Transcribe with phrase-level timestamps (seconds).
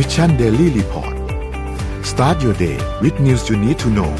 [0.00, 1.14] Mission Daily Report
[2.10, 4.12] start your day with news you need to know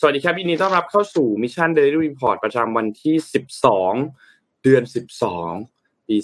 [0.00, 3.14] สวัสดีครับยินดีต้อนรับเข้าสู่ Mission Daily Report ประจำวันที่
[3.90, 4.82] 12 เดือน
[5.44, 6.16] 12 ปี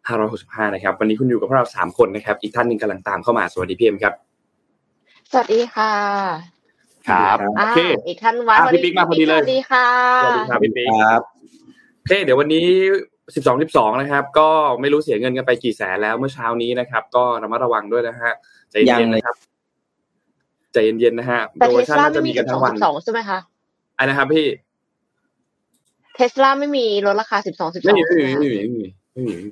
[0.00, 4.14] 2565 นะครับ วันนี้คุณอยู่กับพวกเรา 3 คนนะครับ อีกท่านหนึ่งกำลังตามเข้ามา สวัสดีพี่เอ็มครับ
[5.30, 5.92] สวัสดีค่ะ
[7.08, 7.78] ครับอ่าโอเค
[8.08, 9.88] อีกท่านวัดอะพี่ปิ๊กมาพอดีเลยสวัสดีค่ะ
[10.24, 11.20] สวัสดีครับพี่ปิ๊กครับ
[11.98, 12.66] โอเคเดี๋ยววันนี้
[13.34, 14.48] 12 12นะครับ ก็
[14.80, 18.32] ไม่รู้เสียเงินกันไปกี่แสนแล้วเมื่อเช้านี้นะครับ ก็ระมัดระวังด้วยนะฮะ
[18.70, 19.36] ใจยัเย็นงๆเลยนะครับ
[20.72, 23.38] ใจเย็นๆนะฮะแต่โปรเทโมสชั่นลาน่าจะไม่มีมีกันสทั้องงวันสิบสองใช่ไหมคะ
[23.98, 24.46] อันนะครับพี่
[26.14, 28.02] เทสลาไม่มีลดราคาสิบสองสิบสไม่องมี
[28.38, 29.50] ไม่มีไม่มีไม่มีไม่มี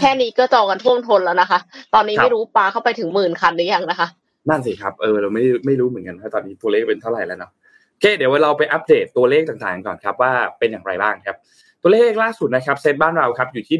[0.00, 1.58] แค่นี้ก็จองกันท่วมทนแล้วนะคะ
[1.94, 4.08] ตอนนี้ครับไม่รู้ปลาเข้าไปถึงหมื่นคันหรือยังนะคะ
[4.48, 7.52] นั่นสิครับเออเราไม่ไม่รู้เหมือนกันว่าตอนนี้ตัวเลขเป็นเท่าไหร่แล้วเนาะ
[7.92, 11.36] โอเคเดี๋ยวเราไปอัปเดตตัวเลขต่างๆก่อนครับว่าเป็นอย่างไรบ้างครับ
[11.82, 13.76] ตัวเลขล่าสุดนะครับเซ็ตบ้านเราครับอยู่ที่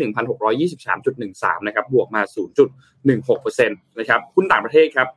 [0.77, 2.23] 1,623.13นะครับบวกมา
[2.91, 5.09] 0.16%นะครับหุ้นต่างประเทศครับ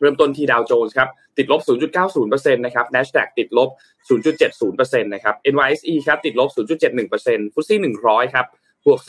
[0.00, 1.60] เริ่มต้นที่ดาวโจนส์ครับติดลบ
[2.08, 3.68] 0.90%นะครับ NASDAQ ติดลบ
[4.10, 6.48] 0.70%นะครับ NYSE ครับติดลบ
[6.96, 8.46] 0.71%ฟุตซี่100ครับ
[8.86, 9.00] บวก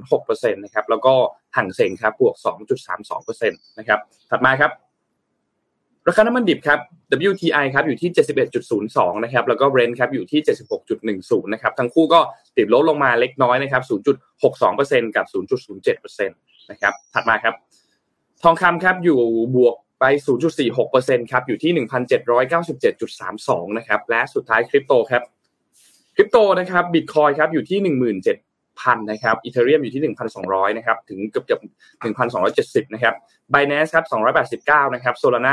[0.00, 1.14] 0.06%นะครับแล้วก็
[1.56, 2.36] ห่งเซ็งครับบวก
[2.86, 4.70] 2.32%นะครับถัดมาครับ
[6.08, 6.78] ราคาน้ำมันดิบครับ
[7.30, 8.10] WTI ครับอยู่ที่
[8.66, 10.40] 71.02 นะครับ แล้วก็ Brent ครับอยู่ที่
[10.96, 12.20] 76.10 นะครับ ทั้งคู่ก็
[12.56, 13.82] ติดลดลงมาเล็กน้อยนะครับ
[14.50, 17.54] 0.62%กับ 0.07%นะครับ ถัดมาครับ
[18.42, 19.20] ทองคำครับอยู่
[19.56, 20.04] บวกไป
[20.68, 21.72] 0.46%ครับ อยู่ที่
[22.82, 25.22] 1,797.32 นะครับ และสุดท้ายคริปโตครับ
[26.16, 27.78] คริปโตนะครับ บิตคอยครับอยู่ที่
[28.80, 31.60] 17,000นะครับ Ethereum อยู่ที่ 1,200นะครับถึงเกือบเกือบ
[32.22, 33.14] 1,270นะครับ
[33.54, 34.04] b i n a n c e ครับ
[34.90, 35.52] 289นะครับ Solana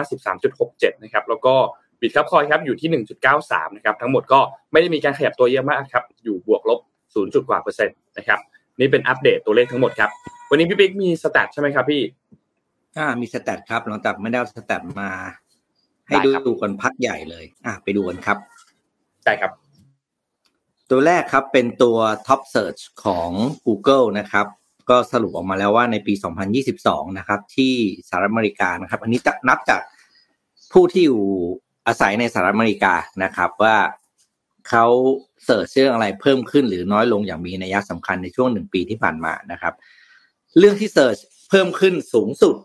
[0.52, 1.56] 13.67นะครับแล้วก็
[2.02, 3.04] Bitkub Coin ครับอยู่ที่
[3.38, 4.40] 1.93นะครับทั้งหมดก็
[4.72, 7.34] ไม่ได้มีการขยับตัวเยอะมากครับอยู่บวกลบ 0.
[7.34, 8.40] จุดกว่าเปอร์เซ็นต์นะครับ
[8.80, 10.10] นี่เป็นอัปเดตตัวเลขทั้งหมดครับ
[10.50, 12.02] วันนี้พี่ปิ๊กมี stat ใช่ไหมครับพี่
[12.98, 15.10] อ่ามี stat ครับหลังจากไม่ได้เอา stat มา
[16.08, 18.38] ให้ได้ดูครับดูกันพักใหญ่เลย อะไปดูกันครับ
[19.24, 19.52] ใช่ครับ
[20.90, 23.30] ตัวแรกครับเป็นตัว Top Search ของ
[23.66, 24.48] Google นะครับ
[24.90, 26.14] ก็สรุปออกมาแล้วว่าในปี
[26.66, 27.74] 2022 นะครับ ที่
[28.08, 29.20] สหรัฐอเมริกานะครับ อันนี้
[29.50, 29.82] นับจาก
[30.74, 31.24] ผู้ที่อยู่
[31.88, 33.76] อาศัยในสหรัฐอเมริกานะครับ ว่า
[34.70, 34.86] เขา
[35.46, 39.74] เสิร์ชเรื่องอะไรเพิ่มขึ้นหรือน้อยลงอย่างมีนัยสำคัญในช่วงหนึ่งปีที่ผ่านมานะครับ
[40.58, 41.18] เรื่องที่เสิร์ช
[41.50, 42.56] เพิ่มขึ้นสูงสุด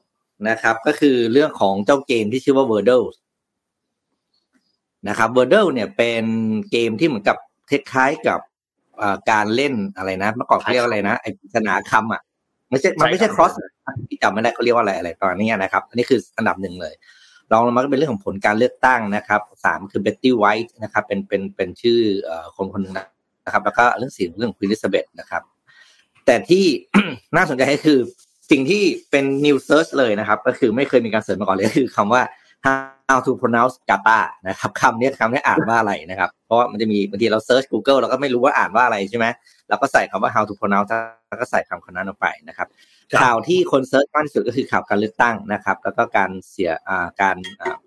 [0.49, 3.07] นะครับ ก็คือเรื่องของเจ้าเกมที่ชื่อว่า Wordle
[5.09, 6.25] นะครับ Wordle เนี่ยเป็น
[6.71, 7.39] เกมที่เหมือนกับ
[7.71, 8.41] คล้ายๆกับ
[9.01, 12.23] อ่าการเล่นอะไรนะเมื่อก่อนเขาเรียกว่าอะไรนะไอ้ปริศนาคำอะ
[12.71, 13.53] ไม่ใช่มันไม่ใช่ใช่ครับ cross
[14.09, 16.95] ที่จำไม่ได้เขาเรียกว่าอะไรอะไรตอนนี้นะครับ อันนี้คืออันดับหนึ่งเลย
[17.53, 22.95] รองลงมาก็เป็นเรื่องของผลการเลือกตั้งนะครับสามคือ Betty White นะครับ เป็นเป็นเป็นชื่อเอ่อคนคนหนึ่ง
[23.45, 25.43] นะครับ แล้วก็เรื่องสิ่งเรื่อง Queen Elizabeth นะครับ
[26.27, 26.65] แต่ที่
[27.37, 27.99] น่าสนใจก็คือ
[28.51, 32.23] สิ่งที่เป็น new search เลยนะครับ ก็คือไม่เคยมีการ search มาก่อนเลยก็คือคำว่า
[32.67, 39.27] how to pronounce Qatar นะครับคำนี้คำนี้อ่านว่าอะไรนะครับเพ ราะว่ามันจะมีบางทีเรา search Google เราก็ไม่รู้ว่าอ่านว่าอะไรใช่ไหม
[39.69, 40.91] เราก็ใส่คำว่า how to pronounce
[41.29, 42.69] แล้วก็ใส่คำคนนั้นออกไปนะครับ
[43.13, 47.79] ครับ ข่าวที่คน search มากที่สุดก็คือข่าวการเลือกตั้งนะครับ แล้วก็การเสียอ่าการอ่า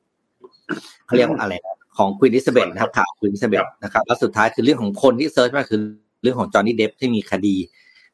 [1.06, 5.82] เขาเรียกว่าอะไรนะของควีน i ิ a เบ t นะครับข่าวควีน i ิ a เบ t นะครับแล้วสุดท้ายคือเรื่องของคนที่ search มากคือ
[6.24, 7.56] เรื่องของจอห์นนี่เดปป์ที่มีคดี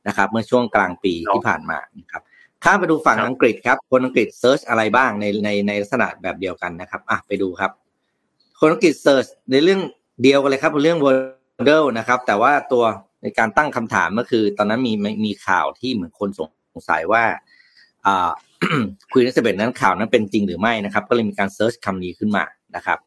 [0.07, 2.21] นะครับ เมื่อช่วงกลางปีที่ผ่านมานะครับ
[2.63, 7.71] ข้ามไปดูฝั่งครับอังกฤษครับ คนอังกฤษ search อะไรบ้างในในในลักษณะแบบเดียวกันนะครับ อะไปดูครับ
[8.59, 9.81] คนอังกฤษ search ในเรื่อง
[10.21, 12.83] เดียวกันเลยครับเรื่อง Wordle นะครับ แต่ว่าตัว
[13.23, 14.93] ในการตั้งคำถามก็คือ ตอนนั้นมี
[15.25, 16.41] มีข่าวที่เหมือนคนส
[16.79, 17.23] งสัยว่า
[18.05, 18.29] อ่า
[19.11, 22.43] Queen Elizabeth นั้นข่าวนั้นเป็นจริงหรือไม่นะครับ ก็เลยมีการ search คำนี้ขึ้นมา
[22.75, 22.99] นะครับ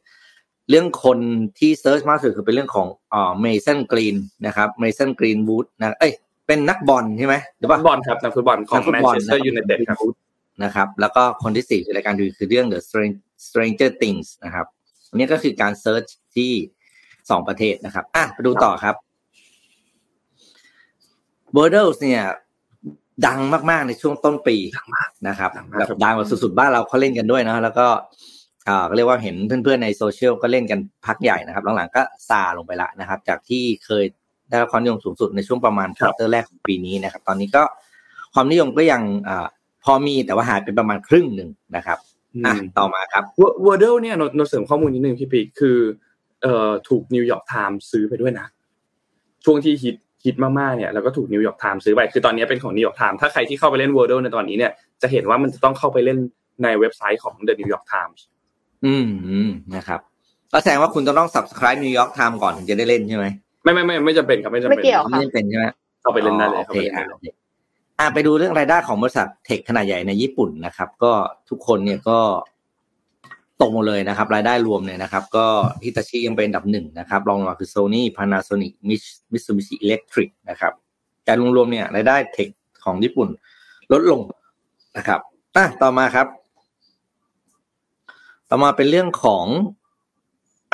[0.71, 1.19] เรื่องคน
[1.59, 6.13] ที่ search มากที่สุดคือเป็นเรื่องของอ่าเมสันกรีนนะครับเมสันกรีนวูดนะเอ้ย
[6.47, 9.99] เป็นนักบอลใช่ไหมหรือฟุว่าตบอลครับนักฟุตบอลของนักฟุแมตนบอลเชสเตอร์ยูไนเต็ดครับ
[10.65, 14.67] นะครับ แล้วก็คนที่สี่คือรายการดูคือเรื่อง The Stran- Stranger Things นะครับ
[15.11, 16.05] อันนี้ก็คือการ search
[16.37, 16.53] ที่
[17.31, 18.95] สองประเทศนะครับอะไปดูต่อครับ
[21.55, 22.23] b o r d e l s เนี่ย
[23.27, 23.39] ดัง
[23.71, 24.57] มาก ๆ ในช่วงต้นปี
[25.29, 27.87] นะครับดังมากแบบครับดังแบบสุดๆบ้านเราเขาเล่นกันด้วยนะแล้วก็
[28.69, 34.05] อ่าก็เรียกว่าเห็นเพื่อนๆในโซเชียลก็เล่นกันพักใหญ่นะครับ หลังๆก็ซาลงไปละนะครับ จากที่เคย
[34.49, 37.63] ได้รับความนิยมสูงสุดในช่วงประมาณ quarter แรกของปีนี้นะครับ ตอนนี้ก็
[38.35, 39.47] ความนิยมก็ยังอ่า
[39.85, 41.99] พอมีแต่ว่าหายไปประมาณครึ่งหนึ่งนะครับ
[42.47, 43.25] อะต่อมาครับ
[43.67, 45.79] Wordle เนี่ยโนโนเสริมข้อมูลนิดนึงพี่ปิ๊กคือ
[46.47, 48.47] เอ่อถูกนิวยอร์กไทม์ซื้อไปด้วยนะ
[49.45, 54.73] ช่วงที่ฮิตฮิตมากๆเนี่ยแล้วก็ถูกนิวยอร์กไทม์ซื้อไปคือตอนนี้เป็นของนิวยอร์กไทม์ถ้าใครที่เข้าไปเล่น Wordle ในตอนนี้เนี่ย
[55.03, 56.19] จะเห็นว่ามันจะต้องเข้าไปเล่น
[56.63, 58.21] ในเว็บไซต์ของ The New York Times
[58.87, 60.01] อืมอืมนะครับ
[60.53, 63.27] ก็แสดงว่าคุณต้องต้อง subscribe New York Times ก่อนถึงจะได้เล่นใช่ไหม
[63.63, 65.67] ไม่ไม่ไม่ไม่จำเป็นครับไม่จำเป็นไม่เกี่ยวไม่จำเป็นใช่ไหม
[66.01, 67.27] เข้าไปเล่นได้เลยอ๋อเข้าโอไปเคเล่นได้อะเลยโอเค
[67.99, 71.13] อะไปดูเรื่องรายได้ของบริษัทเทคขนาดใหญ่ในญี่ปุ่นนะครับ ก็
[71.51, 72.19] ทุกคนเนี่ยก็
[73.61, 75.47] ตกหมดเลยนะครับรายได้รวมเนี่ยนะครับ ก็
[75.85, 78.73] ฮิตาชิยังเป็นอันดับหนึ่งนะครับรองลงมาคือ Sony Panasonic
[79.33, 80.73] Mitsubishi Electric นะครับ
[81.29, 82.49] การรวมๆเนี่ยรายได้เทค
[82.85, 83.29] ของญี่ปุ่น
[83.93, 84.21] ลดลง
[84.97, 85.21] นะครับ
[85.57, 86.27] อะต่อมาครับ
[88.51, 89.47] ต่อมาเป็นเรื่องของ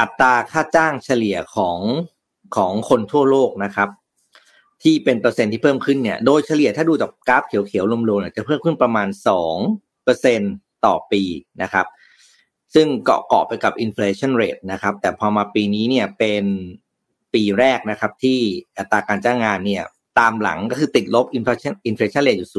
[0.00, 1.78] อัตราค่าจ้างเฉลี่ยของ
[2.56, 3.88] ของคนทั่วโลกนะครับ
[4.82, 9.56] ที่เป็นเปอร์เซ็นต์ที่เพิ่มขึ้นเนี่ยโดยเฉลี่ยถ้าดูจากกราฟเขียวๆรวมๆเนี่ยจะเพิ่มขึ้นประมาณสอง
[10.04, 10.40] เปอร์เซ็น
[10.86, 11.22] ต่อปี
[11.62, 11.86] นะครับ
[12.74, 16.44] ซึ่งเกาะเกาะไปกับ inflation rate นะครับ แต่พอมาปีนี้เนี่ยเป็น
[17.34, 18.38] ปีแรกนะครับที่
[18.78, 19.84] อัตราการจ้างงานเนี่ย
[20.18, 22.50] ตามหลังก็คือติดลบ inflation inflation rate อยู่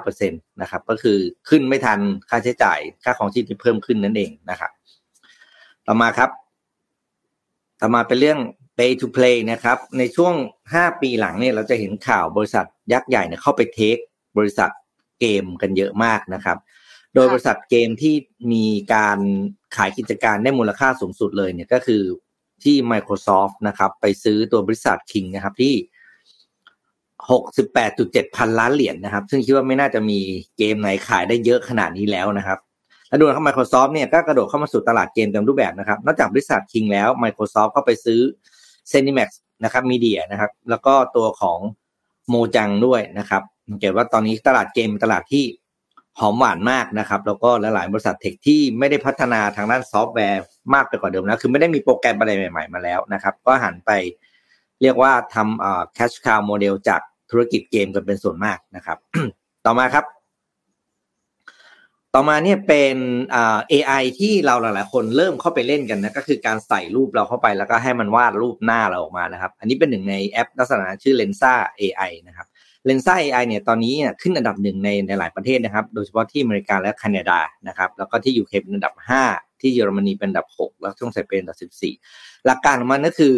[0.00, 1.18] 0.9%นะครับ ก็คือ
[1.48, 4.70] ขึ้นไม่ทันค่าใช้จ่ายค่าของชีพที่เพิ่มขึ้นนั่นเองนะครับ
[5.86, 6.30] ต่อมาครับ
[7.80, 8.38] ต่อมาเป็นเรื่อง
[8.78, 10.34] pay to play นะครับ ในช่วง
[10.70, 13.96] 5 ปีหลังเนี่ยเราจะเห็นข่าวบริษัทยักษ์ใหญ่เนี่ยเข้าไปเทค
[14.38, 14.70] บริษัท
[15.20, 16.58] เกมกันเยอะมากนะครับ
[17.16, 18.14] โดยบริษัทเกมที่
[18.52, 18.64] มี
[18.94, 19.18] การ
[19.76, 22.02] ขายกิจการได้มูลค่าสูงสุดเลยเนี่ยก็คือ
[22.64, 25.74] ที่ Microsoft นะครับ ไปซื้อตัวบริษัท King นะครับที่
[27.44, 30.18] 68.7พันล้านเหรียญนะครับ ซึ่งคิดว่าไม่น่าจะมี
[30.58, 32.58] เกมไหนขายได้เยอะขนาดนี้แล้วนะครับ
[33.08, 38.20] แล้วดูนะครับ Microsoft เนี่ยก็กระโดดเข้ามาสู่ตลาดเกมเต็มรูปแบบนะครับ นอกจากบริษัท King แล้ว Microsoft ก็ไปซื้อ
[38.90, 39.28] Zenimax
[39.64, 41.58] นะครับมีเดียนะครับ แล้วก็ตัวของ
[42.28, 45.44] โมจังด้วยนะครับสังเกตว่าตอนนี้ตลาดเกมเป็นตลาดที่
[46.20, 50.42] หอมหวานมากนะครับ แล้วก็หลายๆบริษัท tech ที่ไม่ได้พัฒนาทางด้านซอฟต์แวร์
[50.74, 53.90] มากไปกว่าเดิมแล้ว คือไม่ได้มีโปรแกรมอะไรใหม่ ๆ มาแล้วนะครับ ก็หันไป
[54.82, 58.98] เรียกว่าทำเอ่อ cash cow โมเดลจากธุรกิจเกมกันเป็นส่วนมากนะครับ
[59.66, 60.04] ต่อมาครับ
[62.14, 62.96] ต่อมาเนี่ยเป็น
[63.34, 72.46] อ่า AI ที่เราหลาย ๆ คนเริ่มเข้าไปเล่นกันนะก็คือการใส่รูปเราเข้าไปแล้วก็ให้มันวาดรูปหน้าเราออกมานะครับ อันนี้เป็นหนึ่งในแอปลักษณะชื่อ Lensa AI นะครับ
[72.88, 77.38] Lensa AI เนี่ยตอนนี้เนี่ยขึ้นอันดับหนึ่งในในหลายประเทศนะครับ โดยเฉพาะที่อเมริกาและแคนาดา
[77.68, 78.94] นะครับ แล้วก็ที่ UK เป็นอันดับ
[79.28, 83.34] 5 ที่เยอรมนีเป็นอันดับ 6 แล้วช่วงใส่เป็นอันดับ 14 หลักการของมันก็คือ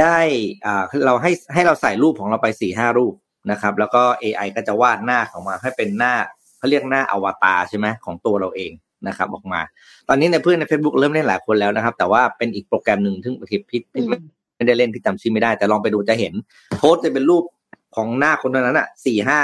[0.00, 0.18] ได้
[0.66, 3.14] อ่าเราให้ให้เราใส่รูปของเราไป4 5รูป
[3.50, 6.14] นะครับ แล้วก็ AI ก็จะวาดหน้าของมาให้เป็นหน้า
[6.58, 8.72] เขาเรียกหน้าอวตารใช่ไหมของตัวเราเอง
[9.08, 9.60] นะครับออกมา
[10.08, 14.02] ตอนนี้ในเพื่อนใน Facebook เริ่มเล่นหลายคนแล้วนะครับ แต่ว่าเป็นอีกโปรแกรมหนึ่งที่พี่พี่
[14.56, 16.32] ไม่ได้เล่นพี่จำชื่อไม่ได้ แต่ลองไปดูจะเห็น
[16.78, 17.44] โพสจะเป็นรูป
[17.94, 19.40] ของหน้าคนนั้นอะสี่ห้า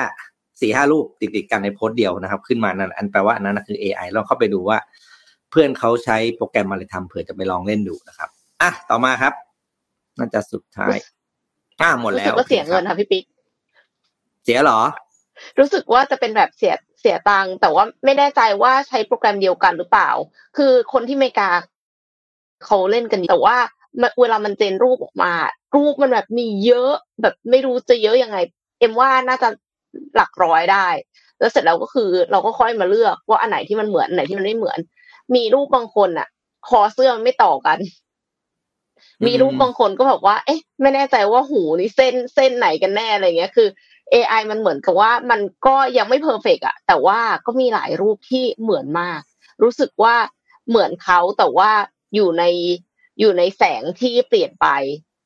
[0.60, 4.78] สี่ห้ารูปติดติดๆกันในโพสต์เดียวนะครับ ขึ้นมานั่นอันแปลว่าอันนั้นนะคือ AI ลองเข้าไปดูว่า
[5.50, 8.28] เพื่อนเขาใช้โปรแกรมอะไรทำเผื่อจะไปลองเล่นดูนะครับ
[8.62, 9.32] อะต่อมาครับ
[10.18, 10.96] น่าจะสุดท้าย
[11.80, 13.24] อะหมดรู้แล้สึวกว่าเสียเงินค่ะพี่ปิ๊ก
[14.44, 14.80] เสียเหรอ
[15.58, 20.10] รู้สึกว่าจะเป็นแบบเสียเสียตังค์แต่ว่าไม่แน่ใจว่าใช้โปรแกรมเดียวกันหรือเปล่า
[20.56, 21.48] คือคนที่อเมริกา
[22.64, 23.58] เขาเล่นกันแต่ว่า
[24.20, 25.32] เวลามันเจนรูปออกมา
[25.76, 26.92] รูปมันแบบมีเยอะ
[27.22, 28.38] แบบไม่รู้จะเยอะยังไง
[28.78, 29.48] เอ็มว่าน่าจะ
[30.16, 30.86] หลักร้อยได้
[31.38, 34.78] แล้วเสร็จแล้วก็คือ เราก็ค่อยมาเลือกว่าอันไหนที่มันเหมือนอันไหนที่มันไม่เหมือน
[35.34, 36.28] มีรูปบางคนอะ
[36.68, 37.78] คอเสื้อมันไม่ต่อกัน
[39.20, 43.68] อืมมีรูปบางคนก็แบบว่า เอ๊ะ ไม่แน่ใจว่าหูนี่เส้นเส้นไหนกันแน่อะไรเงี้ยคือ
[44.12, 49.20] AI มันเหมือนกับว่ามันก็ยังไม่เพอร์เฟกอะแต่ว่าก็มีหลายรูปที่เหมือนมาก
[49.62, 50.14] รู้สึกว่า
[50.68, 51.70] เหมือนเขาแต่ว่า
[52.14, 52.44] อยู่ใน
[53.18, 54.66] อยู่ในแสงที่เปลี่ยนไป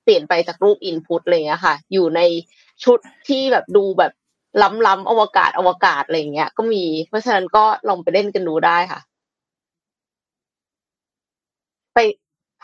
[0.04, 2.20] เปลี่ยนไปจากรูปอินพุตอะไรเงี้ยค่ะ อยู่ใน
[2.84, 4.12] ชุดที่แบบดูแบบ
[4.86, 9.00] ล้ำๆอวกาศอวกาศอะไรเงี้ย ก็มี เพราะฉะนั้นก็ลองไปเล่นกันดูได้ค่ะ
[11.94, 11.98] ไป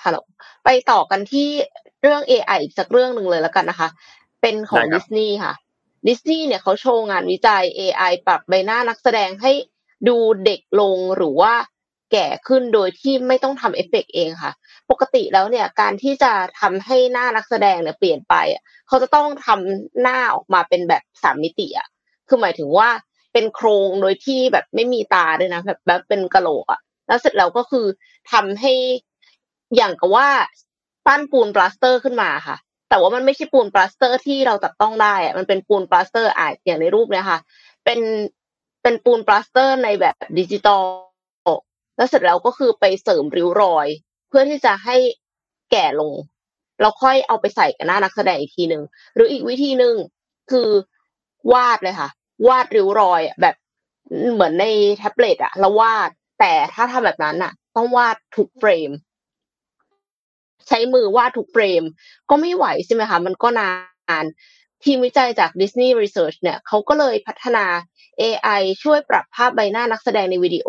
[0.03, 0.19] ฮัลโหล
[0.65, 1.49] ไปต่อกันที่
[2.03, 3.89] เรื่อง AI อีกสักเรื่องหนึ่งเลยแล้วกันนะคะ
[4.41, 5.53] เป็นของได้ครับดิสนีย์ค่ะ
[6.07, 9.53] ดิสนีย์เนี่ยเขาโชว์งานวิจัย AI ปรับใบหน้านักแสดงให้
[10.09, 11.53] ดูเด็กลงหรือว่า
[12.13, 14.53] แก่ขึ้นโดยที่ไม่ต้องทำเอฟเฟกต์เองค่ะ
[14.91, 18.35] ปกติแล้วเนี่ยการที่จะทำให้หน้านักแสดงเนี่ยเปลี่ยนไป
[18.89, 21.89] เขาจะต้องทำหน้าออกมาเป็นแบบสามมิติอะ
[22.29, 22.89] คือหมายถึงว่า
[23.33, 27.87] เป็นโครงโดยที่แบบไม่มีตาด้วยนะแบบแบบเป็นกระโหลกอะแล้วเสร็จแล้วก็คือ
[28.33, 28.73] ทำให้
[29.77, 30.29] อย่างกับว่า
[31.07, 32.57] ปั้นปูนปลาสเตอร์ขึ้นมาค่ะ
[32.89, 37.39] แต่ว่ามันไม่ใช่ปูนปลาสเตอร์ที่เราจับต้องได้อะมันเป็นปูนปลาสเตอร์อะอย่างในรูปเนี่ยค่ะ
[37.85, 38.01] เป็น
[38.83, 40.83] เป็นปูนปลาสเตอร์ในแบบดิจิตอล
[41.97, 43.89] แล้วเสร็จแล้วก็คือไปเสริมริ้วรอย
[44.29, 44.97] เพื่อที่จะให้
[45.71, 46.15] แก่ลง
[46.81, 48.83] แล้วค่อยเอาไปใส่กับหน้านักแสดงอีกทีหนึ่ง
[49.15, 49.95] หรืออีกวิธีหนึ่ง
[50.51, 50.69] คือ
[51.53, 52.09] วาดเลยค่ะ
[52.49, 53.55] วาดริ้วรอยแบบ
[54.35, 58.91] เหมือนในแท็บเล็ตอะแล้ววาด แต่ถ้าทำแบบนั้นอะต้องวาดทุกเฟรม
[60.69, 61.83] ใช้มือวาดทุกเฟรม
[62.31, 64.25] ก็ไม่ไหวใช่ไหมคะมันก็นาน
[64.85, 67.65] ทีมวิจัยจาก Disney Research เนี่ยเขาก็เลยพัฒนา
[68.21, 70.69] AI ช่วยปรับภาพใบหน้านักแสดงในวิดีโอ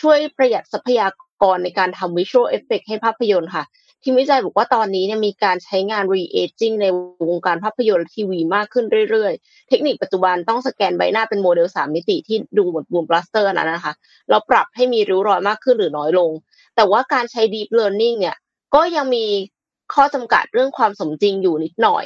[0.00, 1.08] ช่วยประหยัดทรัพยา
[1.42, 3.64] กรในการทำ Visual Effect ให้ภาพยนตร์ค่ะ
[4.02, 6.86] ทีมวิจัยบอกว่าตอนนี้เนี่ยมีการใช้งาน re-aging ใน
[7.28, 13.92] วงการภาพยนตร์ทีวีมากขึ้นเรื่อยๆ เทคนิคปัจจุบันต้องสแกนใบหน้าเป็นโมเดลสามมิติที่ดูเหมือนปูนปลาสเตอร์นั้นนะคะ
[14.30, 16.30] เราปรับให้มีริ้วรอยมากขึ้นหรือน้อยลง
[16.76, 18.36] แต่ว่าการใช้ deep learning เนี่ย
[18.74, 19.26] ก็ยังมี
[19.94, 22.04] ข้อจำกัดเรื่องความสมจริงอยู่นิดหน่อย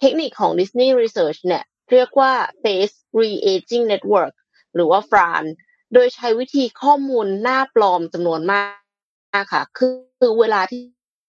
[0.00, 4.34] เทคนิคของ Disney Research เนี่ยเรียกว่า Face Re-aging Network
[4.74, 5.44] หรือว่า FRAN
[5.94, 10.82] โดยใช้วิธีข้อมูลหน้าปลอมจำนวนมากค่ะ คือคือเวลาที่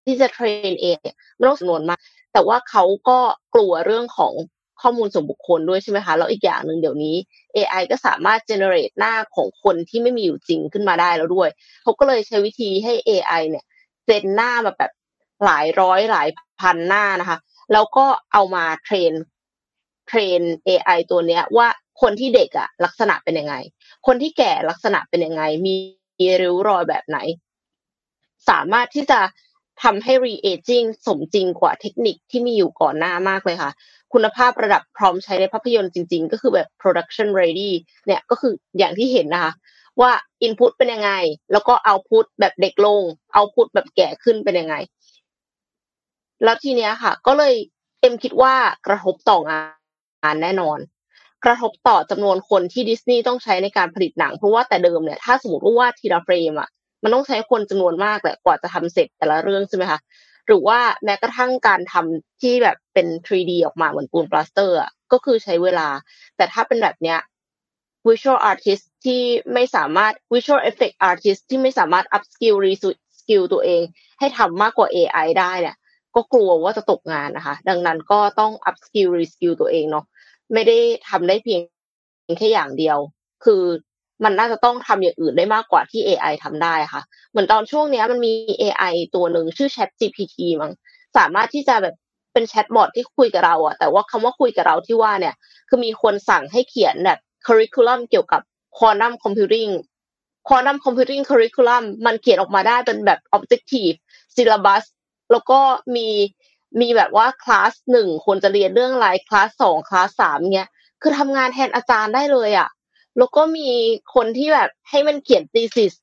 [0.06, 2.00] ที่จะเทรนเองเนี่ยไม่ต้องจำนวนมาก
[2.34, 3.20] แต่ว่าเขาก็
[3.56, 4.34] กลัวเรื่องของ
[4.82, 7.16] ข้อมูลส่วนบุคคลด้วยใช่ไหมคะแล้วอีกอย่างหนึ่งเดี๋ยวนี้
[7.56, 11.50] AI ก็สามารถ generate หน้าของคนที่ไม่มีอยู่จริงขึ้นมาได้แล้วด้วย
[11.84, 13.66] เขาก็เลยใช้วิธีให้ AI เนี่ย
[14.06, 14.92] gen หน้ามาแบบ
[15.46, 16.30] หลายร้อยหลาย
[16.62, 17.38] พันหน้านะคะ
[17.74, 19.12] แล้วก็เอามาเทรน
[20.08, 21.68] เทรน AI ตัวเนี้ยว่า
[22.04, 23.56] คนที่เด็กอะลักษณะเป็นยังไง
[24.08, 25.76] คนที่แก่ลักษณะเป็นยังไง มี
[26.42, 27.18] ริ้วรอยแบบไหน
[28.50, 29.20] สามารถที่จะ
[29.84, 33.72] ทำให้ re-aging สมจริงกว่าเทคนิคที่มีอยู่ก่อนหน้ามากเลยค่ะ
[34.14, 37.72] คุณภาพระดับพร้อมใช้ในภาพยนตร์จริง ๆ ก็คือแบบ production ready
[38.06, 39.54] เนี่ยก็คืออย่างที่เห็นนะคะ
[40.02, 40.12] ว่า
[40.46, 41.12] input เป็นยังไง
[41.52, 43.02] แล้วก็ output แบบเด็กลง
[43.36, 44.76] output แบบแก่ขึ้นเป็นยังไง
[46.44, 47.54] แล้วทีเนี้ยค่ะ ก็เลย
[48.00, 48.54] เอ็มคิดว่า
[48.88, 49.62] กระทบต่องา
[50.34, 50.80] นแน่นอน
[51.46, 56.70] กระทบต่อจำนวนคนที่ดิสนีย์ต้องใช้ในการผลิตหนัง เพราะว่าแต่เดิมเนี่ยถ้าสมมติว่าวาดทีละเฟรมอะ
[57.04, 60.00] มันต้องใช้คนจำนวนมากแหละกว่าจะทำเสร็จแต่ละเรื่องใช่ไหมคะ
[60.48, 65.88] หรือว่าแม้กระทั่งการทำที่แบบเป็น 3D ออกมาเหมือนปูนปลาสเตอร์อะก็คือใช้เวลา
[66.38, 67.20] แต่ถ้าเป็นแบบเนี้ย
[68.08, 69.22] visual artist ที่
[69.54, 72.74] ไม่สามารถ visual effect artist ที่ไม่สามารถ up skill re
[73.20, 73.82] skill ตัวเอง
[74.20, 75.78] ให้ทำมากกว่า AI ได้เนี่ย
[76.16, 80.06] ก็กลัวว่าจะตกงานนะคะ ดังนั้นก็ต้อง up skill re skill ตัวเองเนาะ
[80.54, 80.78] ไม่ได้
[81.10, 81.62] ทำได้เพียง
[82.40, 82.98] แค่อย่างเดียว
[83.44, 83.64] คือ
[84.24, 90.72] มันน่าจะต้องทำอย่างอื่นได้มากกว่าที่ AI ทำได้ค่ะ เหมือนตอนช่วงนี้มันมี AI ตัวหนึ่งชื่อ Chat GPT มั้ง
[91.18, 91.96] สามารถที่จะแบบ
[92.34, 95.36] เป็นแชทบอทที่คุยกับเราอะแต่ว่าคำว่าคุยกับเราที่ว่าเนี่ย
[95.70, 98.42] คือมีคนสั่งให้เขียนแบบ curriculum เกี่ยวกับ
[98.78, 99.72] quantum computing
[100.48, 103.98] quantum computing curriculum มันเขียนออกมาได้เป็นแบบ objective
[104.36, 104.84] syllabus
[105.32, 105.60] แล้วก็
[105.96, 106.08] มี
[106.82, 110.70] มีแบบว่าคลาสหนึ่งควรจะเรียนเรื่องอะไรคลาสสองคลาสสามเนี้ย
[111.02, 112.70] คือทำงานแทนอาจารย์ได้เลยอะ
[113.18, 113.70] แล้วก็มี
[114.16, 115.94] คนที่แบบให้มันเขียน thesis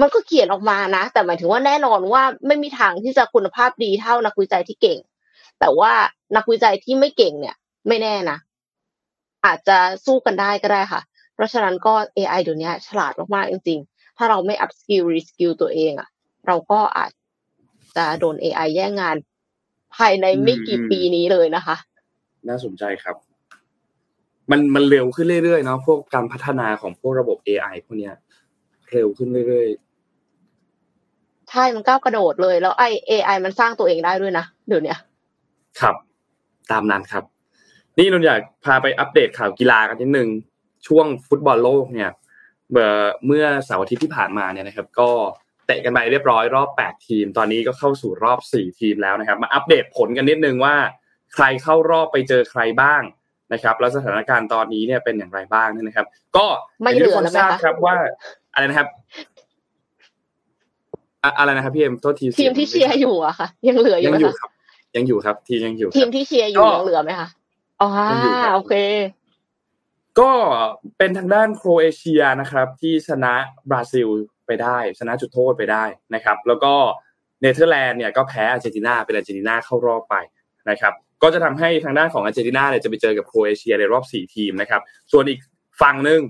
[0.00, 4.98] มันก็เขียนออกมานะ แต่หมายถึงว่าแน่นอนว่าไม่มีทางที่จะคุณภาพดีเท่านักวิจัยที่เก่ง
[5.60, 5.92] แต่ว่า
[6.36, 7.56] นักวิจัยที่ไม่เก่งเนี่ย
[7.88, 8.38] ไม่แน่นะ
[9.44, 11.00] อาจจะสู้กันได้ก็ได้ค่ะ
[11.34, 16.08] เพราะฉะนั้นก็ AI เดี๋ยวนี้ฉลาดมากๆจริง ๆ ถ้าเราไม่ up skill re skill ตัวเองอะ
[16.46, 17.10] เราก็อาจ
[17.96, 19.16] จะโดน AI แย่งงาน
[19.96, 21.76] ภายในไม่กี่ปีนี้เลยนะคะ
[22.48, 23.16] น่าสนใจครับ
[24.50, 28.14] มันมันเร็วขึ้นเรื่อยๆเนาะพวกการพัฒนาของพวกระบบ AI พวกเนี้ย
[28.90, 34.94] เร็วขึ้นเรื่อยๆใช่มันก้าวกระโดดเลยแล้วไอ AI มันสร้างตัวเองได้ด้วยนะเดี๋ยวนี้
[35.80, 35.94] ครับ
[36.70, 37.24] ตามนั้นครับ
[37.98, 40.28] นี่เราอยากพาไปอัปเดตข่าวกีฬากันนิดนึง
[40.86, 42.10] ช่วงฟุตบอลโลกเนี่ย
[43.26, 45.10] เมื่อเสาร์อาทิตย์ที่ผ่านมาเนี่ยนะครับ ก็
[45.66, 50.76] เตะกันไปเรียบร้อยรอบ 8 ทีม ตอนนี้ก็เข้าสู่รอบ 4 ทีมแล้วนะครับ มาอัปเดตผลกันนิดนึงว่า
[51.34, 53.02] ใครเข้ารอบไปเจอใครบ้าง
[53.52, 56.46] นะครับ แล้วสถานการณ์ตอนนี้เนี่ยเป็นอย่างไรบ้างนะครับ ก็
[56.82, 57.96] ไม่เหลือแล้วทราบครับว่า
[58.54, 58.88] อะไรนะครับ
[61.38, 64.50] อะไรนะครับพี่เอ็มโทษทีทีมที่เชียร์อยู่อะค่ะ ยังเหลืออยู่ไหมครับ
[64.96, 67.28] ยังอยู่ครับ ทียังอยู่ ทีมที่เชียร์อยู่ยังเหลือไหมคะ
[67.82, 67.88] อ๋อ
[68.54, 68.74] โอเค
[70.20, 70.30] ก็
[70.98, 73.34] เป็นทางด้านโครเอเชียนะครับ ที่ชนะ
[73.70, 74.08] บราซิล
[74.46, 75.84] ไปได้ชนะจุดโทษไปได้
[76.14, 76.74] นะครับ แล้วก็
[77.40, 80.16] เนเธอร์แลนด์เนี่ยก็แพ้อาร์เจนตินาเป็นอาร์เจนตินาเข้ารอบไป
[80.70, 84.80] นะครับก็จะทำให้ทางด้านของอาร์เจนตินาเนี่ยจะไปเจอกับโครเอเชียในรอบ 4 ทีมนะครับ
[85.12, 85.40] ส่วนอีก
[85.82, 86.20] ฝั่งหนึ่ง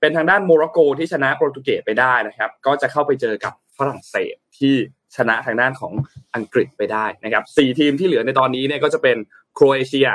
[0.00, 4.74] เป็นทางด้านโมร็อกโกที่ชนะโปรตุเกสไปได้นะครับ ก็จะเข้าไปเจอกับฝรั่งเศสที่
[5.16, 5.92] ชนะทางด้านของ
[6.34, 9.16] อังกฤษไปได้นะครับสี่ทีมที่เหลือในตอนนี้เนี่ยก็จะเป็น
[9.54, 10.08] โครเอเชีย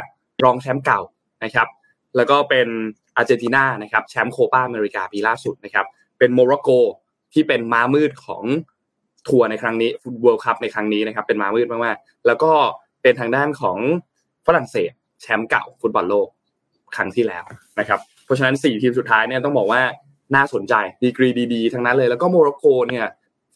[0.43, 1.01] รองแชมป์เก่า
[1.43, 1.67] นะครับ
[2.15, 2.67] แล้วก็เป็น
[3.17, 5.85] อาร์เจนตินานะครับแชมป์โคปาอเมริกาปีล่าสุดนะครับ
[6.19, 6.69] เป็นโมร็อกโก
[7.35, 8.43] ที่เป็นม้ามืดของ
[9.27, 12.51] ทัวร์ในครั้งนี้ฟุตบอลคัพในครั้งนี้นะครับ เป็นม้ามืดมากๆแล้วก็
[13.01, 13.77] เป็นทางด้านของ
[14.47, 16.27] ฝรั่งเศสแชมป์เก่าฟุตบอลโลก
[16.95, 17.43] ครั้งที่แล้ว
[17.79, 19.81] นะครับ เพราะฉะนั้นสี่ทีมสุดท้ายเนี่ยต้องบอกว่า
[20.35, 20.73] น่าสนใจ
[21.03, 23.05] ดีกรีดีๆทั้งนั้นเลยแล้วก็โมร็อกโกเนี่ย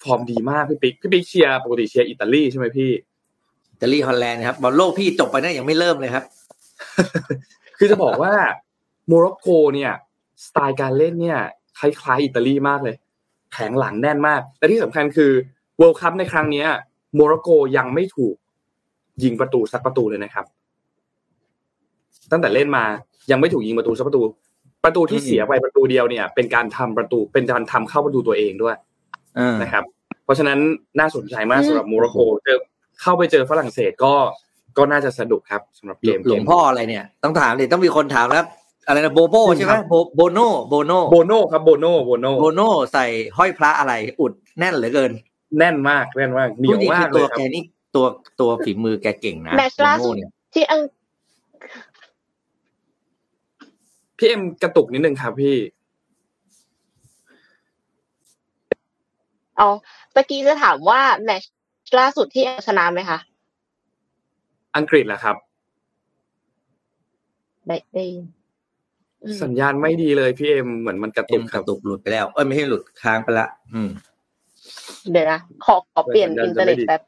[0.02, 2.92] ฟอร์มดีมากพี่ปิ๊กพี่ปิ๊กเชียร์ปกติเชียร์อิตาลีใช่ไหมพี่
[3.74, 6.24] อิตาลีฮอลแลนด์ครับบอลโลกพี่จบไปได้ยังไม่เริ่มเลยครับ
[7.78, 8.34] คือจะบอกว่า
[9.08, 9.92] โมร็อกโกเนี่ย
[10.46, 11.40] สไตล์การเล่นเนี่ย
[11.80, 12.96] คล้ายๆอิตาลีมากเลย
[13.52, 15.32] แผงหลังแน่นมาก และที่สำคัญคือ
[15.78, 16.64] World Cup ในครั้งนี้
[17.16, 18.36] โมร็อกโกยังไม่ถูก
[19.24, 20.46] ยิงประตูสักประตูเลยนะครับ
[22.32, 22.84] ตั้งแต่เล่นมา
[23.32, 24.22] ยังไม่ถูกยิงประตูสักประตู
[24.84, 28.76] ประตูที่เสียไปประตูเดียวเนี่ย เป็นการทำประตูเป็นการทำเข้าประตูตัวเองด้วย
[29.62, 29.84] นะครับ
[30.30, 30.60] ราะฉะนั้น
[31.00, 32.58] น่าสนใจมากสำหรับโมร็อกโกเจอ
[33.02, 34.14] เข้าไปเจอฝรั่งเศสก็
[34.78, 38.46] ก็น่าจะสนุกครับสำหรับเกมหลวงพ่ออะไรเนี่ย ต้องถามเลยต้องมีคนถามแล้ว
[38.90, 42.62] อะไรนะโบโบใช่ไหมโบโบโนโบโนโบโนครับโบโนโบโนโบโน
[42.94, 43.06] ใส่
[43.38, 45.12] ห้อยพระอะไรอุดแน่นเหลือเกิน
[45.58, 47.64] แน่นมากแน่นมากเหนียวมากเลตัยวครับแกนี่
[47.96, 48.06] ตัว
[48.40, 50.82] ตัวฝีมือแกเก่งนะแมตช์ล่าสุดโบโน่เนี่ยที่อัง
[54.18, 55.56] พี่เอ็มกระตุกนิดนึงครับพี่
[59.58, 59.68] เอา
[60.16, 61.52] ตะกี้จะถามว่าแมตช์
[62.00, 63.20] ล่าสุดที่อังชนะไหมคะ
[64.78, 65.36] อังกฤษแหละครับ
[67.68, 68.39] ได้ได้ยินอืม
[69.44, 73.90] สัญญาณไม่ดีเลยพี่เอ็มเหมือนมันกระเอ็ตุมกกครัระบตุกหลุดไปแล้ว เอ้ยไม่ให้หลุดค้างไปละอืม
[75.12, 77.02] เดี๋ยวนะขอขอเปลี่ยนอินเทอร์เน็ตแป๊บ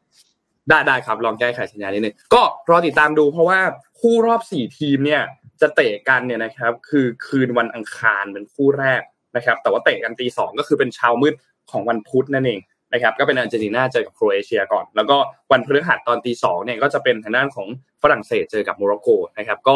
[0.70, 3.60] ได้ได้ครับ ลองแก้ไขสัญญาณนิดนึงก็รอติดตามดูเพราะว่า
[4.00, 5.22] คู่รอบสี่ทีมเนี่ย
[5.62, 9.02] จะเตะกันเนี่ยนะครับ คือคืนวันอังคารเป็นคู่แรก
[9.36, 11.34] นะครับ แต่ว่าเตะกันตีสองก็คือเป็นเช้ามืด
[11.72, 12.60] ของวันพุธนั่นเอง
[12.94, 15.18] นะครับก็เป็นอาร์เจนตินาเจอกับโครเอเชียก่อน แล้วก็
[15.52, 17.68] วันพฤหัสตอนตีสองเนี่ยก็จะเป็นทางด้านของ
[18.04, 19.76] ฝรั่งเศสเจอกับโมร็อกโกนะครับก็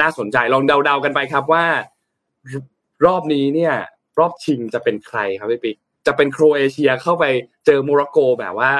[0.00, 1.64] น่าสนใจลองเดาๆกันไปครับว่า
[3.06, 3.74] รอบนี้เนี่ย
[4.18, 5.76] รอบชิงจะเป็นใครครับพี่ปิ๊ก
[6.06, 7.24] จะเป็นโครเอเชียเข้าไป
[7.66, 8.72] เจอโมร็อกโกแบบว่า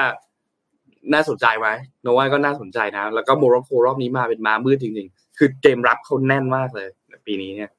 [1.13, 1.67] น่าสนใจไหม
[2.01, 6.87] นนท์ว่าก็น่าสนใจนะ แล้วก็โมร็อกโกรอบนี้มาเป็นม้ามืดจริง ๆ คือเกมรับเขาแน่นมากเลย
[7.27, 7.69] ปีนี้เนี่ย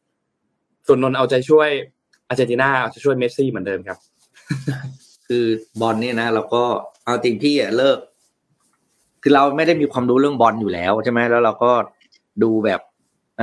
[0.87, 1.69] ส่วนนนเอาใจช่วย
[2.29, 3.99] อาร์เจนตินาเอาใจช่วยเมสซี่เหมือนเดิมครับ
[5.29, 5.45] คือ
[5.81, 6.65] บอลเนี่ยนะเราก็
[7.05, 7.99] เอาจริงพี่อะเลิก
[9.23, 11.73] คือเราไม่ได้มีความรู้เรื่องบอลอยู่แล้วใช่ไหมแล้วเราก็
[12.43, 12.81] ดูแบบ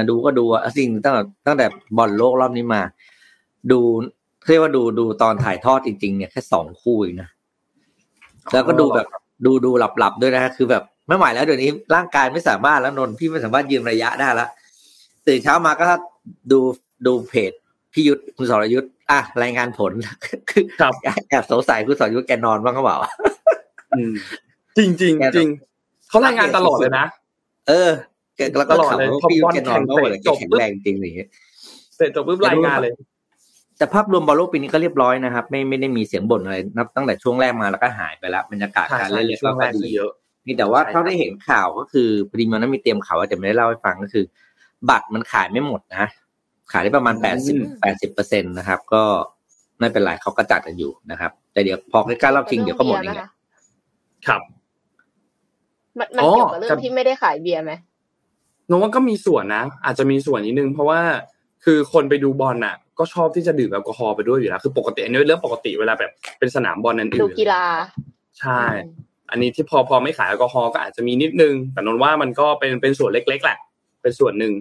[0.10, 1.66] ดูก็ดูอะสิ่งตั้งแต่ตั้งแต่
[1.98, 2.82] บอลโลกรอบนี้มา
[3.72, 3.80] ดู
[4.48, 7.30] เรียกว่าดูดูตอนถ่ายทอดจริงๆเนี่ยแค่สองคู่เองนะ
[8.54, 9.08] แล้วก็ดูแบบ
[9.46, 14.50] ดูดูหลับหลับๆด้วยนะคือแบบไม่ไหวแล้วเดี๋ยวนี้ร่างกายไม่สามารถแล้วนนท์พี่ไม่สามารถยืนระยะได้แล้ว
[15.28, 15.86] ตื่นเช้ามาก็
[16.52, 16.60] ดู
[17.06, 17.52] ดูเพจ
[17.94, 19.92] พี่ยุทธคุณสรยุทธอะรายงานผล
[20.50, 20.94] คือครับ
[21.30, 22.98] แอบสงสัยคุณสรยุทธแกนอนบ้างก็เปล่า
[23.98, 24.14] อืม
[24.78, 25.50] จริงจริงแกจริง
[26.10, 27.06] เขารายงานตลอดเลยนะ
[27.68, 27.90] เออ
[28.36, 31.30] แกแล้วก็ตลอดถามเลยว่าพอพี่ยุทบอธลแกนอนบ้างแข่งเลยแกจบแข็งปุ๊บแรงจริงอย่างเงี้ย
[31.96, 32.94] เสร็จจบปุ๊บรายงานเลย
[33.78, 40.12] แต่ภาพรวมบอลโลกปีนี้ก็เรียบร้อยนะครับ ไม่ไม่ได้มีเสียงบ่นอะไรนับตั้งแต่ช่วงแรกมาแล้วก็หายไปแล้วบรรยากาศใช่การใช่เล่นช่วงแรกก็คือดีเยอะ
[40.46, 44.26] นี่แต่ว่าใช่ครับเท่าได้เห็นข่าวก็คือพอดีมันนั้นมีเตรียมข่าวว่าแต่ไม่ได้เล่าให้ฟังก็คือ
[44.90, 46.06] บัตรมันขายไม่หมดนะ
[46.72, 49.04] ขายได้ประมาณแปดสิบแปดสิบเปอร์เซ็นตนะครับ ก็
[49.80, 53.30] ไม่เป็นไรเขาก็จัดกันอยู่นะครับ แต่เดี๋ยวพอใกล้ๆรอบชิงเดี๋ยวก็หมดเองแหละ
[54.28, 54.42] ครับ
[56.00, 61.02] มันมันอ๋อเกี่ยวกับเรื่อครังบที่ไม่ได้ขายเบียร์ไหมโนว่าก็มีส่วนนะ อาจจะมีส่วนนิดนึง เพราะว่า
[61.66, 67.64] คือคนไปดูบอลน่ะ ก็ชอบที่จะดื่มแอลกอฮอล์ไปด้วยอยู่แล้วคือปกติอันนี้เป็นเรื่องปกติเวลาแบบเป็นสนามบอลนั่นดูอื่นกีฬา
[68.40, 68.62] ใช่
[69.30, 73.58] อันนี้ที่พอพอไม่ขายแอลกอฮอล์ก็อาจจะมีนิดนึง แต่นนท์ว่ามันก็เป็นเป็นส่วนเล็ก ๆ แหละ
[74.02, 74.54] เป็นส่วนหนึ่ง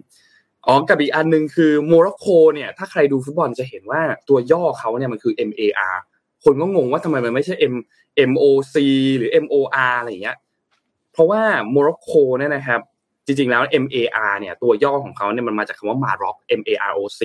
[0.67, 5.97] อ๋อกับอีกอันหนึ่งคือโมร็อกโกเนี่ยถ้าใครดูฟุตบอลจะเห็นว่าตัวย่อเขาเนี่ยมันคือ MAR
[6.45, 7.75] คนก็งงว่าทำไมมันไม่ใช่ M
[8.31, 8.75] MOC
[9.19, 10.37] หรือ MOR อะไรอย่างเงี้ย
[11.13, 12.81] เพราะว่าโมร็อกโกเนี่ยนะครับ
[13.27, 17.23] จริงๆแล้ว MAR เนี่ยตัวย่อของเขาเนี่ยมันมาจากคำว่ามาร็อก M A R O C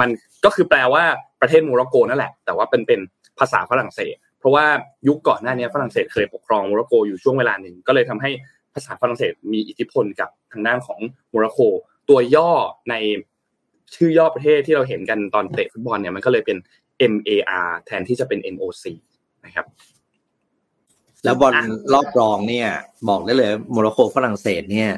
[0.00, 0.08] มัน
[0.44, 1.04] ก็คือแปลว่า
[1.40, 3.00] ประเทศโมร็อกโกนั่นแหละ แต่ว่าเป็นเป็น
[3.38, 4.66] ภาษาฝรั่งเศส เพราะว่า
[5.08, 8.30] ยุคก่อนหน้านี้ฝรั่งเศสเคยปกครองโมร็อกโกอยู่ช่วงเวลาหนึ่งก็เลยทำให้
[8.74, 11.00] ภาษาฝรั่งเศสมีอิทธิพลกับทางด้านของ
[11.30, 11.60] โมร็อกโก
[12.08, 12.50] ตัวย่อ
[12.90, 12.94] ใน
[13.94, 16.58] ชื่อย่อประเทศที่เราเห็นกันตอนเตะฟุตบอลเนี่ยมันก็เลยเป็น
[17.12, 17.30] M A
[17.66, 18.84] R แทนที่จะเป็น M O C
[19.44, 19.66] นะครับ
[21.24, 22.68] แล้วบอลอะรอบรองเนี่ย
[23.08, 24.90] บอกได้เลยโมร็อกโกฝรั่งเศสเนี่ย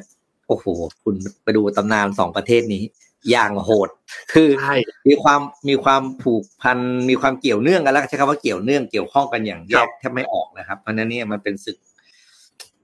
[0.48, 0.66] โอ้โห
[1.02, 2.82] คุณไปดูตำนานสองประเทศนี้
[3.30, 3.88] อย่างโหด
[4.32, 4.74] คือใช่
[5.08, 6.78] มีความมีความผูกพัน
[7.08, 11.76] มีความเกี่ยวเนื่องกันแล้วใช้คำว่าเกี่ยวเนื่องเกี่ยวข้องกันอย่างแยครักบแทบไม่ออกนะครับ เพราะฉะนั้นเนี่ยมันเป็นศึก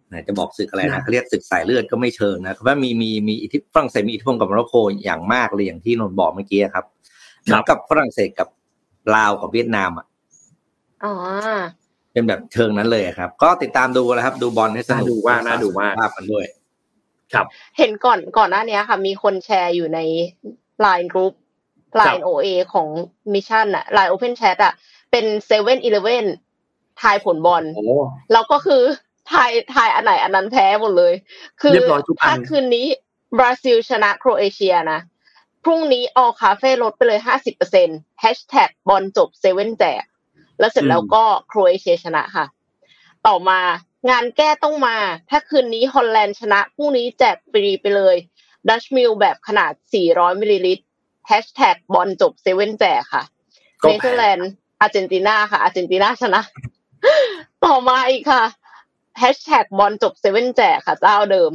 [0.09, 6.85] ไหนจะบอกศึกอะไรนะเขาเรียกศึกสายเลือดก็ไม่เชิงนะเพราะว่ามีมีมีอิทธิฝรั่งเศสมีอิทธิพลกับโมร็อกโกอย่างมากเลยอย่างที่นนท์บอกเมื่อกี้ครับ
[7.43, 8.49] เหมือนกับฝรั่งเศสกับ
[9.15, 10.07] ลาวกับเวียดนามอะ
[11.05, 11.13] อ๋อ
[12.13, 16.45] เป็นแบบเชิงนั้นเลยครับ ก็ติดตามดูนะครับ ดูบอลให้สนุกน่าดูมากน่าดูมากภาพกันด้วย
[17.79, 19.99] เห็นก่อนก่อนหน้านี้ค่ะ มีคนแชร์อยู่ใน
[20.85, 21.35] Line Group
[22.01, 22.89] Line OA ของ
[23.33, 24.73] Mission อะ Line Open Chat อะ
[25.11, 26.27] เป็นเซเว่นอีเลเว่น
[27.01, 27.85] ทายผลบอลโอ้
[28.33, 28.83] แล้วก็คือ
[29.31, 31.15] ทายทายอันไหนอันนั้นแพ้หมดเลย
[31.61, 32.87] คือเรียบร้อยทุกอันถ้าคืนนี้
[33.39, 35.01] บราซิลชนะโครเอเชียนะ
[35.65, 37.89] พรุ่งนี้ All Café ลดไปเลยห้าสิบเปอร์เซ็น
[38.21, 40.05] แฮชแท็กบอลจบเซเว่นแจก
[40.59, 42.47] แล้วเสร็จแล้วก็โครเอเชียชนะค่ะ
[43.27, 43.61] ต่อมา
[44.09, 44.97] งานแก้ต้องมา
[45.31, 48.17] ถ้าคืนนี้ฮอลแลนด์ชนะพรุ่งนี้แจกฟรีไปเลย
[48.69, 49.73] ดัชมิลล์แบบขนาด
[50.07, 50.85] 400มิลลิลิตร
[51.27, 53.25] แฮชแท็กบอลจบเซเว่นแจกค่ะ
[53.83, 56.43] ก็เนเธอร์แลนด์อาร์เจนตินาค่ะ อาร์เจนตินาชนะ
[57.65, 58.45] ต่อมาอีกค่ะ
[59.19, 61.51] แฮชแท็กบอลจบเซเว่นแจกค่ะเจ้าเดิม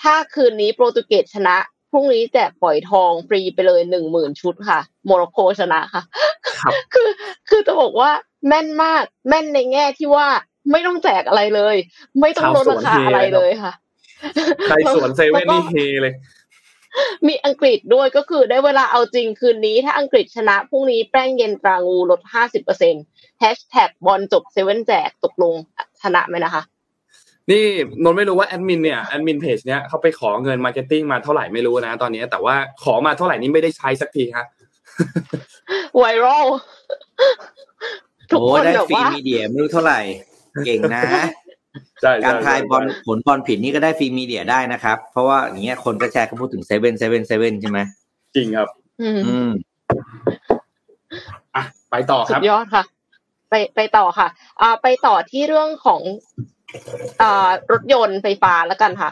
[0.00, 1.56] ถ้าคืนนี้โปรตุเกสชนะ
[1.90, 6.02] พรุ่งนี้แจกปล่อยทองฟรีไปเลยหนึ่งหมื่นชุดค่ะ โมร็อกโกชนะค่ะ
[6.60, 7.08] ครับคือ
[7.48, 8.10] คือจะบอกว่า
[8.46, 10.28] แม่นมาก แม่นในแง่ที่ว่า
[10.70, 11.76] ไม่ต้องแจกอะไรเลย
[12.20, 13.72] ไม่ต้องลดราคาอะไรเลยค่ะ
[14.66, 16.14] ใครสวนเซเว่นนี่เฮเลย
[17.28, 22.94] มีอังกฤษด้วยก็คือได้เวลาเอาจริงคืนนี้ ถ้าอังกฤษชนะพรุ่งนี้แป้งเย็นตรางูลดห้าสิบเปอร์เซ็น
[23.40, 25.54] แฮชแท็กบอลจบเซเว่นแจกตกลง
[26.02, 26.62] ชนะไหมนะคะ
[27.50, 27.64] นี่
[28.02, 34.46] นนท์ไม่รู้ว่าแอดมินเนี่ยแอดมินเพจเนี้ยเขาไปขอเงิน marketing มาเท่าไหร่ไม่รู้นะตอนนี้ แต่ว่าขอมาเท่าไหร่นี่ไม่ได้ใช้สักทีฮะ
[35.96, 36.46] ไวรัล
[38.30, 40.00] ทุกโอ้คนได้แบบฟรีว่ามีเดียไม่รู้เท่าไหร่
[40.64, 41.04] เก่งนะ
[42.02, 47.78] ใช่การทายบอลใช่ผลบอลผิดนี่ก็ได้ฟรีมีเดียได้นะครับ เพราะว่าอย่างเงี้ยคนก็แชร์ก็พูดถึงเซเว่นเซเว่นเซเว่นใช่ไหม
[48.36, 48.68] จริงครับ
[49.02, 49.48] อืมอืม
[51.56, 52.84] อะไปต่อคสุรับดยอดค่ะ
[53.50, 54.28] ไปไปต่อค่ะ
[54.60, 56.00] อ่า ไปต่อที่เรื่องของ
[57.22, 59.10] อ่ารถยนต์ไฟฟ้าแล้วกันค่ะ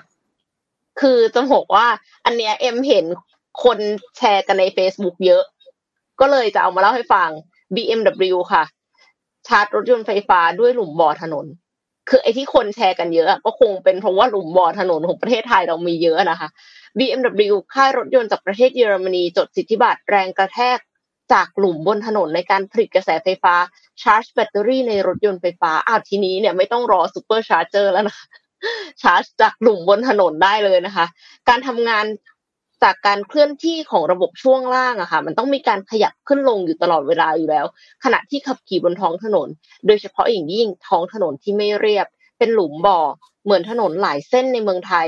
[1.01, 1.87] คือจะบอกว่า
[2.25, 3.07] อันเนี้ยเอ็มเห็น
[3.65, 3.79] คน
[4.17, 5.43] แชร์กันใน Facebook เยอะ
[6.21, 7.29] ก็เลยจะเอามาเล่าให้ฟัง
[7.75, 8.65] BMW ค่ะ
[9.49, 11.47] ชาร์จรถยนต์ไฟฟ้าด้วยหลุมบ่อถนน
[12.09, 16.49] คือไอ้ที่คนแชร์กันเยอะก็คงเป็นเพราะว่าหลุมบ่อถนนของประเทศไทยเรามีเยอะนะคะ
[16.99, 20.79] BMW ค่ายรถยนต์จากประเทศเยอรมนีจดสิทธิบัตรแรงกระแทก
[21.33, 23.55] จากหลุมบนถนนในการผลิตกระแสไฟฟ้า
[24.03, 28.27] ชาร์จแบตเตอรี่ในรถยนต์ไฟฟ้าอ้าวทีนี้เนี่ยไม่ต้องรอ supercharger แล้วนะคะ
[29.03, 31.07] ชาร์จจากหลุมบนถนนได้เลยนะคะ
[31.49, 32.05] การทำงาน
[32.85, 37.67] จากการเคลื่อนที่ของระบบช่วงล่างอะค่ะ มันต้องมีการขยับขึ้นลงอยู่ตลอดเวลาอยู่แล้ว
[38.05, 39.49] ขณะที่ขับขี่บนท้องถนน
[39.87, 42.07] โดยเฉพาะอย่างยิ่งท้องถนนที่ไม่เรียบ
[42.39, 43.01] เป็นหลุมบ่อ
[43.45, 45.07] เหมือนถนนหลายเส้นในเมืองไทย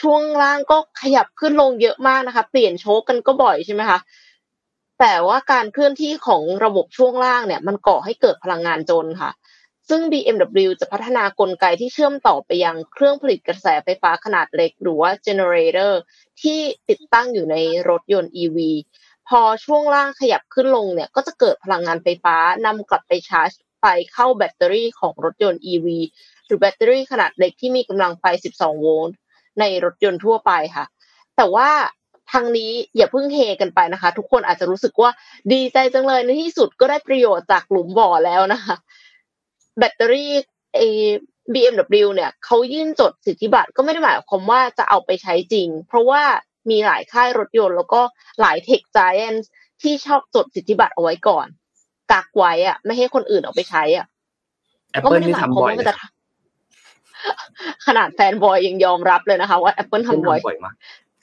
[0.00, 3.98] ช่วงล่างก็ขยับขึ้นลงเยอะมากนะคะ เปลี่ยนโชคกันก็บ่อยใช่ไหมคะ
[5.00, 9.30] แต่ว่าการเคลื่อนที่ของระบบช่วงล่างเนี่ย มันก่อให้เกิดพลังงานจนค่ะ
[9.88, 15.92] ซึ่ง BMW จะพัฒนากลไกที่เชื่อมต่อไปยังเครื่องผลิตกระแสไฟฟ้าขนาดเล็กหรือว่า generator
[16.42, 17.56] ที่ติดตั้งอยู่ใน
[17.88, 18.58] รถยนต์ EV
[19.28, 25.86] พอช่วงล่างขยับขึ้นลงเนี่ยก็จะเกิดพลังงานไฟฟ้านำกลับไปชาร์จไฟเข้าแบตเตอรี่ของรถยนต์ EV
[26.46, 28.24] หรือแบตเตอรี่ขนาดเล็กที่มีกำลังไฟ
[28.58, 29.16] 12 โวลต์
[29.60, 30.84] ในรถยนต์ทั่วไปค่ะ
[31.36, 31.70] แต่ว่า
[32.32, 35.10] ทางนี้อย่าเพิ่งเฮกันไปนะคะ ทุกคนอาจจะรู้สึกว่า
[35.52, 38.76] ดีใจจังเลยในที่สุดก็ได้ประโยชน์จากหลุมบ่อแล้วนะคะ
[39.78, 40.32] แบตเตอรี่
[40.74, 40.80] เอ
[41.54, 46.22] BMW เนี่ยเขายื่นจดสิทธิบัตรก็ไม่ได้หมายความว่าจะเอาไปใช้จริง เพราะว่า
[46.70, 48.00] มีหลายค่ายรถยนต์ แล้วก็
[48.40, 49.34] หลายเทคไจแอน
[49.82, 51.46] ที่ชอบจดสิทธิบัตรเอาไว้ก่อน
[52.12, 54.06] กักไว้อะไม่ให้คนอื่นเอาไปใช้อะ
[54.90, 60.74] แอปก็เปิลไม่ได้นี่หมายทำความบ่อยว่าเลมันยจะทำขนาดแฟนบอยยังยอมรับเลยนะคะ ว่า Apple ทำบ่อยบ่อยมาก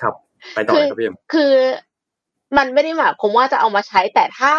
[0.02, 0.14] ครับ
[0.54, 1.54] ไปต่อเลยครับพี่เอ็มคือ
[2.58, 4.54] มันไม่ได้หมายความว่าจะเอามาใช้แต่ถ้า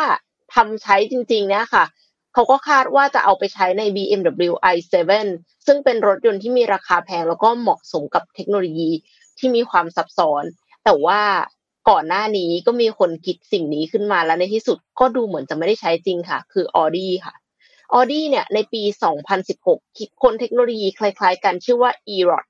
[0.55, 1.85] ทำใช้จริง ๆ เนี่ยค่ะ
[2.37, 4.95] เขาก็คาดว่าจะเอาไปใช้ใน BMW i7
[5.67, 8.91] ซึ่งเป็นรถยนต์ที่มีราคาแพงแล้วก็เหมาะสมกับเทคโนโลยี
[9.39, 10.45] ที่มีความซับซ้อน
[10.85, 11.21] แต่ว่า
[11.91, 17.35] ก่อนหน้านี้ก็มีคนคิดสิ่งนี้ขึ้นมาแล้วในที่สุดก็ดูเหมือนจะไม่ได้ใช้จริงค่ะ คือ Audi ค่ะ
[17.95, 18.83] Audi เนี่ยในปี
[19.41, 22.47] 2016 คิดค้นเทคโนโลยีคล้ายๆ กันชื่อว่า e-rod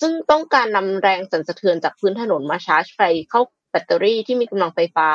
[0.00, 5.08] ซึ่งต้องการนำแรงสั่นสะเทือนจากพื้นถนนมาชาร์จไฟเข้าแบตเตอรี่ที่มีกำลังไฟฟ้า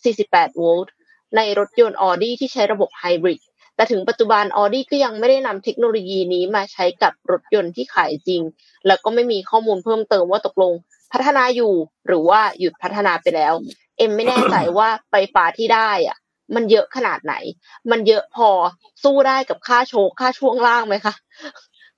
[0.00, 0.94] 48 โวลต์
[1.36, 3.40] ในรถยนต์ Audi ที่ใช้ระบบไฮบริด
[3.80, 8.42] แต่ถึงปัจจุบัน Audi ก็ยังไม่ได้นำเทคโนโลยีนี้มาใช้กับรถยนต์ที่ขายจริง
[8.86, 10.72] แล้วก็ไม่มีข้อมูลเพิ่มเติมว่าตกลง
[11.12, 11.72] พัฒนาอยู่
[12.06, 13.54] หรือว่าหยุดพัฒนาไปแล้ว
[13.98, 16.16] เอ็มไม่แน่ใจว่าไฟฟ้าที่ได้อะ
[16.54, 17.34] มันเยอะขนาดไหน
[17.90, 18.50] มันเยอะพอ
[19.02, 21.14] สู้ได้กับค่าโชคค่าช่วงล่างไหมคะ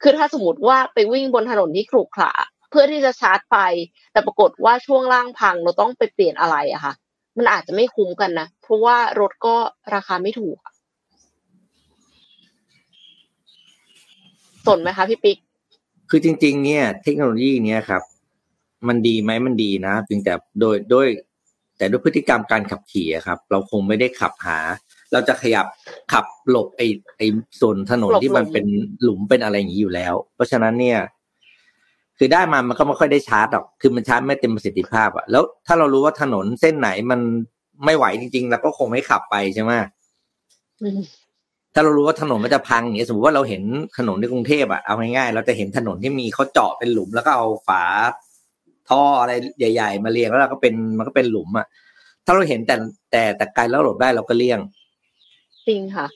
[0.02, 2.32] คือถ้าสมมติว่าไปวิ่งบนถนนที่ขรุขระ
[2.70, 3.54] เพื่อที่จะชาร์จไฟ
[4.12, 6.94] แต่ปรากฏว่าช่วงล่างพังเราต้องไปเปลี่ยนอะไรอะค่ะ
[7.38, 9.56] มันอาจจะไม่คุ้มกันนะเพราะว่ารถก็
[9.94, 10.71] ราคาไม่ถูกอะ
[14.66, 15.38] สนไหมคะพี่ปิ๊ก
[16.10, 18.02] คือจริง ๆ เนี่ย เทคโนโลยีเนี้ยครับ
[18.88, 21.08] มันดีไหมมันดีนะเพียงแต่โดยด้วย
[21.78, 24.58] แต่ด้วยพฤติกรรมการขับขี่อะครับ เราคงไม่ได้ขับหา
[25.12, 25.66] เราจะขยับ
[26.12, 26.86] ขับหลบไอ้
[27.18, 27.26] ไอ้
[27.60, 28.66] ส่วนถนนหลบที่มันหลุมเป็น
[29.02, 30.98] หลุมเป็นอะไรอย่างนี้อยู่แล้ว เพราะฉะนั้นเนี่ย
[32.18, 37.20] คือได้มามันก็ไม่ค่อยได้ชาร์จหรอกคือมันชาร์จไม่เต็มประสิทธิภาพอะแล้วถ้าเรารู้ว่าถนนเส้นไหนมัน
[37.84, 39.72] ไม่ไหวจริงๆเราก็คงไม่ขับไปใช่ไหม
[40.82, 41.00] อืม
[41.74, 43.62] ถ้าเรารู้ว่าถนนมันจะพังอย่างเงี้ยสมมติว่าเราเห็น
[43.98, 47.82] ถนนในกรุงเทพอะเอาง่ายๆเราจะเห็นถนนที่มีเขาเจาะเป็นหลุมแล้วก็เอาฝา
[48.88, 51.66] ท่ออะไรใหญ่ ๆ มาเรียงแล้วเราก็เป็นมันก็เป็นหลุมอะ
[52.24, 52.76] ถ้าเราเห็นแต่
[53.10, 54.60] แต่แต่ไกลแล้วหลบได้เราก็เลี่ยง
[55.68, 56.06] จริงค่ะ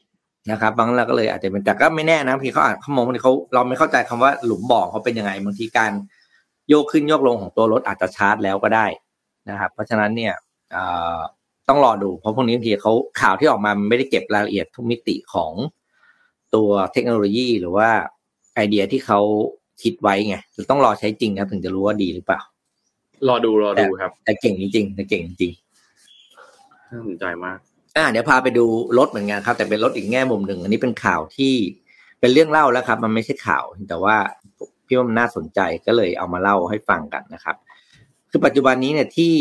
[0.51, 5.92] นะครับบางเราก็เลยอาจจะเป็นแต่ก็ไม่แน่นะบางทีเขาอาจเขามองบางทีเขาเราไม่เข้าใจคำว่าหลุมบ่อเขาเป็นยังไงบางทีการ
[6.69, 8.87] โยกขึ้นโยกลงของตัวรถอาจจะชาร์จแล้วก็ได้
[9.51, 10.35] นะครับ เพราะฉะนั้นเนี่ย
[10.73, 10.83] เอ่
[11.16, 11.19] อ
[11.68, 15.52] ต้องรอดูเพราะพวกนี้บางทีเขาข่าวที่ออกมามันไม่ได้เก็บรายละเอียดทุกมิติของ
[16.55, 17.88] ตัวเทคโนโลยีหรือว่า
[18.55, 19.20] ไอเดียที่เขา
[19.83, 20.37] คิดไว้ไง
[20.70, 22.40] ต้องรอใช้จริงนะถึงจะรู้ว่าดีหรือเปล่า
[23.29, 25.52] รอดูรอดูครับ แต่เก่งจริงๆแต่เก่งจริง
[26.90, 27.59] น่าสนใจมาก
[27.96, 28.64] อ่า เดี๋ยวพาไปดู
[28.98, 31.55] รถเหมือนกันครับ แต่เป็นรถอีกแง่มุมหนึ่ง อันนี้เป็นข่าวที่
[32.20, 34.16] เป็นเรื่องเล่าแล้วครับ มันไม่ใช่ข่าว แต่ว่า
[34.87, 37.57] พี่ว่ามันน่าสนใจก็เลยเอามาเล่าให้ฟังกันนะครับ
[38.31, 39.35] คือปัจจุบันนี้เนี่ยที่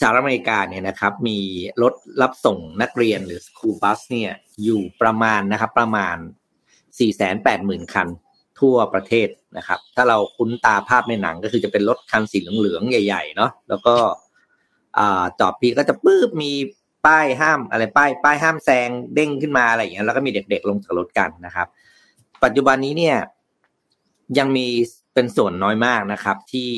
[0.00, 1.38] สหรัฐอเมริกาเนี่ยนะครับ มี
[1.82, 4.32] รถรับส่งนักเรียนหรือสคูลบัสเนี่ย
[4.64, 6.16] อยู่ประมาณนะครับ ประมาณ
[6.98, 8.08] สี่แสนแปดหมื่นคัน
[8.60, 13.94] ทั่วประเทศนะครับ ถ้าเราคุ้นตาภาพในหนังก็คือจะเป็นรถคันสีเหลืองๆใหญ่ ๆ เนาะแล้วก็
[15.40, 16.52] จอดพีก็จะปื้บมี
[17.06, 21.66] ป้ายห้ามอะไรป้ายป้ายห้ามแซงเด้งขึ้นมาอะไรอย่างเงี้ยแล้วก็มีเด็กๆลงจากรถกันนะครับ
[22.44, 23.16] ปัจจุบันนี้เนี่ย
[24.38, 24.66] ยังมี
[25.14, 26.70] เป็นส่วนน้อยมากนะครับ ที่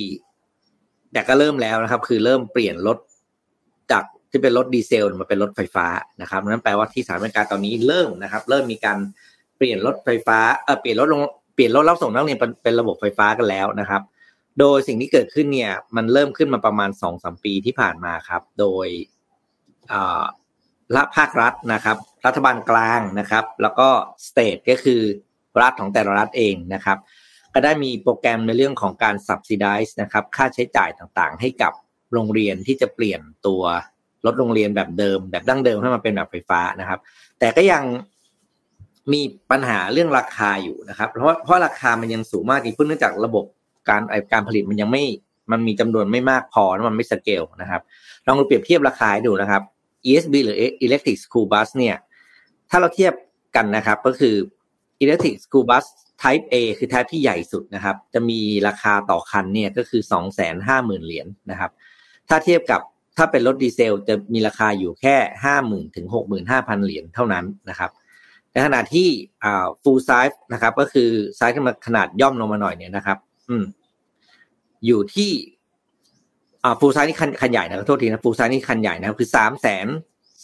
[1.13, 2.99] แต่ก็เริ่มแล้วนะครับ คือเริ่มเปลี่ยนรถ
[3.93, 5.87] จากที่เป็นรถดีเซลมาเป็นรถไฟฟ้า
[6.21, 8.99] นะครับนั่นแปลว่าที่สหรัฐอเมริกาตอนนี้เริ่มนะครับ เริ่มมีการ
[9.57, 11.21] เปลี่ยนรถไฟฟ้าเออเปลี่ยนรถลง
[11.55, 14.03] เปลี่ยนรถรับส่งนักเรียนเป็นเป็นระบบไฟฟ้ากันแล้วนะครับ
[14.61, 18.87] โดยสิ่งที่เกิดขึ้นเนี่ยมันเริ่มขึ้นมาประมาณสองสมปีที่ผ่านมาครับ โดย
[20.97, 23.89] รัฐภาครัฐนะครับ รัฐบาลกลางนะครับ แล้วก็
[24.27, 25.01] สเตทก็คือ
[25.61, 26.99] รัฐของแต่ละรัฐเองนะครับ
[27.55, 31.73] ก็ได้มีโปรแกรมในเรื่องของการ subsidize นะครับ ค่าใช้จ่ายต่างๆ ให้กับ
[32.13, 33.63] โรงเรียนที่จะเปลี่ยนตัว
[34.27, 36.99] รถโรงเรียนแบบเดิม แบบดั้งเดิมให้มาเป็นแบบไฟฟ้านะครับ
[37.39, 37.83] แต่ก็ยัง
[39.13, 39.21] มี
[39.51, 43.45] ปัญหาเรื่องราคาอยู่นะครับ เพราะเพราะราคามันยังสูงมากอีกเนื่องจากระบบ
[43.89, 45.05] การการผลิตมันยังไม่
[45.53, 47.83] มันมีจำนวนไม่มากพอแล้วมันไม่สเกลนะครับ
[48.27, 49.63] ลองเปรียบเทียบราคาดูนะครับ
[50.07, 51.97] ESB หรือ Electric School Bus เนี่ย
[52.71, 53.13] ถ้าเราเทียบ
[53.57, 54.35] กันนะครับ ก็คือ
[55.03, 55.85] Electric School Bus
[56.23, 61.71] Type A คือ Type ที่ใหญ่สุดนะครับ จะมีราคาต่อคันเนี่ยก็คือสองแสนห้าหมื่นเหรียญนะครับ
[62.31, 62.81] ถ้าเทียบกับ
[63.17, 67.91] ถ้าเป็นรถดีเซล จะมีราคาอยู่แค่ห้าหมื่นถึงหกหมื่นห้าพันเหรียญเท่านั้นนะครับ
[68.53, 69.09] ในขณะที่
[69.45, 73.65] อ่า full size นะครับ ก็คือไซส์ขึ้นมาขนาดย่อมลงมาหน่อยเนี่ยนะครับ อืม
[74.87, 75.31] อยู่ที่
[76.65, 79.87] อ่า full size นี่คันคันใหญ่นะขอโทษทีนะ full size นี่คันใหญ่นะคือสามแสน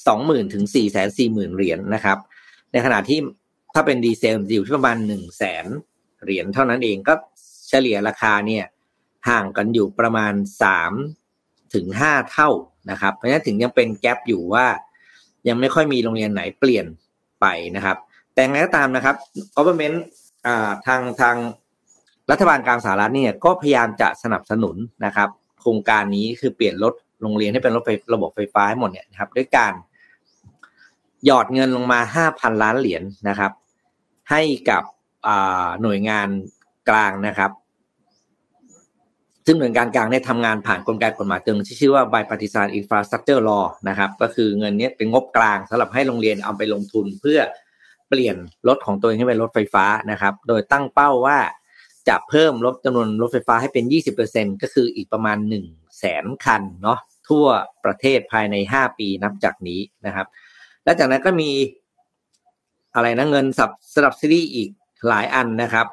[0.07, 2.19] สองหมื่นถึงสี่แสนสี่หมื่นเหรียญนะครับ
[2.73, 3.19] ในขณะที่
[3.75, 5.67] ถ้าเป็นดีเซลอยู่ที่ประมาณหนึ่งแสน
[6.25, 7.15] เหรียญเท่านั้นเองก็
[7.69, 8.65] เฉลี่ยราคาเนี่ย
[9.29, 10.93] ห่างกันอยู่ประมาณสาม
[11.77, 12.51] ถึงห้าเท่า
[12.91, 14.67] นะครับ เพราะฉะนั้นถึงยังเป็นแกลบอยู่ว่า
[15.49, 16.87] ยังไม่ค่อยมีโรงเรียนไหนเปลี่ยน
[17.41, 17.97] ไปนะครับ
[18.35, 19.17] แต่ไงก็ตามนะครับ
[19.57, 19.97] government
[20.87, 21.37] ทางทาง
[22.31, 25.29] รัฐบาลกลางสหรัฐเนี่ยก็พยายามจะสนับสนุนนะครับ
[25.61, 29.73] โครงการนี้คือเปลี่ยนรถโรงเรียนให้เป็นรถไฟระบบไฟฟ้าให้หมดเนี่ยนะครับ ด้วยการ
[31.25, 33.53] หยอดเงินลงมาห้าพันล้านเหรียญนนะครับ
[34.31, 34.83] ให้กับ
[35.83, 36.29] หน่วยงาน
[36.89, 37.51] กลางนะครับ
[39.47, 47.39] ซึ่งหน่วยงานกลางได้ทำงานผ่านกลไกกฎหมายตึงที่ชื่อว่า bipartisan infrastructure law นะครับ ก็คือเงินนี้เป็นงบกลางสำหรับให้โรงเรียนเอาไปลงทุนเพื่อ
[48.09, 48.37] เปลี่ยน
[48.69, 51.39] รถของตัวเองให้เป็นรถไฟฟ้านะครับ โดยตั้งเป้าว่า
[52.09, 53.85] จะเพิ่มรถจำนวนรถไฟฟ้าให้เป็น
[54.23, 57.47] 20%ก็คืออีกประมาณ1แสนคันเนาะทั่ว
[57.85, 60.27] ประเทศภายใน 5 ปีนับจากนี้นะครับ
[60.85, 61.51] และจากนั้นก็มี
[62.95, 64.69] อะไรนะเงิน subsidy อีก
[65.09, 65.87] หลายอันนะครับ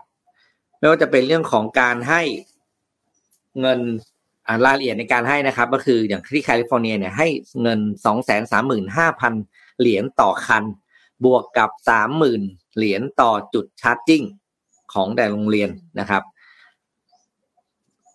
[0.77, 2.21] ไม่ว่าจะเป็นเรื่องของการให้
[3.61, 3.79] เงิน
[4.65, 7.27] รายละเอียดในการให้นะครับ ก็คืออย่างที่แคลิฟอร์เนียเนี่ยให้
[7.61, 9.33] เงินสองแสนสามหมื่นห้าพัน
[9.79, 10.63] เหรียญต่อคัน
[11.25, 12.41] บวกกับสามหมื่น
[12.77, 14.23] เหรียญต่อจุด charging
[14.93, 16.23] ของแต่ละโรงเรียนนะครับ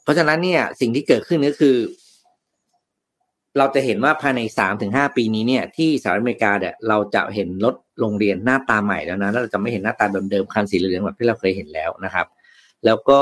[0.03, 1.77] เพราะฉะนั้นเนี่ยสิ่งที่เกิดขึ้นก็คือ
[3.59, 12.27] เราจะเห็นว่าภายในสามถึงห้าปีนี้เนี่ย ที่สหรัฐอเมริกาเนี่ยเราจะเห็นรถโรงเรียนหน้าตาใหม่แล้วนะเราจะไม่เห็นหน้าตาเดิมๆคันสีเหลืองแบบที่เราเคยเห็นแล้วนะครับ
[12.87, 13.21] แล้วก็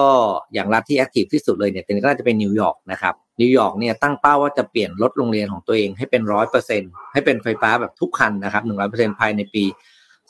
[0.55, 9.65] อย่างรัฐที่ active ที่สุดเลยเนี่ยก็น่าจะเป็นนิวยอร์กนะครับนิวยอร์กเนี่ยตั้งเป้าว่าจะเปลี่ยนรถโรงเรียนของตัวเองให้เป็นร้อยเปอร์เซ็นให้เป็นไฟฟ้าแบบทุกคันนะครับหนึ่งร้อยเปอร์เซ็นภายในปี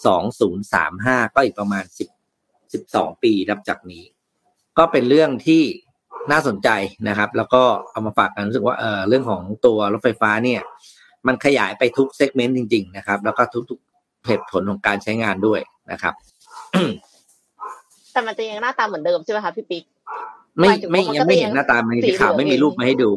[0.06, 2.08] สองศูนย์สามห้าก็อีกประมาณสิบ
[2.72, 4.04] สิบสองปีนับจากนี้
[4.78, 5.62] ก็เป็นเรื่องที่
[6.32, 6.68] น่าสนใจ
[7.08, 10.60] นะครับ แล้วก็เอามาฝากกันรู้สึกว่าเออเรื่องของตัวรถไฟฟ้าเนี่ย
[11.26, 15.60] มันขยายไปทุกเซกเมนต์จริง ๆ นะครับ แล้วก็ทุกๆเหตุผลของการใช้งานด้วย
[15.92, 16.14] นะครับ
[18.16, 19.84] แต่มันจะยังหน้าตาเหมือนเดิมใช่ไหมคะพี่ปิ๊ก
[20.58, 23.10] ไม่ไม่ยังไม่เห็นหน้าตามันข่าวไม่มีรูปมาให้ดู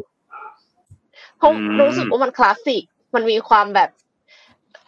[1.38, 2.82] เพราะรู้สึกว่ามันคลาสสิก
[3.14, 3.90] มันมีความแบบ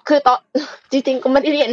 [0.08, 0.38] คือตอน
[0.90, 1.72] จริงๆก็ไม่ได้เรียน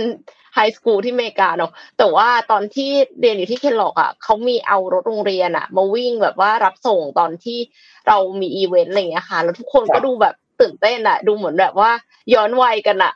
[0.53, 7.59] ไฮสคูลที่อเมริกาเนาะแต่ว่าตอนที่เรียนอยู่ที่เคนล็อกอะเขามีเอารถโรงเรียนอะ มาวิ่งแบบว่ารับส่งตอนที่
[8.07, 11.91] เรามีอีเวนต์อะไรอย่างเงี้ยค่ะ แล้วทุกคนก็ดูแบบตื่นเต้นอะ ดูเหมือนแบบว่า
[12.33, 13.13] ย้อนวัยกันอะ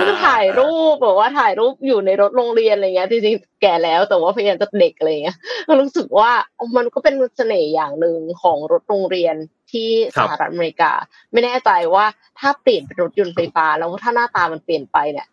[0.00, 5.36] ก็ถ่ายรูปแบบว่าถ่ายรูปอยู่ในรถโรงเรียนอะไรเงี้ยจริงๆแก่แล้วแต่ว่าพยายามจะเด็กอะไรเงี้ย
[5.68, 6.30] ก็รู้สึกว่า
[6.76, 9.36] มันก็เป็นเสน่ห์อย่างหนึ่งของรถโรงเรียน
[9.72, 10.92] ที่สหรัฐอเมริกา
[11.32, 12.04] ไม่แน่ใจว่า
[12.38, 15.26] ถ้าเปลี่ยนเป็นรถยนต์ไฟฟ้าแล้วถ้าหน้าตามันเปลี่ยนไปเนี่ย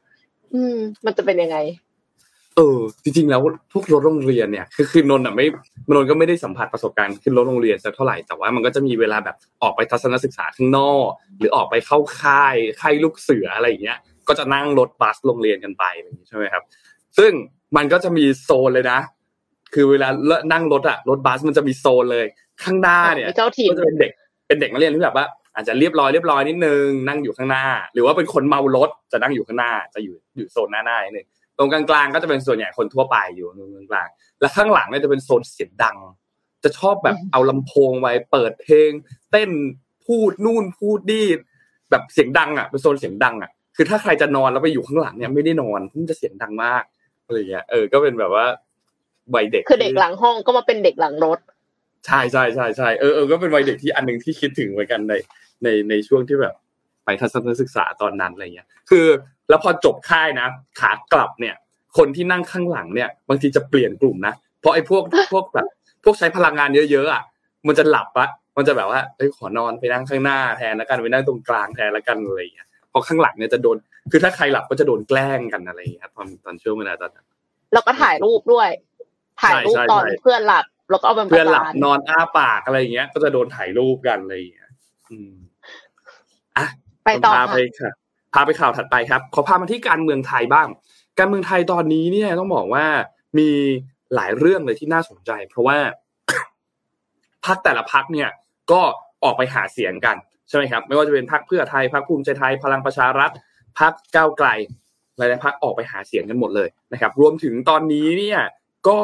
[0.54, 1.58] อืม มันจะเป็นยังไง
[2.56, 5.46] เอออจริงๆแล้วพวกรถโรงเรียนเนี่ยคือคือนนท์อะไม่
[5.96, 11.08] นนท์ก็ไม่ได้สัมผัสประสบการณ์ขึ้นรถโรงเรียนสักเท่าไหร่แต่ว่ามันก็จะมีเวลาแบบออกไปทัศนศึกษาข้างนอก
[11.40, 14.00] หรือออกไปเข้าค่ายค่ายลูกเสืออะไรอย่างเงี้ย
[14.32, 16.64] ก็จะนั่งรถบัสโรงเรียนกันไปอะไรอย่างงี้ใช่ไหมครับ
[17.18, 17.32] ซึ่ง
[17.76, 19.00] มันก็จะมีโซนเลยนะ
[19.74, 20.08] คือเวลา
[20.54, 22.26] นั่งรถอะรถบัสมันจะมีโซนเลย
[22.64, 24.12] ข้างหน้าเนี่ยเจ้าถิ่นก็จะเป็นเด็ก
[24.48, 35.98] เป็นเด็กนักเรียนที่แบบว่า อาจจะเรียบร้อยเรียบร้อยนิดนึงนั่งอยู่ข้างหน้า หรือว่าเป็นคนเมารถจะนั่งอยู่ข้างหน้า จะอยู่อยู่โซนหน้าหน้านิดนึงตรงกลางๆก็จะเป็นส่วนใหญ่คนทั่วไปอยู่ตรงกลางๆและข้างหลังเนี่ยจะเป็นโซนเสียงดัง
[36.64, 38.92] จะชอบแบบเอาลำโพงไว้เปิดเพลง
[39.32, 39.50] เต้น
[40.06, 41.26] พูดนู่นพูดนี่
[41.90, 46.84] แบบเสียงดังอะเป็นโซนเสียงดังอะ คือถ้าใครจะนอนแล้วไปอยู่ข้างหลังเนี่ยไม่ได้นอนมันจะเสียงดังมาก
[47.26, 48.46] อะไรเงี้ยเออก็เป็นแบบว่า
[49.36, 51.40] วัยเด็ก คือเด็กหลังห้องก็มาเป็นเด็กหลังรถ
[52.06, 55.14] ใช่ใช่ใช่ใช่เออเออก็เป็นวัยเด็กที่อันหนึ่งที่คิดถึงเหมือนกันใน
[55.64, 56.54] ในในช่วงที่แบบ
[57.06, 59.06] ไปทัศนศึกษาตอนนั้นอะไรเงี้ย คือ
[59.50, 60.48] แล้วพอจบค่ายนะ
[60.80, 61.56] ขากลับเนี่ย
[61.98, 65.68] คนที่นั่งข้างหลังเนี่ย บางทีจะเปลี่ยนกลุ่มนะเพราะไอ้พวกพวกแบบ
[66.04, 67.24] พวกใช้พลังงานเยอะๆอะ
[67.68, 73.78] มันจะหลับอะมันจะแบบว่าเอ้ยขอนอนไปนั่งข้างหน้าแทนแล้วกันไปนั่งตรงกลางแทนแล้วกันอะไรเงี้ย เพราะข้างหลังเนี่ยจะโดน
[74.12, 77.26] คือถ้าใครหลับก็จะโดนแกล้งกันอะไรเงี้ยตอนตอนช่วงเวลาตอนนั้น
[77.74, 78.70] แล้วก็ถ่ายรูปด้วย
[79.42, 84.70] ถ่ายรูปใช่ตอนใช่เพื่อนหลับแล้วก็เอาเป็นปเพื่อนระหลับจานนอนอ้าปากอะไรอย่างเงี้ย ก็จะโดนถ่ายรูปกันอะไรอย่างเงี้ย
[85.12, 85.32] อืม
[86.58, 86.68] อะ
[87.06, 87.92] ไปต่อพาค่ะไปค่ะ
[88.34, 90.68] พาไปข่าวถัดไปครับ ขอพามาที่การเมืองไทยบ้าง
[91.20, 92.86] การเมืองไทยตอนนี้เนี่ยต้องบอกว่า
[93.38, 93.50] มี
[94.16, 95.78] หลายเรื่องเลยที่น่าสนใจ เพราะว่า
[97.46, 98.30] พักแต่ละพักเนี่ย
[98.72, 98.82] ก็
[99.24, 100.16] ออกไปหาเสียงกัน
[100.52, 103.32] ใช่ไหมครับไม่ว่าจะเป็นพักเพื่อไทยพักภูมิใจไทยพลังประชารัฐ
[103.80, 104.48] พักก้าวไกล
[105.18, 108.40] หลายๆพักออกไปหาเสียงกันหมดเลยนะครับ รวมถึงตอนนี้เนี่ย
[108.88, 109.00] ก็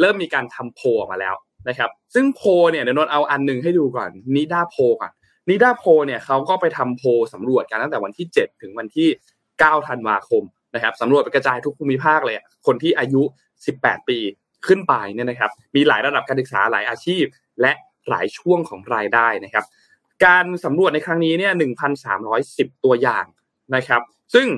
[0.00, 1.34] เริ่มมีการทำโพออกมาแล้ว
[1.68, 5.12] นะครับ ซึ่งโพเนี่ยเดี๋ยวนนเอาอันหนึ่งให้ดูก่อนนิด้าโพก่อน
[5.48, 9.08] นิด้าโพเนี่ยเขาก็ไปทำโพลสำรวจกันตั้งแต่วันที่ 7 ถึงวันที่
[9.50, 10.42] 9 ธันวาคม
[10.74, 12.36] นะครับสำรวจไปกระจายทุกภูมิภาคเลย
[12.66, 13.22] คนที่อายุ
[13.66, 14.18] 18 ปี
[14.66, 17.24] ขึ้นไปเนี่ยนะครับ มีหลายระดับการศึกษาหลายอาชีพ
[17.60, 17.72] และ
[18.10, 19.64] หลายช่วงของรายได้นะครับ
[20.24, 21.52] การสำรวจในครั้งนี้เนี่ย
[22.18, 23.24] 1,310 ตัวอย่าง
[23.76, 24.02] นะครับ
[24.34, 24.48] ซึ่ง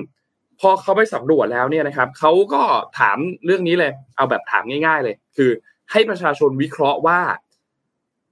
[0.59, 2.61] พอเขาไปสำรวจแล้วเนี่ยนะครับเขาก็
[2.99, 5.51] ถามเรื่องนี้เลย เอาแบบถามง่าย ๆ เลย คือ
[5.91, 7.19] ให้ประชาชนวิเคราะห์ว่า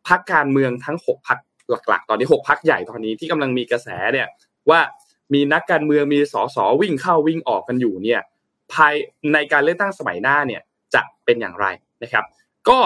[0.08, 1.38] พักการเมืองทั้งหกพัก
[1.70, 4.28] หลัก ๆ ตอนนี้หกพักใหญ่ตอนนี้ที่กำลังมีกระแสเนี่ย
[4.70, 4.80] ว่า
[5.34, 8.22] มีนักการเมืองมีสสวิ่งเข้าวิ่งออกกันอยู่เนี่ย
[8.74, 8.94] ภาย
[9.34, 10.62] ในการเลือกตั้งสมัยหน้าเนี่ย
[10.94, 11.66] จะเป็นอย่างไร
[12.04, 12.24] นะครับ
[12.70, 12.80] ก็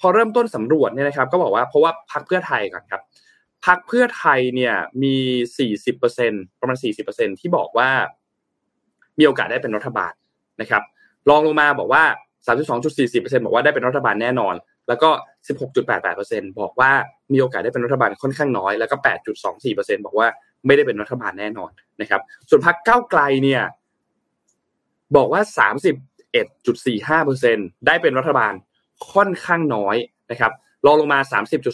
[0.00, 3.02] พอเริ่มต้นสำรวจเนี่ยนะครับ ก็บอกว่าเพราะว่าพักเพื่อไทยก่อนครับ
[3.66, 5.16] พักเพื่อไทยเนี่ยมี
[5.88, 6.76] 40%ประมาณ
[7.08, 7.90] 40%ที่บอกว่า
[9.18, 10.12] มีโอกาสได้เป็นรัฐบาล
[10.60, 10.82] นะครับ
[11.28, 12.04] รองลงมาบอกว่า
[12.48, 14.54] 32.40%บอกว่าได้เป็นรัฐบาลแน่นอน
[14.88, 15.10] แล้วก็
[15.88, 16.92] 16.88%บอกว่า
[17.32, 18.96] มีโอกาสได้เป็นรัฐบาลค่อนข้างน้อย แล้วก็
[19.50, 20.28] 8.24%บอกว่า
[20.66, 21.70] ไม่ได้เป็นรัฐบาลแน่นอน
[22.00, 23.62] นะครับ ส่วนพรรคก้าไกลเนี่ย
[25.16, 25.42] บอกว่า
[27.24, 28.52] 31.45%ได้เป็นรัฐบาล
[29.12, 29.96] ค่อนข้างน้อย
[30.30, 30.52] นะครับ
[30.86, 31.18] รองลงมา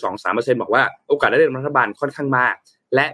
[0.05, 2.55] 30.23%บอกว่าโอกาสได้เป็นรัฐบาลค่อนข้างมาก
[2.95, 3.07] และ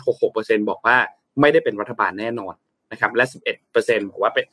[0.00, 0.96] 23.66%บอกว่า
[1.40, 2.54] ไม่ได้เป็นรัฐบาลแน่นอน
[2.92, 3.24] นะครับและ
[3.66, 4.44] 11%บอกว่าเป็น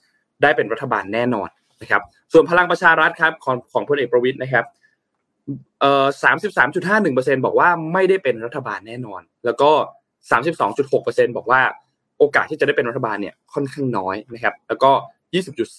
[0.42, 1.50] ได้เป็นรัฐบาลแน่นอน
[1.82, 2.02] นะครับ
[2.34, 4.66] ส่วนพลังประชารัฐครับของของพลเอกประวิตยนะครับ
[5.82, 6.06] เอ่อ
[6.76, 9.72] 33.51%บอกว่าไม่ได้เป็นรัฐบาลแน่นอน แล้วก็
[10.54, 11.62] 32.6%บอกว่า
[12.20, 14.92] โอกาสที่จะได้เป็นรัฐบาลเนี่ยค่อนข้างน้อยนะครับ แล้วก็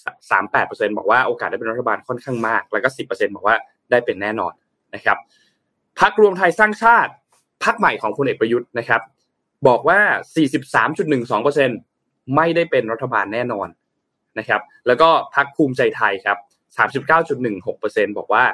[0.04, 3.56] 20.38%บอกว่าโอกาสได้เป็นรัฐบาลค่อนข้างมาก แล้วก็10%บอกว่า
[3.90, 4.52] ได้เป็นแน่นอน
[4.94, 5.18] นะครับ
[6.00, 7.12] พักรวมไทยสร้างชาติ
[7.64, 9.00] พักใหม่ของพลเอกประยุทธ์นะครับ
[9.68, 10.00] บอกว่า
[11.58, 13.68] 43.12%ไม่ได้เป็นรัฐบาลแน่นอน
[14.38, 16.38] นะครับ แล้วก็พักภูมิใจไทยครับ
[17.48, 18.44] 39.16%บอกว่า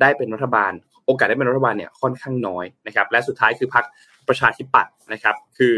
[0.00, 0.72] ได้เป็นรัฐบาล
[1.06, 3.84] โอกาสได้เป็นรัฐบาลเนี่ยค่อนข้างน้อยนะครับและสุดท้ายคือพัก
[4.28, 5.74] ประชาธิปัตย์นะครับคือ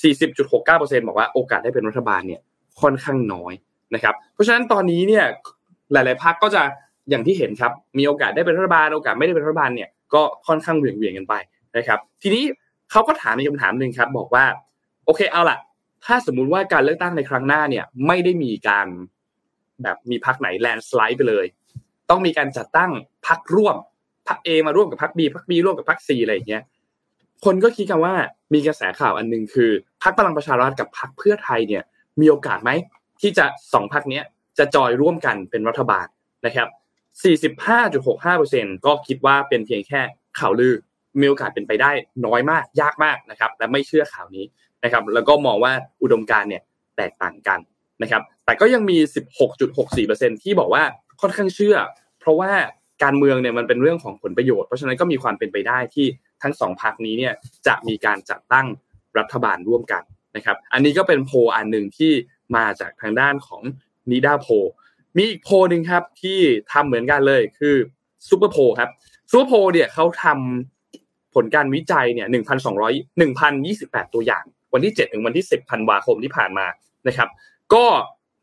[0.00, 2.40] 40.69%บอกว่าโอกาสได้เป็นรัฐบาลเนี่ย
[2.80, 3.52] ค่อนข้างน้อย
[3.94, 5.24] นะครับ เพราะฉะนั้นตอนนี้เนี่ย
[5.92, 6.62] หลาย ๆพักก็จะ
[7.08, 11.34] อย่างที่เห็นครับมีโอกาสได้เป็นรัฐบาลโอกาสไม่ได้เป็นรัฐบาลเนี่ยก็ค่อนข้างเหวี่ยงๆกันไป
[11.76, 12.44] นะครับ ทีนี้
[12.90, 14.44] เขาก็ถามในคำถามหนึ่งครับ บอกว่า
[15.06, 15.58] โอเคเอาล่ะ
[16.04, 18.86] ถ้าสมมุติว่าการเลือกตั้งในครั้งหน้าเนี่ย ไม่ได้มีการ
[19.82, 21.46] แบบมีพักไหนแลนสไลด์ไปเลย
[22.10, 22.90] ต้องมีการจัดตั้ง
[23.26, 23.76] พักร่วม
[24.28, 26.62] พักเอมาร่วมกับพักบีพักบีร่วมกับพักซีอะไรอย่างเงี้ย
[27.44, 28.14] คนก็คิดกันว่า
[28.52, 29.70] มีกระแสข่าวอันหนึ่งคือ
[30.02, 31.82] พักพลังประชารัฐกับพักเพื่อไทยเนี่ย
[32.20, 32.70] มีโอกาสไหม
[33.20, 34.24] ที่จะสองพักเนี้ย
[34.58, 36.06] จะจอยร่วมกันเป็นรัฐบาล
[36.46, 36.68] นะครับ
[37.24, 40.00] 45.65%ก็คิดว่าเป็นเพียงแค่
[40.38, 40.74] ข่าวลือ
[41.20, 41.90] มีโอกาสเป็นไปได้
[42.26, 44.44] น้อยมากยากมากนะครับและไม่เชื่อข่าวนี้
[44.84, 46.62] นะครับแล้วก็มองว่าอุดมการเนี่ย
[46.96, 47.60] แตกต่างกัน
[48.02, 48.98] นะครับแต่ก็ยังมี
[49.70, 50.82] 16.64%ที่บอกว่า
[51.20, 51.76] ค่อนข้างเชื่อ
[52.20, 52.52] เพราะว่า
[53.02, 56.06] การเมืองเนี่ยมันเป็นเรื่องของผลประโยชน์เพราะฉะนั้นก็มีความเป็นไปได้ที่
[56.42, 57.34] ทั้งสองพรรคนี้เนี่ย
[57.66, 58.66] จะมีการจัดตั้ง
[59.18, 60.02] รัฐบาลร่วมกัน
[60.36, 62.12] นะครับอันนี้ก็เป็นโพลอันหนึ่งที่
[62.56, 63.62] มาจากทางด้านของ
[64.10, 64.46] นิดาโพ
[65.16, 66.38] มีอีกโพหนึ่งครับที่
[66.72, 67.76] ทำเหมือนกันเลยคือ
[68.28, 68.90] ซูเปอร์โพครับ
[69.30, 74.44] ซูเปอร์โพเนี่ยเขาทำผลการวิจัยเนี่ยหนึ่งพันสองร้อยหนึ่งพันยี่สิบแปดตัวอย่าง
[74.74, 76.66] วันที่เจ็ดถึงวันที่สิบธันวาคมที่ผ่านมา
[77.08, 77.28] นะครับ
[77.74, 77.86] ก็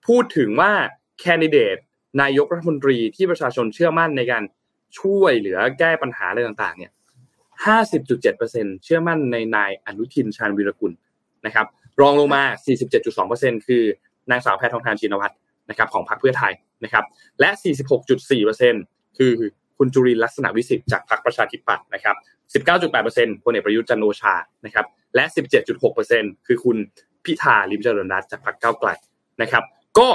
[0.07, 0.71] พูดถึงว่า
[1.19, 1.77] แคนดิเดต
[2.21, 4.43] นายกรัฐมนตรีที่ประชาชนเชื่อมั่นในการ
[4.99, 6.91] ช่วยเหลือแก้ปัญหาอะไรต่างๆเนี่ย
[7.65, 10.93] ห้าสิบจุดเจ็ดเปอร์เซ็นเชื่อมั่นในนายอนุทินชาญวีรกุล
[11.45, 11.65] นะครับ
[12.01, 13.83] รองลงมาสี่สิบเจ็ดจุดสองเปอร์เซ็นคือ
[14.31, 15.33] นางสาวแพทองทานชินวัตร
[15.69, 16.53] นะครับของพรรคเพื่อไทย
[16.83, 17.05] นะครับ
[17.39, 17.49] และ
[17.97, 18.73] 46.4เปอร์เซ็น
[19.17, 19.33] คือ
[19.77, 22.15] คุณจุรินลักษณะวิสิทธิ์จากพรรคประชาธิปัตย์นะครับ
[22.65, 25.23] 19.8เปอร์เซ็นพลเอกประยุทธ์จันโอชานะครับ และ
[25.59, 26.77] 17.6เปอร์เซ็นคือคุณ
[27.25, 28.89] พิธาลิมเจริญรัตน์จากพรรคก้าวไกล
[29.41, 29.63] นะครับ
[29.99, 30.09] ก็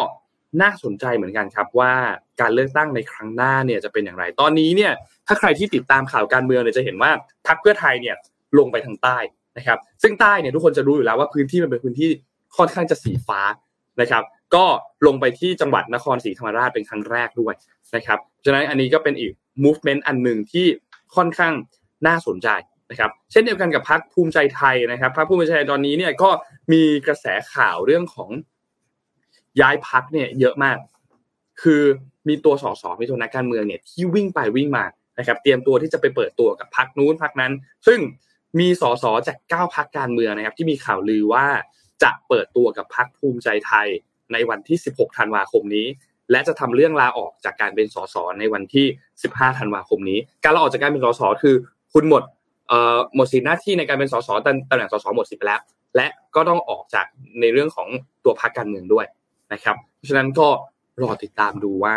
[0.62, 1.92] น่าสนใจเหมือนกันครับว่า
[2.40, 4.92] การเลือกตั้งในครั้งหน้าเนี่ยจะเป็นอย่างไร ตอนนี้เนี่ย
[5.26, 7.10] ถ้าใครที่ติดตามข่าวการเมืองเนี่ยจะเห็นว่า
[7.46, 8.16] พรรคเพื่อไทยเนี่ย
[8.58, 9.18] ลงไปทางใต้
[9.58, 12.08] นะครับ ซึ่งใต้เนี่ยทุกคนจะรู้อยู่แล้วว่าพื้นที่มันเป็นพื้นที่
[12.56, 13.40] ค่อนข้างจะสีฟ้า
[14.00, 14.22] นะครับ
[14.54, 14.64] ก็
[15.06, 17.54] ลงไปที่จังหวัดนครศรีธรรมราชเป็นครั้งแรกด้วย
[17.96, 19.32] นะครับฉะนั้นอันนี้ก็เป็นอีก
[19.64, 20.66] movement อันหนึ่งที่
[21.16, 21.52] ค่อนข้าง
[22.06, 22.48] น่าสนใจ
[22.90, 26.30] นะครับ เช่นเดียวกันกับพรรคภูมิใจไทยนะครับพรรคภูมิใจไทยตอนนี้เนี่ยก็
[26.72, 28.30] มีกระแสข่าวเรื่องของ
[29.60, 30.78] ย้ายพักเนี่ยเยอะมาก
[31.62, 31.82] คือ
[32.28, 34.84] มีตัวสสมีตัวนักการเมืองเนี่ยที่วิ่งไปวิ่งมา
[35.18, 37.52] นะครับ เตรียมตัวที่จะไปเปิดตัวกับพักนู้นพักนั้น
[37.86, 38.00] ซึ่ง
[38.58, 41.46] มีสสจากเก้าพักการเมืองนะครับ ที่มีข่าวลือว่า
[42.02, 43.88] จะเปิดตัวกับพักภูมิใจไทย
[44.32, 45.86] ในวันที่ 16 ธันวาคมนี้
[46.30, 48.86] และจะทำเรื่องลาออกจากการเป็นสสในวันที่
[49.22, 51.54] 15 ธันวาคมนี้ การลาออกจากการเป็นสสคือ
[51.92, 52.22] คุณหมด
[53.14, 54.28] หมดสิทธิหน้าที่ในการเป็นสส
[54.70, 55.60] ตำแหน่งสสหมดสิทธิไปแล้ว
[55.96, 57.06] และก็ต้องออกจาก
[57.40, 57.88] ในเรื่องของ
[58.24, 59.06] ตัวพรรคการเมืองด้วย
[59.52, 60.48] นะครับ เพราะฉะนั้นก็
[61.02, 61.96] รอติดตามดูว่า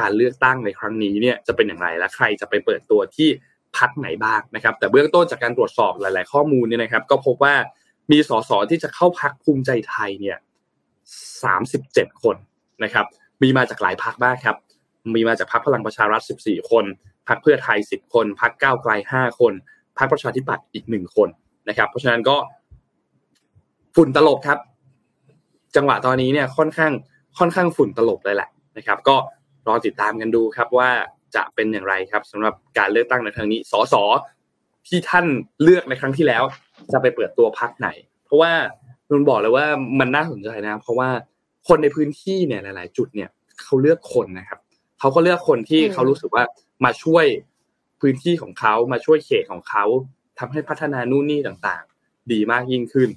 [0.00, 3.28] การเลือกตั้งในครั้งนี้เนี่ยจะเป็นอย่างไรและใครจะไปเปิดตัวที่
[3.76, 7.54] พักไหนบ้างนะครับ แต่เบื้องต้นจากการตรวจสอบหลาย ๆ ข้อมูลเนี่ยนะครับ ก็พบว่า
[8.12, 10.38] มีสสที่จะเข้าพักภูมิใจไทยเนี่ย
[11.42, 12.36] สามสิบเจ็ดคน
[12.84, 13.06] นะครับ
[13.42, 14.56] มีมาจากหลายพักมากครับ
[15.14, 16.84] มีมาจากพักพลังประชารัฐสิบสี่คน
[17.28, 19.52] พักเพื่อไทยสิบคนพักก้าวไกลห้าคน
[19.98, 21.28] พักประชาธิปัตย์อีกหนึ่งคน
[21.68, 22.36] นะครับเพราะฉะนั้นก็
[23.96, 24.58] ฝุ่นตลบครับ
[25.76, 26.92] จังหวะตอนนี้เนี่ยค่อนข้าง
[27.38, 29.16] ค่อนข้างฝุ่นตลบเลยแหละนะครับ ก็
[29.68, 30.90] รอติดตามกันดูครับว่า
[31.36, 33.94] จะเป็นอย่างไรครับสำหรับการเลือกตั้งในครั้งนี้สส
[34.88, 35.26] ที่ท่าน
[35.62, 36.44] เลือกในครั้งที่แล้ว
[36.92, 37.88] จะไปเปิดตัวพักไหน
[38.24, 38.52] เพราะว่า
[39.10, 39.66] นุนบอกเลยว่า
[40.00, 41.08] มันน่าสนใจนะ เพราะว่า
[41.68, 43.30] คนในพื้นที่เนี่ยหลาย ๆ จุดเนี่ย
[43.62, 44.58] เขาเลือกคนนะครับ
[45.00, 46.44] เขาก็เลือกคนที่เขารู้สึกว่า
[46.84, 47.24] มาช่วย
[48.00, 49.84] พื้นที่ของเขามาช่วยเขตของเขา
[50.38, 53.08] ทำให้พัฒนานู่นนี่ต่างๆ ดีมากยิ่งขึ้น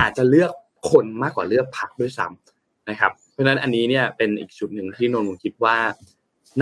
[0.00, 0.52] อาจจะเลือก
[0.90, 5.76] คนมากกว่าเลือกพรรคด้วยซ้ำนะครับ เพราะฉะนั้นอันนี้เนี่ยเป็นอีกจุดหนึ่งที่นนท์คิดว่า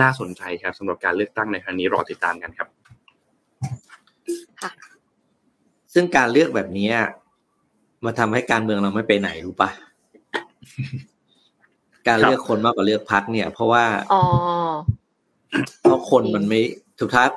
[0.01, 2.67] น่าสนใจครับสำหรับการเลือกตั้งในครั้งนี้รอติดตามกันครับ
[5.93, 6.91] ซึ่งการเลือกแบบนี้
[8.05, 9.69] มาทำให้การเมืองเราไม่ไปไหนรู้ปะ
[12.07, 13.83] การเลือกคนมากกว่าเลือกพักเนี่ย เพราะว่า
[14.13, 14.23] อ๋อ
[15.81, 16.59] เพราะคนมันไม่
[16.99, 17.31] ถูกทับ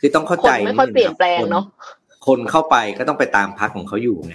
[0.00, 1.64] คือต้องเข้าใจไม่ค่อยเปลี่ยนแปลงเนาะ
[2.26, 4.34] คนเข้าไปก็ต้องไปตามพักของเขาอยู่ไง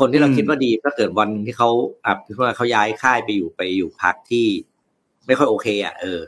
[0.00, 1.70] คนที่เราคิดว่าดีถ้าเกิดวันที่เขา
[2.06, 4.46] อะว่าเขาย้ายค่ายไปอยู่ไปอยู่พักที่
[5.26, 6.20] ไม่ค่อยโอเค อะ เออ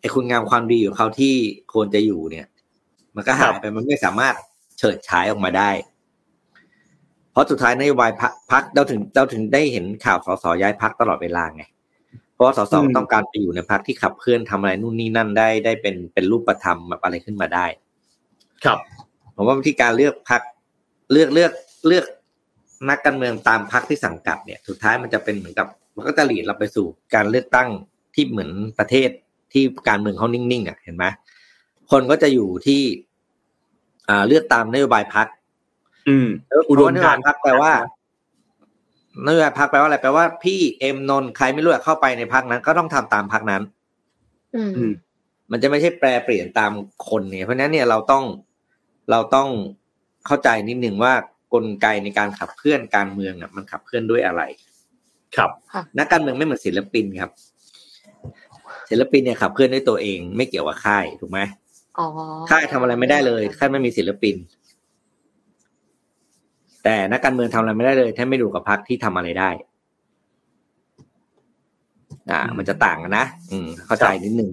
[0.00, 1.34] ไอคุณงามความดีของเขาที่
[1.72, 2.46] ควรจะอยู่เนี่ย
[3.16, 4.34] มันก็หายไปมันไม่สามารถ
[4.78, 5.70] เฉิดฉายออกมาได้
[7.34, 8.10] เพราะสุดท้ายนโยบาย
[8.52, 11.64] พักเราถึงเราถึงได้เห็นข่าวสสย้ายพักตลอดเวลาไง
[12.34, 17.66] เพราะสสต้องการไปอยู่ในพักที่ขับเคลื่อนทำอะไรนู่นนี่นั่นได้ได้เป็นเป็นรูปธรรมแบบอะไรขึ้นมาได้
[18.64, 18.78] ครับ
[19.36, 20.42] ผมว่าวิธีการเลือกพัก
[21.12, 21.52] เลือกเลือก
[21.86, 22.04] เลือก
[22.88, 25.66] นักการเมืองตามพักที่สังกัดเนี่ย สุดท้ายมันจะเป็นเหมือนกับ
[25.96, 27.68] มันก็จะหลีดเราไปสู่การเลือกตั้ง
[28.14, 29.10] ที่เหมือนประเทศ
[29.52, 31.04] ที่การเมืองเขานิ่งๆอะเห็นไหม
[31.90, 32.82] คนก็จะอยู่ที่
[34.08, 35.26] อ่าเลือกตามนโยบายพัก
[36.08, 36.28] อืม
[36.70, 37.72] อุดมการพักแปลว่า
[39.26, 43.62] นโยบายพักแปลว่าอะไรแปลว่าพี่เอ็มนนใครไม่รู้เข้าไปในพักนั้น ก็ต้องทำตามพักนั้น
[44.56, 44.92] อืม
[45.50, 46.72] มันจะไม่ใช่แปรเปลี่ยนตาม
[47.08, 48.24] คนเนี่ยเพราะฉะนั้นเนี่ยเราต้อง
[49.10, 49.48] เราต้อง
[50.26, 51.12] เข้าใจนิดหนึ่งว่า
[51.54, 54.42] กลไกในการขับเคลื่อนการเมืองอะมันขับเคลื่อนด้วยอะไร
[55.36, 55.50] ครับ
[55.98, 57.30] นักการเมืองไม่เหมือนศิลปินครับ
[58.90, 61.40] ศิลปินเนี่ยขับเคลื่อนด้วยตัวเอง ไม่เกี่ยวกับค่ายถูกไหม
[61.98, 62.06] อ๋อ
[62.50, 64.34] ค่ายทำอะไรไม่ได้เลยค่ายไม่มีศิลปิน
[66.84, 69.50] แต่นักการเมืองทำอะไรไม่ได้เลย ถ้าไม่ดูกับพรรคที่ทำอะไรได้
[72.30, 74.50] อ่า มันจะต่างกันนะอืม เข้าใจนิดนึง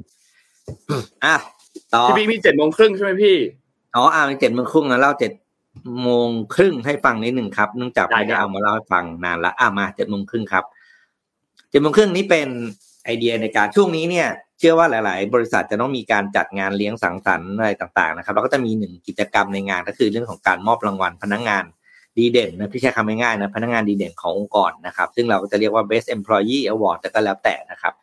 [1.25, 1.36] อะ
[1.93, 3.38] ต่อพี่บิ๊กมีเจ็ดโมงครึ่งใช่ไหมพี่
[3.95, 5.32] อ๋ออ่าเจ็ดโมงครึ่งนะเล่าเจ็ด
[6.01, 10.63] โมงครึ่งให้ฟังนิดหนึ่งครับเนื่องจากได้ไม่ได้ครับเอามาเล่าให้ฟังนานละอ่ามาเจ็ดโมงครึ่งครับ
[11.69, 12.47] เจ็ดโมงครึ่งนี้เป็น
[13.05, 14.27] ไอเดียในการช่วงนี้เนี่ย
[14.59, 21.63] เชื่อว่าหลาย ๆ บริษัทจะต้องมีการจัดงานเลี้ยงสังสรรค์อะไรต่าง ๆ นะครับ แล้วก็จะมีหนึ่งกิจกรรมในงานก็คือเรื่องของการมอบรางวัลพนักงาน
[22.18, 27.93] ดีเด่นนะพี่ใช้คำง่ายๆนะพนักงานดีเด่นขององค์กรนะครับ ซึ่งเราก็จะเรียกว่า best employee award แต่ก็แล้วแต่นะครับ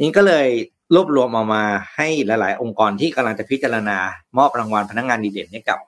[0.00, 0.48] นี่ก็เลย
[0.94, 1.62] รวบรวมออกมา
[1.96, 3.98] ให้หลาย ๆ องค์กรที่กำลังจะพิจารณา
[4.38, 5.78] มอบรางวัลพนักงานดีเด่นให้กับ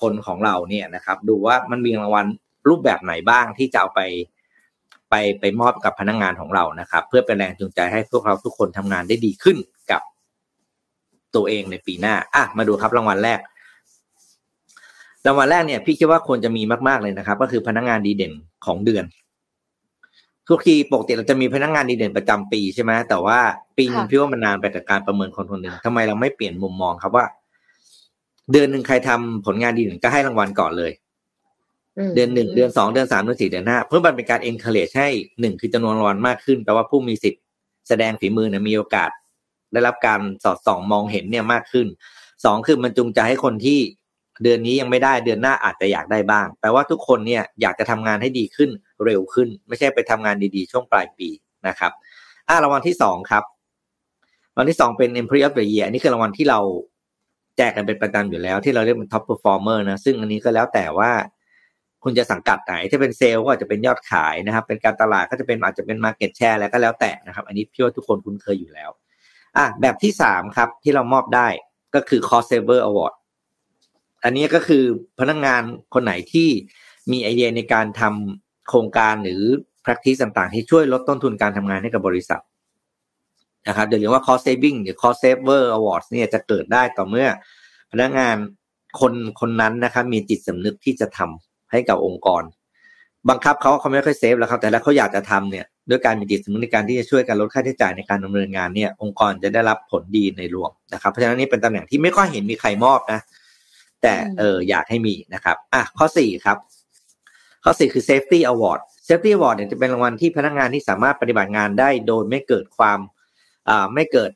[0.00, 2.26] คนของเราเนี่ยนะครับ ดูว่ามันมีรางวัล
[2.68, 4.00] รูปแบบไหนบ้างที่จะเอาไป
[5.10, 9.56] ไปไปมอบกับพนักงานของเรานะครับ เพื่อเป็นแรงจูงใจให้พวกเราทุกคนทำงานได้ดีขึ้น
[9.90, 10.02] กับ
[11.34, 13.40] ตัวเองในปีหน้าอะมาดูครับรางวัลแรก
[15.26, 18.32] รางวัลแรกเนี่ยพี่คิดว่าควรจะมีมากๆเลยนะครับ ก็คือพนักงานดีเด่น
[18.66, 19.04] ของเดือน
[20.48, 23.38] ทุกทีปกติเราจะมีพนักงานดีเด่นประจำปีใช่ไหมแต่ว่า
[23.76, 27.26] ปีนึงพี่ว่ามันนานไปกับการประเมินคนคนหนึ่งทำไมเราไม่เปลี่ยนมุมมองครับว่า
[28.52, 30.92] เดือนหนึ่งใครทำผลงานดีเด่นก็ให้รางวัลก่อนเลย
[32.14, 35.08] เดือนหนึ่งเดือนสองเดือนสามเดือนสี่เดือนห้าเพื่อมันเป็นการ encourage ให้
[35.40, 37.42] หนึ่งคือจำนวนรางวัลมากขึ้นแปลว่าผู้มีสิทธิ์
[37.88, 39.10] แสดงฝีมือเนี่ยมีโอกาส
[39.72, 41.86] ได้รับการสอดส่องมองเห็นเนี่ยมากขึ้น
[42.44, 43.78] สองคือมันจูงใจให้คนที่
[44.42, 48.70] เดือนนี้ยังไม่ได้เดือนหน้าอาจจะอยากได้บ้าง แปลว่าทุกคนเนี่ยอยากจะทำงานให้ดีขึ้น
[49.04, 51.28] เร็วขึ้น ไม่ใช่ไปทำงานดีๆ ช่วงปลายปี
[51.68, 51.92] นะครับ
[52.48, 53.44] อ่ารางวัลที่สองครับ
[54.54, 56.60] รางวัลที่สองเป็น Employee of the Year อันนี้คือรางวัลที่เรา
[57.56, 61.10] แจกกันเป็นประจำอยู่แล้ว ที่เราเรียกเป็น Top Performer นะซึ่งอันนี้ก็แล้วแต่ว่า
[62.04, 68.90] คุณจะสังกัดไหน ถ้าเป็นเซลล์ก็อาจจะเป็นยอดขายนะครับ เป็นการตลาดก็จะเป็นอาจจะเป็นมาร์เก็ตแชร์แล้วก็แล้วแต่นะครับ อันนี้พี่ว่าทุกคนคุ้นเคยอยู่แล้ว
[69.56, 71.48] อะแบบที่สามครับที่เรามอบได้
[71.94, 73.14] ก็คือ Cost Saver Award
[74.24, 74.84] อันนี้ก็คือ
[75.20, 75.62] พนักงงาน
[75.94, 76.48] คนไหนที่
[77.12, 79.42] มีไอเดียในการทำโครงการหรือ
[79.84, 82.42] practice ต่างๆ ที่ช่วยลดต้นทุนการทำงานให้กับบริษัท
[83.68, 87.26] นะครับเดี๋ยวเรียกว่า cost saving หรือ cost saver awards เนี่ยจะเกิดได้ต่อเมื่อ
[87.92, 88.36] พนักงาน
[89.00, 92.42] คนคนนั้นนะครับมีจิตสำนึกที่จะทำให้กับองค์กร
[93.28, 103.20] บังคับเขาเขาไม่ค่อยเซฟแล้วครับแต่ถ้าเขาอยากจะทำเนี่ยด้วยการมีจิตสำนึกในการที่จะช่วยกันลดค่าใช้จ่ายในการดำเนินงานเนี่ยองค์กรจะได้รับผลดีในรวมนะครับเพราะฉะนั้นนี่เป็นตำแหน่งที่ไม่ค่อยเห็นมีใครมอบนะ
[104.02, 106.58] แต่เอออยากให้มีนะครับอะข้อสี่ครับ
[107.64, 112.98] ข้อสี่คือ safety award safety award เนี่ยจะเป็นรางวัลที่พนักงานที่สามารถปฏิบัติงานได้โดยไม่เกิดความ
[113.68, 114.30] อ่าไม่เกิด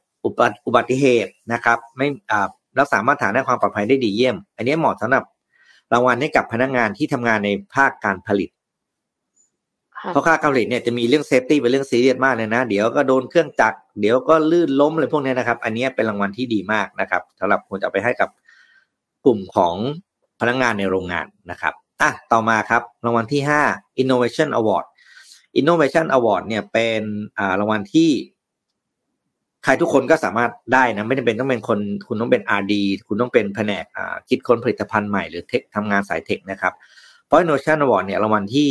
[0.67, 2.49] อุบัติเหตุนะครับ ไม่อ่า
[2.79, 5.25] รักษามาตรฐานด้านความปลอดภัยได้ดีเยี่ยม อันนี้เหมาะสำหรับ
[5.93, 8.51] รางวัลให้กับพนักงานที่ทำงานในภาคการผลิต
[10.13, 18.29] เพราะภาคการผลิตเนี่ยจะมีเรื่อง safety เป็นเรื่องซีเรียสมากเลยนะ เดี๋ยวก็โดนเครื่องจักรเดี๋ยวก็ลื่นล้มอะไรพวกนี้นะครับ อันนี้เป็นรางวัลที่ดีมากนะครับสำหรับควรจะไปให้กับ
[19.25, 19.75] กลุ่มของ
[20.41, 23.61] พนักงานในโรงงานนะครับอะต่อมาครับรางวัลที่ห้า
[24.03, 24.85] innovation award
[25.61, 27.03] innovation award เนี่ยเป็น
[27.39, 28.11] อ่ารางวัลที่
[29.65, 32.75] ใครทุกคนก็สามารถได้นะไม่จำเป็นต้องเป็นคนคุณต้องเป็น R&D
[33.09, 33.85] คุณต้องเป็นแผนก
[34.29, 36.73] คิดค้นผลิตภัณฑ์ใหม่หรือเทคทำงานสายเทคนะครับ
[37.27, 38.71] เพราะ innovation award เนี่ยรางวัลที่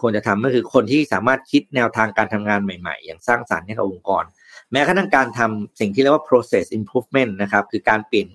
[0.00, 4.24] ควรจะทำก็คือคนที่สามารถคิดแนวทางการทำงานใหม่ ๆ อย่างสร้างสรรค์ให้กับองค์กร
[4.72, 8.28] แม้กระทั่งการทำสิ่งที่เรียกว่า process improvement นะครับ คือการเปลี่ยน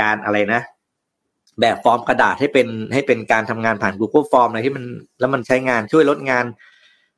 [0.00, 0.62] การอะไรนะ
[1.60, 4.84] แบบฟอร์มกระดาษให้เป็นให้เป็นการทำงานผ่าน Google Form อะไรที่มัน
[5.20, 6.44] แล้วมันใช้งานช่วยลดงาน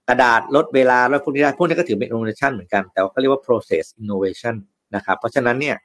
[0.08, 4.54] กระดาษลดเวลาแล้วพวกนี้ได้พวกนี้ก็ถือเป็น innovation เหมือนกัน แต่ก็เรียกว่า process innovation
[4.94, 5.76] นะครับ เพราะฉะนั้นเนี่ย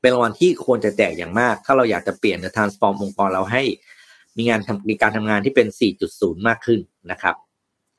[0.00, 3.62] เป็นรางวัลที่ควรจะแจกอย่างมาก ถ้าเราอยากจะเปลี่ยนหรือ transform องค์กรเราให้
[4.36, 5.68] มีงานทำมีการทำงานที่เป็น
[6.06, 7.34] 4.0 มากขึ้นนะครับ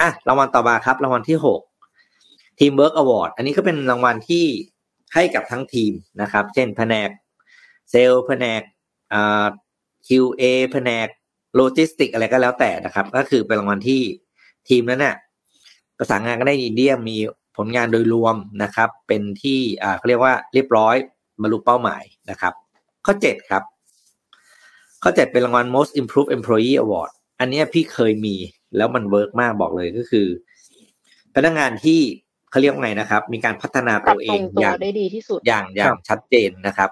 [0.01, 1.38] อะรางวัลต่อมาครับรางวัลที่
[1.95, 4.45] 6 Teamwork Award อันนี้ก็เป็นรางวัลที่
[5.13, 7.09] ให้กับทั้งทีมนะครับ เช่นแผนก
[7.91, 8.61] เซลล์แผนก
[10.08, 11.08] QA แผนก
[11.56, 14.01] โลจิสติกอะไรก็แล้วแต่นะครับ ก็คือเป็นรางวัลที่
[14.70, 15.16] ทีมนั้นเนี่ย
[15.97, 17.18] ประสานงานกันได้ดีเยี่ยมมี
[17.58, 20.95] ผลงานโดยรวมนะครับ เป็นที่อ่าเขาเรียกว่าเรียบร้อย
[21.41, 22.53] บรรลุเป้าหมายนะครับ
[23.06, 23.64] ข้อเจ็ดครับ
[25.03, 28.36] ข้อเจ็ดเป็นรางวัล most improved employee award อันนี้พี่เคยมี
[28.78, 30.28] แล้วมัน work มากบอกเลยก็คือ
[31.36, 31.99] พนักงานที่
[32.49, 36.89] เขาเรียกว่าไงนะครับ มีการพัฒนาตัวเองอย่างได้ดีที่สุดอย่างอย่างชัดเจนนะครับ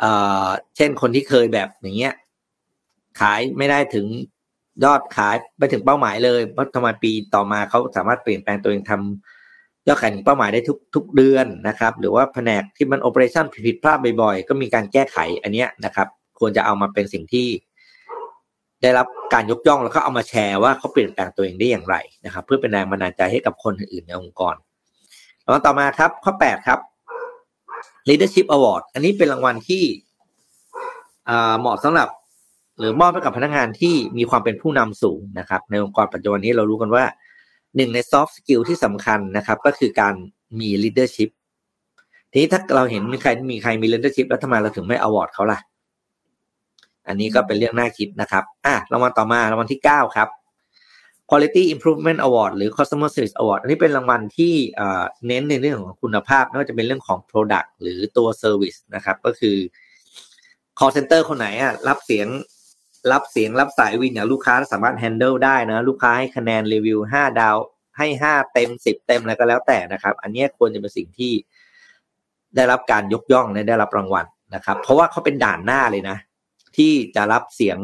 [0.00, 0.12] เอ่
[0.44, 2.14] อเช่นคนที่เคยแบบอย่างเงี้ย
[3.20, 4.06] ขายไม่ได้ถึง
[4.84, 17.46] ยอดขายไปถึงเป้าหมายเลยเพราะทำไมปีต่อมาเขาสามารถเปลี่ยนแปลงตัวเองทำยอดขายถึงเป้าหมายได้ทุกทุกเดือนนะครับ หรือว่าแผนกที่มันโอเปอเรชั่นผิดพลาดบ่อยๆ ก็มีการแก้ไขอันเนี้ยนะครับ ควรจะเอามาเป็นสิ่งที่
[18.82, 24.54] ได้รับการยกย่องแล้วก็เอามาแชร์ว่าเขาเปลี่ยนแปลงตัวเองได้อย่างไรนะครับ เพื่อเป็นแรงบันดาลใจให้กับคนอื่นในองค์กร
[25.42, 26.78] แล้วต่อมาครับ ข้อแปดครับ
[28.08, 29.84] leadership award อันนี้เป็นรางวัลที่
[31.60, 32.08] เหมาะสำหรับ
[32.78, 37.04] หรือมอบให้กับพนักงานที่มีความเป็นผู้นำสูงนะครับ ในองค์กรปัจจุบันนี้เรารู้กันว่า
[37.76, 40.14] หนึ่งใน soft skill ที่สำคัญนะครับ ก็คือการ
[40.60, 41.30] มี leadership
[42.30, 45.58] ทีนี้ถ้าเราเห็นมีใครมีใครมี leadership แล้วทำไมเราถึงไม่ award เขาล่ะ
[47.08, 50.28] อันนี้ก็เป็นเรื่องน่าคิดนะครับ อะรางวัลต่อมารางวัลที่เก้าครับ
[51.30, 54.54] Quality Improvement Award หรือ Customer Service Award อันนี้เป็นรางวัลที่
[55.26, 59.56] เน้นในเรื่องของคุณภาพไม่ว่าจะเป็นเรื่องของ Product หรือตัว Service นะครับ ก็คือ
[60.78, 62.28] call center คนไหนอะรับเสียง
[63.12, 67.56] รับเสียงรับสายวินอย่างลูกค้าสามารถแฮนเดิลได้นะ ลูกค้าให้คะแนนรีวิวห้าดาว
[67.98, 71.32] ให้ห้าเต็มสิบเต็มอะไรก็แล้วแต่นะครับ อันนี้ควรจะเป็นสิ่งที่
[72.56, 76.16] ได้รับการยกย่องและได้รับรางวัลนะครับ เพราะว่าเขาเป็นด่านหน้าเลยนะ
[76.76, 77.78] ที่จะรับเสียง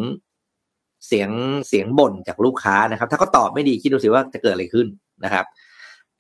[1.07, 1.31] เสียง
[1.69, 4.87] เสียงบ่นจากลูกค้านะครับ ถ้าเขาตอบไม่ดีคิดดูสิว่าจะเกิดอะไรขึ้น
[5.25, 5.45] นะครับ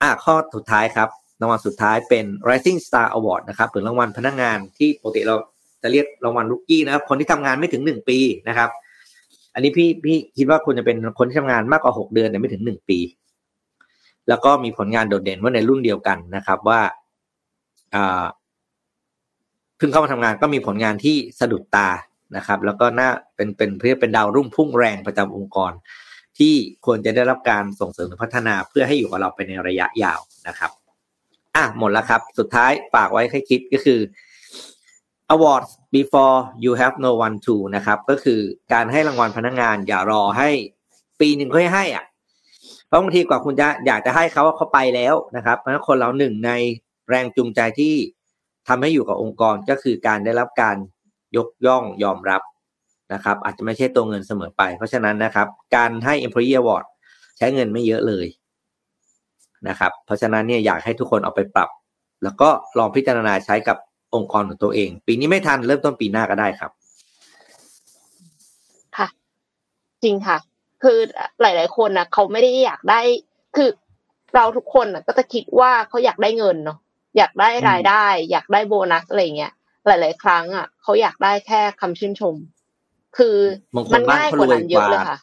[0.00, 1.08] อะข้อสุดท้ายครับ
[1.40, 5.34] รางวัลสุดท้ายเป็น Rising Star Award นะครับหรือรางวัลพนักงานที่ปกติเรา
[5.82, 8.18] จะเรียกรางวัลลูกกี้นะครับ คนที่ทำงานไม่ถึงหนึ่งปี
[8.48, 8.70] นะครับ
[9.54, 12.98] อันนี้พี่พี่คิดว่าควรจะเป็นคนที่ทำงานมากกว่าหกเดือนแต่ไม่ถึงหนึ่งปี
[14.28, 16.80] แล้วก็มีผลงานโดดเด่นว่าในรุ่นเดียวกันนะครับ ว่า
[17.94, 18.24] อ่า
[19.76, 21.88] เพิ่งเข้ามาทำงานก็มีผลงานที่สะดุดตา
[22.36, 25.72] นะครับ แล้วก็น่าเป็นเป็นเพื่อเป็นดาวรุ่งพุ่งแรงประจำองค์กร
[26.38, 26.54] ที่
[26.84, 30.70] ควรจะได้รับการส่งเสริมพัฒนาเพื่อให้อยู่กับเราไปในระยะยาวนะครับ
[31.56, 34.00] อะหมดแล้วครับ สุดท้ายฝากไว้ให้คิดก็คือ
[35.34, 38.40] awards before you have no one to นะครับ ก็คือ
[38.72, 40.50] การให้รางวัลพนักงาน อย่ารอให้
[41.20, 42.04] ปีหนึ่งค่อยให้อะ
[42.86, 46.50] เพราะบางทีกว่าคุณจะอยากจะให้เขาว่าเขาไปแล้วนะครับ เพราะฉะนั้นคนเราหนึ่งใน
[47.08, 47.94] แรงจูงใจที่
[48.68, 50.76] ทำให้อยู่กับองค์กรก็คือการได้รับการ
[51.36, 52.42] ยกย่องยอมรับ
[53.12, 56.84] นะครับ อาจจะไม่ใช่ตัวเงินเสมอไป เพราะฉะนั้นนะครับ การให้ employee award
[57.38, 58.26] ใช้เงินไม่เยอะเลย
[59.68, 61.68] นะครับ เพราะฉะนั้นเนี่ยอยากให้ทุกคนเอาไปปรับ
[62.22, 63.76] แล้วก็ลองพิจารณาใช้กับ
[64.14, 66.70] องค์กรของตัวเอง ปีนี้ไม่ทันเริ่มต้นปีหน้าก็ได้ครับ
[68.96, 69.08] ค่ะ
[70.02, 70.38] จริงค่ะ
[70.82, 70.98] คือ
[71.40, 73.00] หลาย ๆ คนนะเขาไม่ได้อยากได้
[73.56, 73.70] คือ
[74.34, 76.78] เราทุกคนนะก็จะคิดว่าเขาอยากได้เงินเนาะ
[77.16, 79.52] อยากได้รายได้ อยากได้โบนัสอะไรเงี้ย
[79.86, 82.34] หลาย ๆ ครั้งอะเขาอยากได้แค่คำชื่นชม
[83.18, 83.36] คือ
[83.76, 85.18] บางคมันนบ้านง่ายเขากว่ารวยนั้นเยอะกว่าเลยค่ะ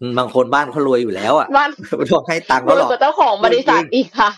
[0.00, 4.30] อืมบางคนบ้านเขารวยอยู่แล้วอะบ้านไม่ต้องให้ตังค์รเขาวยหรอกกว่าเจ้าของบริษัทอีกค่ะ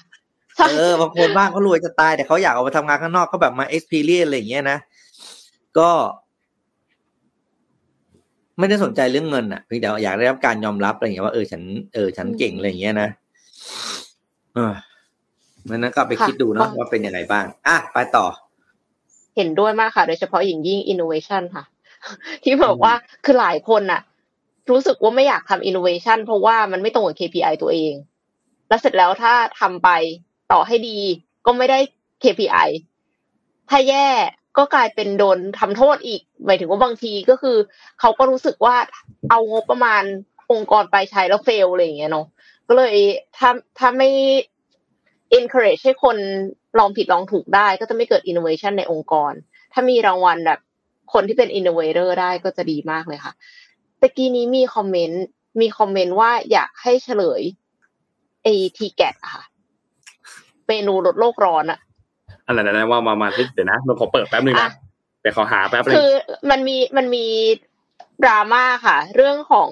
[0.56, 4.78] ใช่เออบางคนบ้านเขารวยจะตายแต่เขาอยากออกมาทำงานข้างนอกเขาแบบมา experience อะไรอย่างเงี้ยนะ
[5.78, 5.90] ก็
[8.58, 11.62] ไม่ได้สนใจเรื่องเงินอะเพียงแต่อยากได้รับการยอมรับอะไรอย่างเงี้ยว่าเออฉัน
[11.94, 13.08] เออฉันเก่งอะไรอย่างเงี้ยนะ
[14.54, 14.72] เออ
[15.68, 18.26] นั้นก็ไปคิดดูเนาะว่าเป็นยังไงบ้างอะไปต่อ
[19.36, 21.64] เห็นด้วยมากค่ะ โดยเฉพาะอย่างยิ่ง innovation ค่ะ
[22.44, 24.00] ที่บอกว่าคือหลายคนน่ะ
[24.70, 27.94] รู้สึกว่าไม่อยากทำ innovation เพราะว่ามันไม่ตรงกับ KPI ตัวเอง
[28.68, 29.88] แล้วเสร็จแล้วถ้าทำไป
[30.52, 30.98] ต่อให้ดี
[31.46, 31.78] ก็ไม่ได้
[32.22, 32.68] KPI
[33.70, 34.08] ถ้าแย่
[34.58, 37.56] ก็กลายเป็นโดนทำโทษอีก หมายถึงว่าบางทีก็คือ
[38.00, 38.76] เขาก็รู้สึกว่า
[39.30, 40.02] เอางบประมาณ
[40.52, 42.26] องค์กรไปใช้แล้วเฟลอะไรอย่างเงี้ยเนาะ
[42.68, 42.94] ก็เลย
[43.38, 44.10] ถ้าถ้าไม่
[45.38, 46.16] encourage ให้คน
[46.78, 49.32] ลองผิดลองถูกได้ ก็จะไม่เกิด innovation ในองค์กร
[49.72, 50.60] ถ้ามีรางวัลแบบ
[51.12, 53.32] คนที่เป็น innovator ได้ก็จะดีมากเลยค่ะ
[54.00, 55.24] ตะกี้นี้มีคอมเมนต์
[55.60, 57.42] มีคอมเมนต์ว่าอยากให้เฉลย
[58.42, 59.42] ไอทีแกะค่ะ
[60.68, 61.78] เมนูลดโลกร้อนอะ
[62.46, 64.70] อันนั้นนะว่ามามาเดี๋ยวนะเราขอเปิดแป๊บนึงอะนะ
[65.20, 66.10] เดี๋ยวขอหาแป๊บนึงคือ
[66.50, 67.26] มันมีมันมี
[68.22, 69.70] ดราม่าค่ะ เรื่องของ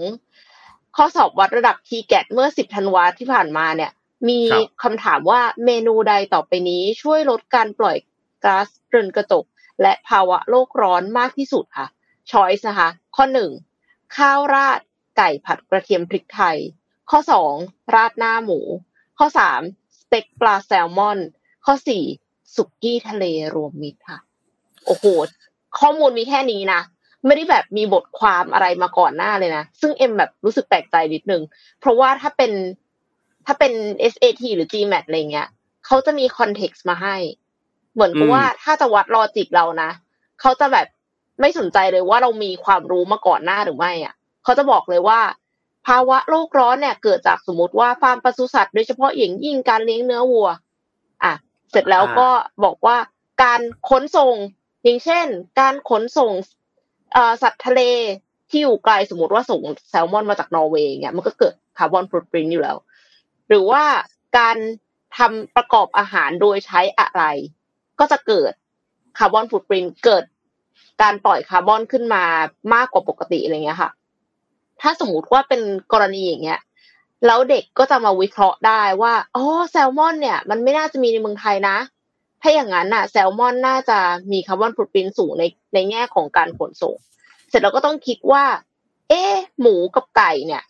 [0.97, 3.91] ข้อสอบวัดระดับทีแกเมื่อ10ธันวาที่ผ่านมาเนี่ย
[4.29, 4.41] มี
[4.83, 7.97] คำถามว่าเมนูใดต่อไปนี้ช่วยลดการปล่อย
[8.45, 9.45] ก๊าซเรือนกระจก
[9.83, 11.87] และภาวะโลกร้อนมากที่สุดค่ะ
[12.31, 13.51] ช้อยส์นะคะ ข้อหนึ่ง
[14.17, 14.81] ข้าวราด
[15.17, 16.57] ไก่ผัดกระเทียมพริกไทย
[17.11, 17.55] ข้อสอง
[17.95, 18.61] ราดหน้าหมู
[19.19, 19.61] ข้อสาม
[19.99, 21.19] สเต็กปลาแซลมอน
[21.65, 22.05] ข้อสี่
[22.55, 24.19] สุกี้ทะเลรวมมิตรค่ะ
[24.87, 25.05] โอ้โห
[25.81, 26.81] ข้อมูลมีแค่นี้นะ
[27.27, 31.43] ไม่ได้แบบมีบทความอะไรมาก่อนหน้าเลยนะ ซึ่งเอ็มแบบรู้สึกแปลกใจนิดนึง
[31.81, 32.53] เพราะว่าถ้าเป็น
[33.51, 33.73] ถ้าเป็น
[34.13, 35.49] SAT หรือ GMAT อะไรเงี้ย
[35.87, 37.17] เขาจะมี context มาให้
[37.95, 39.91] เหมือนกับว่าถ้าจะวัด logic เรานะ
[40.41, 40.87] เขาจะแบบ
[41.41, 45.21] ไม่สนใจเลยว่าเรามีความรู้มาก่อนหน้าหรือไม่อะเขาจะบอกเลยว่า
[45.87, 50.49] ภาวะโลกร้อนเนี่ย เกิดจากสมมติว่าฟาร์มปศุสัตว์โดยเฉพาะอย่างยิ่งการเลี้ยงเนื้อวัว
[51.25, 51.33] อะ
[51.71, 52.29] เสร็จแล้วก็
[52.65, 52.97] บอกว่า
[53.43, 54.35] การขนส่ง
[54.85, 55.27] อย่างเช่น
[55.61, 56.33] การขนส่ง
[57.13, 57.81] เอ่อสัตว์ทะเล
[58.51, 62.77] ที่อยู่ไกลสมมติว่าส่งแซลมอนมาจากนอร์เวย์เนี่ยมันก็เกิด carbon footprint อยู่แล้ว
[63.49, 63.83] หรือว่า
[64.39, 64.57] การ
[65.19, 67.23] ทำประกอบอาหารโดยใช้อะไร
[67.99, 68.53] ก็จะเกิด
[69.19, 70.25] carbon footprint เกิด
[71.03, 72.25] การปล่อยคาร์บอนขึ้นมา
[72.75, 73.91] มากกว่าปกติอะไรเงี้ยค่ะ
[74.81, 75.61] ถ้าสมมติว่าเป็น
[75.93, 76.61] กรณีอย่างเงี้ย
[77.27, 81.77] แล้วเด็กก็จะมาวิเคราะห์ได้ว่าอ๋อแซลมอนเนี่ย มันไม่น่าจะมีในเมืองไทยนะ
[82.43, 83.99] ถ้าอย่างนั้นน่ะ แซลมอนน่าจะ
[84.33, 85.45] มี carbon footprint สูงใน
[85.75, 86.97] ในแง่ของการขนส่ง
[87.49, 88.45] เสร็จแล้วก็ต้องคิดว่า
[89.09, 89.23] เอ๊
[89.61, 90.63] หมูกับไก่เนี่ย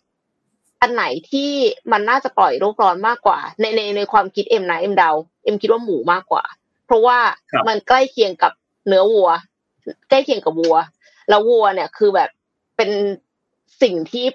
[0.81, 1.49] อันไหนที่
[1.91, 5.09] มันน่าจะปล่อยโลกร้อนมากกว่า ในในในความคิดเอ็มนะเอ็มเดา
[5.43, 6.43] เอ็มคิดว่าหมูมากกว่า
[6.85, 7.17] เพราะว่า
[7.67, 8.51] มันใกล้เคียงกับ
[8.87, 9.29] เนื้อวัว
[10.09, 10.75] ใกล้เคียงกับวัว
[11.29, 12.29] แล้ววัวเนี่ยคือแบบ
[12.77, 12.89] เป็น
[13.81, 14.25] สิ่งที่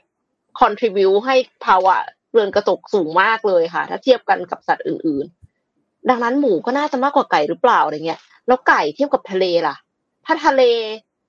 [0.61, 1.97] contribu ให้ภาวะ
[2.33, 5.27] เรือนกระจกสูงมากเลยค่ะ ถ้าเทียบกันกับสัตว์อื่น
[5.69, 9.77] ๆ ดังนั้นหมูก็น่าจะมากกว่าไก่หรือเปล่าอะไรเงี้ยแล้วไก่เทียบกับทะเลล่ะ
[10.27, 10.63] ถ้าทะเล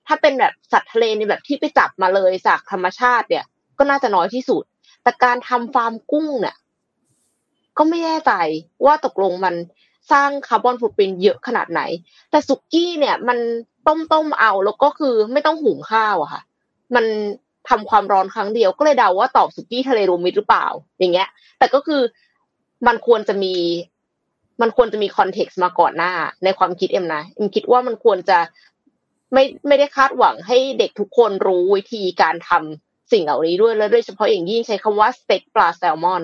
[0.08, 3.46] ถ้าเป็นแบบสัตว์ทะเลในแบบที่ไปจับมาเลยจากธรรมชาติเนี่ย
[3.78, 4.64] ก็น่าจะน้อยที่สุด
[5.06, 6.56] แต่การทำฟาร์มกุ้งเนี่ย
[7.78, 8.32] ก็ไม่แน่ใจ
[8.86, 9.56] ว่าตกลงมัน
[10.12, 11.82] สร้าง carbon footprint เยอะขนาดไหน
[12.32, 13.38] แต่สุกี้เนี่ยมัน
[13.88, 16.42] ต้มต้มเอาแล้วก็คือไม่ต้องหุงข้าวอะค่ะ
[16.96, 17.06] มัน
[17.70, 20.68] ทำความร้อนครั้งเดียวก็เลยเดาว่าตอบสุกี้ทะเลรวมมิตรหรือเปล่า
[21.00, 22.02] อย่างเงี้ย แต่ก็คือ
[22.88, 23.54] มันควรจะมี
[24.62, 26.12] มันควรจะมี context มาก่อนหน้า
[26.44, 28.38] ในความคิดเอ็มนะเอ็มคิดว่ามันควรจะ
[29.34, 36.24] ไม่ไม่ได้คาดหวังให้เด็กทุกคนรู้วิธีการทำ สิ่งเหล่านี้ด้วยแล้วโดยเฉพาะอย่างยิ่งใช้คำว่าสเต็กปลาแซลมอน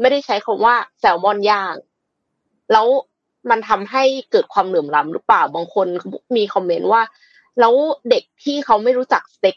[0.00, 1.74] ไม่ได้ใช้คำว่าแซลมอนย่าง
[2.72, 2.86] แล้ว
[3.50, 5.86] มันทำให้เกิดความเหลื่อมล้ำหรือเปล่าบางคน
[6.36, 7.02] มีคอมเมนต์ว่า
[7.60, 7.74] แล้ว
[8.10, 9.56] เด็กที่เขาไม่รู้จักสเต็ก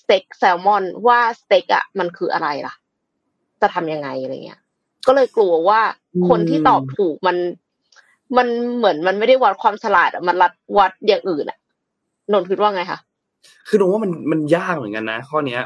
[0.00, 2.74] สเต็กแซลมอนว่าสเต็กอะมันคืออะไรล่ะ
[3.60, 4.60] จะทำยังไงอะไรเงี้ย
[5.06, 5.80] ก็เลยกลัวว่า
[6.28, 7.36] คนที่ตอบถูกมัน
[8.36, 11.58] มันเหมือนมันไม่ได้วัดความฉลาดอะมันรัดวัดอย่างอื่นอะ
[12.32, 12.98] นนคิดว่าไงคะ
[13.68, 15.62] คือตรงว่ามันมันยากเหมือนกันนะข้อเนี้ย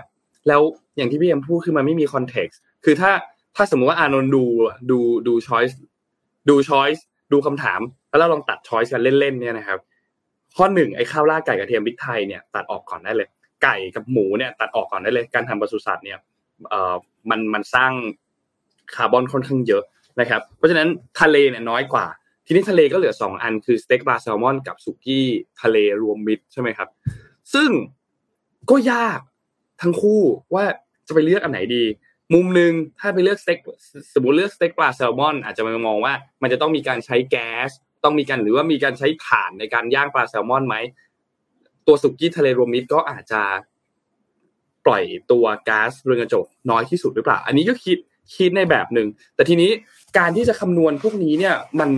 [0.49, 0.62] แล้ว
[0.97, 3.11] อย่างที่พี่เอ็มพูดคือมันไม่มี context คือถ้า
[3.57, 4.44] ถ้าสมมุติว่าอานนท์ดู
[4.90, 5.78] ดูดูช้อยส์
[6.49, 9.78] ดูช้อยส์ดูคำถาม แล้วเราลองตัด choice กันเล่นๆเนี่ยนะครับ
[10.57, 13.28] ข้อหนึ่งไอ้ข้าวราดไก่กระเทียมพริกไทยเนี่ยตัดออกก่อนได้เลย
[13.62, 16.18] ไก่กับหมูเนี่ยตัดออกก่อนได้เลย การทำปศุสัตว์เนี่ย
[16.70, 16.94] เอ่อ
[17.30, 17.92] มันมันสร้าง
[18.94, 19.82] คาร์บอนค่อนข้างเยอะ
[20.20, 20.88] นะครับ เพราะฉะนั้น
[21.20, 22.07] ทะเลเนี่ยน้อยกว่า
[22.47, 25.26] ทีนี้ทะเลก็เหลือสองอันคือสเต็กปลาแซลมอนกับสุกี้
[25.62, 26.88] ทะเลรวมมิตรใช่ไหมครับ
[27.55, 27.70] ซึ่ง
[28.70, 29.20] ก็ยาก
[29.81, 30.20] ทั้งคู่
[30.55, 30.64] ว่า
[31.07, 31.85] จะไปเลือกอันไหนดี
[32.35, 33.59] มุมหนึ่งถ้าไปเลือกสเต็ก
[34.14, 37.70] สมมติเลือกสเต็กปลาแซลมอน อาจจะมองว่า มันจะต้องมีการใช้แก๊ส
[38.05, 40.77] ต้องมีการหรือว่ามีการใช้ถ่านในการย่างปลาแซลมอนไหม
[41.87, 43.43] ตัวสุกี้ทะเลรวมมิตรก็อาจจะ
[44.87, 47.99] ปล่อยตัวก๊าซเรือนกระจกน้อยที่สุดหรือเปล่า อันนี้ก็คิด
[48.37, 49.70] คิดในแบบหนึ่งแต่ทีนี้
[50.18, 51.91] การที่จะคำนวณพวกนี้เนี่ยมัน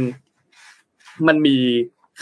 [1.27, 1.59] มันมี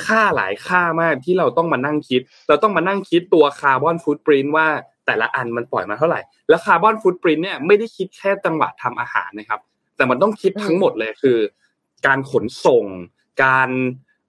[0.05, 4.69] ค่าหลายค่ามากที่เราต้องมานั่งคิด เราต้องมานั่งคิดตัวคาร์บอนฟุตปรินต์ว่า
[5.07, 9.61] แต่ละอันมันปล่อยมาเท่าไหร่ แล้วคาร์บอนฟุตปรินต์เนี่ยไม่ได้คิดแค่จังหวะทำอาหารนะครับ
[9.97, 11.39] แต่มันต้องคิดทั้งหมดเลยคือ
[12.07, 12.85] การขนส่ง
[13.45, 13.71] การ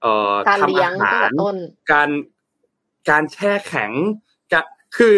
[0.01, 1.57] เอ่อการทำเลี้ยอางตั้งหาแต่รต้น
[1.91, 2.09] การ
[3.09, 3.91] การแช่แข็ง
[4.51, 4.59] จะ
[4.97, 5.15] คือ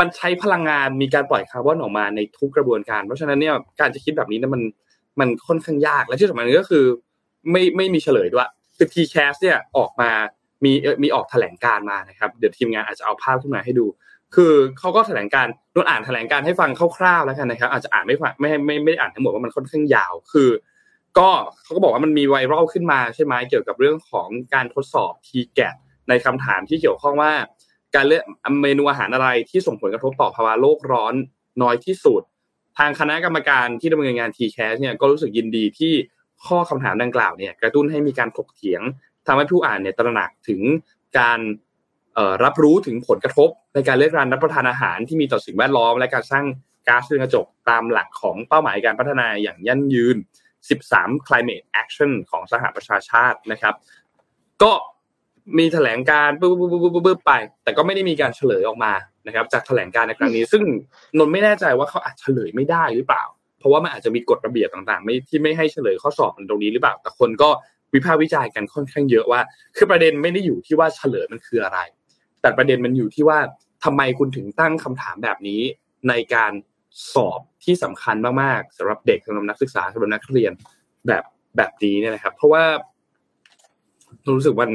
[0.00, 4.62] มันใช้พลังงานมีการปล่อยคาร์บอนออกมาในทุกกระบวนการ เพราะฉะนั้นเนี่ยการจะคิดแบบนี้เนี่ยมัน
[5.20, 6.84] มันค่อนข้างยากและที่สำคัญก็คือ
[7.50, 10.10] ไม่ไม่มีเฉลยด้วยคือ t c a s เนี่ยออกมา
[10.64, 13.86] มีเอ่อมีออกแถลงการมานะครับ เดี๋ยวทีมงานอาจจะเอาภาพขึ้นมาให้ดู
[14.34, 20.50] คือเขาก็แถลงการนนอ่านแถลงการให้ฟังคร่าวๆแล้วกันนะครับ อาจจะอ่านไม่ฟังไม่ไม่ไม่ได้อ่านทั้งหมดว่ามันค่อนข้างยาว คือ
[21.18, 21.28] ก็
[21.62, 25.28] เขาก็บอกว่ามันมีไวรัลขึ้นมาใช่ไหมเกี่ยวกับเรื่องของการทดสอบ t
[25.58, 25.74] g a t
[26.08, 27.32] ในคำถามที่เกี่ยวข้องว่า
[27.94, 28.22] การเลือก
[28.62, 31.14] เมนูอาหารอะไรที่ส่งผลกระทบต่อภาวะโลกร้อน
[31.62, 32.22] น้อยที่สุด
[32.78, 35.92] ทางคณะกรรมการที่ดำเนินงาน t c a s เนี่ยก็รู้สึกยินดีที่
[36.46, 38.82] ข้อคำถามดังกล่าวเนี่ยกระตุ้นให้มีการถกเถียง
[39.26, 40.60] ทำให้ผู้อ่านเนี่ยตระหนักถึง
[41.18, 41.40] การ
[42.44, 46.44] รับรู้ถึงผลกระทบในการเลือกการรับประทานอาหารที่มีต่อสิ่งแวดล้อม และการสร้าง
[46.88, 50.16] ก๊าซเรือนกระจกตามหลักของเป้าหมายการพัฒนาอย่างยั่งยืน
[50.70, 53.74] 13 climate action ของสหประชาชาตินะครับ
[54.62, 54.72] ก็
[55.58, 57.32] มีแถลงการปุ๊บปุ๊บปุ๊บปุ๊บไป
[57.64, 58.92] แต่ก็ไม่ได้มีการเฉลยออกมา
[59.26, 60.62] นะครับ จากแถลงการในครั้งนี้ ซึ่ง
[61.18, 63.24] นนไม่แน่ใจว่าเขาอาจเฉลยไม่ได้หรือเปล่า
[63.58, 67.48] เพราะว่ามันอาจจะมีกฎระเบียบต่างๆ ไม่ที่ไม่ให้เฉลยข้อสอบตรงนี้หรือเปล่า แต่คนก็
[67.94, 69.40] วิพากษ์วิจารณ์กันค่อนข้างเยอะว่า
[69.76, 71.78] คือประเด็นไม่ได้อยู่ที่ว่าเฉลยมันคืออะไร
[72.40, 73.38] แต่ประเด็นมันอยู่ที่ว่า
[73.84, 75.60] ทำไมคุณถึงตั้งคำถามแบบนี้
[76.08, 76.52] ในการ
[77.14, 80.52] สอบที่สำคัญมากๆสำหรับเด็กสำหรับนักศึกษาสำหรับนักเรียน
[81.06, 81.24] แบบ
[81.56, 82.64] แบบนี้เนี่ยนะครับ เพราะว่า
[84.36, 84.72] รู้สึกมัน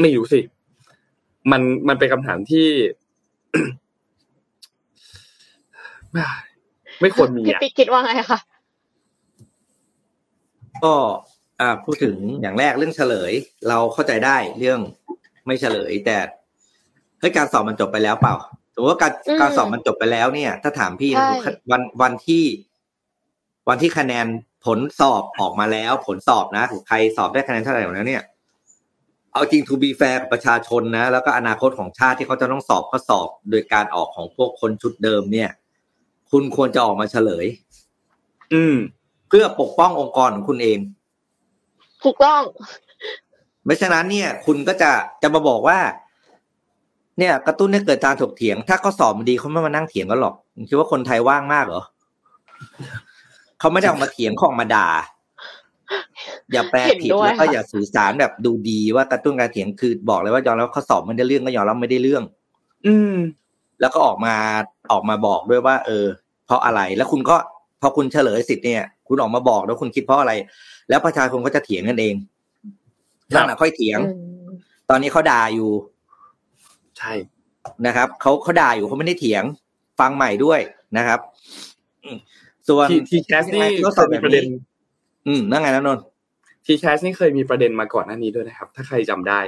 [0.00, 0.40] ไม่รู้สิ
[1.52, 2.68] มันมันเป็นคำถามที่
[7.00, 8.40] ไม่ควรมีพี่อะปิ๊กคิดว่าไงคะ
[10.84, 10.94] ก็
[11.60, 13.32] อ่าพูดถึงอย่างแรกเรื่องเฉลย
[13.68, 14.80] เราเข้าใจได้เรื่อง
[15.46, 16.18] ไม่เฉลย แต่
[17.20, 18.34] เฮ้ยการสอบมันจบไปแล้วเปล่า
[18.74, 21.10] สมมติว่าการการสอบมันจบไปแล้วเนี่ย ถ้าถามพี่
[21.70, 22.44] วันวันที่
[23.68, 24.26] วันที่คะแนน
[24.64, 28.22] ผลสอบออกมาแล้ว ผลสอบนะใครสอบได้คะแนนเท่าไหร่แล้วเนี่ย
[29.32, 35.50] เอาจริง to be fair กับประชาชนนะ แล้วก็อนาคตของชาติที่เขาจะต้องสอบข้อสอบโดยการออกของพวกคนชุดเดิมเนี่ย
[36.30, 37.46] คุณควรจะออกมาเฉลย
[38.52, 38.76] อืม
[39.28, 40.78] เพื่อปกป้ององค์กรของคุณเอง
[42.04, 42.42] ถูกต้อง
[43.64, 44.90] ไม่ฉะนั้นเนี่ย คุณก็จะ
[45.22, 45.78] จะมาบอกว่า
[47.18, 51.82] เนี่ยกระตุ้นให้เกิดการถกเถียง ถ้าเขาสอบมันดีเขาไม่มานั่งเถียงกันหรอกคุณคิดว่าคนไทยว่างมากเหรอ
[53.60, 54.88] เขาไม่ได้ออกมาเถียงเขาออกมาด่า
[56.52, 62.22] อย่าแปลผิดเห็นด้วยแล้วก็ค่ะอย่าสื่อสารแบบดูดีว่ากระตุ้นการเถียงคือบอกเลยว่ายอมรับข้อสอบไม่ได้เรื่องก็ยอมรับไม่ได้เรื่อง
[62.86, 63.14] อืม
[63.80, 64.34] แล้วก็ออกมา
[64.92, 66.06] ออกมาบอกด้วยว่า เออ
[66.46, 67.36] เพราะอะไรแล้วคุณก็
[67.80, 70.32] พอคุณเฉลยสิทธิ์เนี่ย คุณออกมาบอกแล้วคุณคิดเพราะอะไร
[70.88, 72.14] แล้วประชาชนก็จะเถียงกันเอง
[73.34, 74.12] ครับนั่นน่ะค่อยเถียงอื
[74.44, 74.48] ม
[74.90, 75.70] ตอนนี้เขาด่าอยู่
[76.98, 77.12] ใช่
[77.86, 79.44] นะครับเขาเขาด่าอยู่เขาไม่ได้เถียง
[80.00, 80.60] ฟังใหม่ด้วย
[80.96, 81.20] นะครับ
[82.04, 82.16] อืม
[82.68, 84.60] ส่วนที TCAS นี่ก็เคยมีแบบประเด็นนี้
[85.26, 86.04] อืมนั่นไงนะนนท์
[86.64, 89.40] TCAS นี่เคยมีประเด็นมาก่อนหน้านี้ด้วยนะครับ ถ้าใครจำได้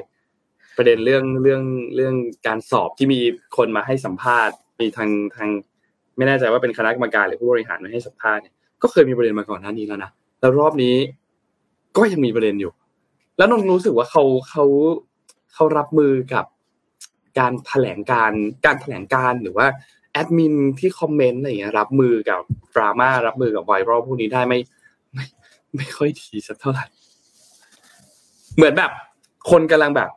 [0.76, 1.62] ประเด็นเรื่องเรื่อง
[1.96, 2.14] เรื่อง
[2.46, 3.20] การสอบที่มี
[3.56, 5.48] คนมาให้สัมภาษณ์ มีทางทาง
[6.16, 10.96] ไม่แน่ใจว่าเป็นคณะกรรมการหรือผู้บริหารมาให้สัมภาษณ์เนี่ยก็เคยมีประเด็นมาก่อนหน้านี้แล้วนะแล้วรอบนี้
[11.96, 12.72] ก็ยังมีประเด็นอยู่
[13.38, 14.64] แล้วนนท์รู้สึกว่าเขาเขา
[15.54, 16.44] เขารับมือกับ
[17.38, 18.32] การแถลงการ
[18.66, 19.66] การแถลงการหรือว่า
[20.12, 22.40] แอดมินที่คอมเมนต์อะไรอย่างเงี้ยรับมือกับ
[22.74, 24.58] ดราม่ารับมือกับไวรัลพวกนี้ได้ไม่
[25.14, 25.26] ไม่
[25.76, 26.84] ไม่ค่อยดีสักเท่าไหร่
[28.56, 28.90] เหมือนแบบ
[29.50, 30.10] คนกำลังแบบ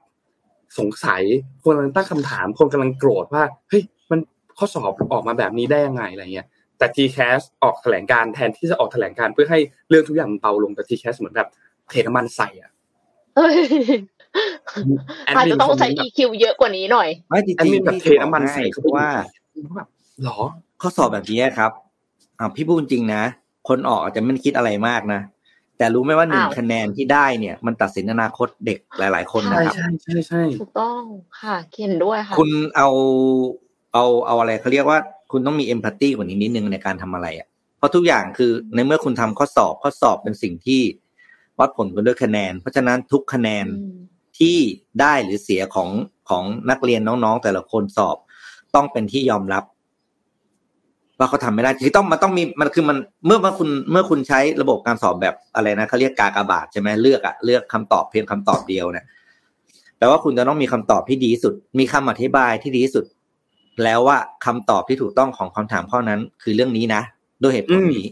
[0.79, 1.21] สงสัย
[1.63, 4.19] คนกำลังตั้งคำถาม คนกำลังโกรธว่าเฮ้ยมัน
[4.57, 6.47] ข้อสอบออกมาแบบนี้ได้ยังไงอะไรเงี้ย
[6.77, 9.59] แต่ TCAS ออกแถลงการแทนที่จะออกแถลงการเพื่อให้
[9.89, 11.49] เรื่องทุกอย่างมันเบาลงแต่ TCAS เหมือนแบบ
[11.89, 12.71] เทน้ำมันใส่อะ
[13.39, 13.55] อ้ย
[15.25, 19.07] แอดอาจมินจะต้องใช้คอมเมนต์แบบ EQ เยอะกว่านี้หน่อยไม่จริงแอดมินๆแบบพี่เทน้ำมันใส่เพเข้าไปราะว่า
[19.75, 19.87] แบบ
[20.23, 20.39] หรอ
[20.81, 21.71] ข้อสอบแบบนี้ครับ
[22.39, 23.23] อ่าพี่พูดจริงนะ
[23.67, 25.21] คนออกอาจจะไม่ได้คิดอะไรมากนะ
[25.77, 31.01] แต่รู้ไหมว่าหนึ่งอ้าวคะแนนที่ได้เนี่ย มันตัดสินอนาคตเด็กหลาย ๆ คนนะใช่ครับ ใช่ใช่ใช่ถูกต้อง
[31.41, 32.89] ค่ะเห็นด้วยค่ะ คุณเอา
[33.93, 34.99] เอาเอาอะไรเขาเรียกว่า
[35.31, 40.81] คุณต้องมีเอมพัตตีกว่านี้นิดนึงในการทำอะไรอะเพราะทุกอย่างคือในเมื่อคุณทำข้อสอบข้อสอบเป็นสิ่งที่
[41.61, 44.01] วัดผลกันด้วยคะแนน เพราะฉะนั้นทุกคะแนนอืม
[44.39, 44.57] ที่
[45.01, 45.89] ได้หรือเสียของ
[46.29, 48.17] ของนักเรียนน้องๆแต่ละคนสอบ
[48.75, 49.63] ต้องเป็นที่ยอมรับ
[51.19, 59.05] ว่าเขาทำไม่ได้คือต้องมันต้องมีมันคือมันเมื่อว่าคุณเมื่อคุณใช้ระบบการสอบแบบอะไรนะเขาเรียกกากบาทใช่ไหมเลือกอะเลือกคำตอบเพียงคำตอบเดียวเนี่ย
[59.97, 63.05] แปลว่าคุณจะต้องมีคำตอบที่ดีที่สุด มีคำอธิบายที่ดีที่สุด
[63.83, 67.01] แล้วว่าคำตอบที่ถูกต้องของคำถามข้อนั้น คือเรื่องนี้นะ
[67.41, 68.07] ด้วยเหตุผลนี้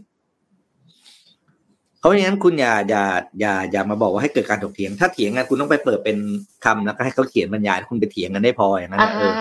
[2.00, 3.04] เพราะฉะนั้นคุณอย่าอย่า
[3.40, 6.18] อย่าอย่ามาบอกว่าให้เกิดการถกเถียง ถ้าเถียงกันคุณต้องไปเปิดเป็น
[6.66, 9.34] คำแล้วก็ให้เขาเขียนบรรยายคุณไปเถียงกันได้พออย่างนั้นอ่านะเออ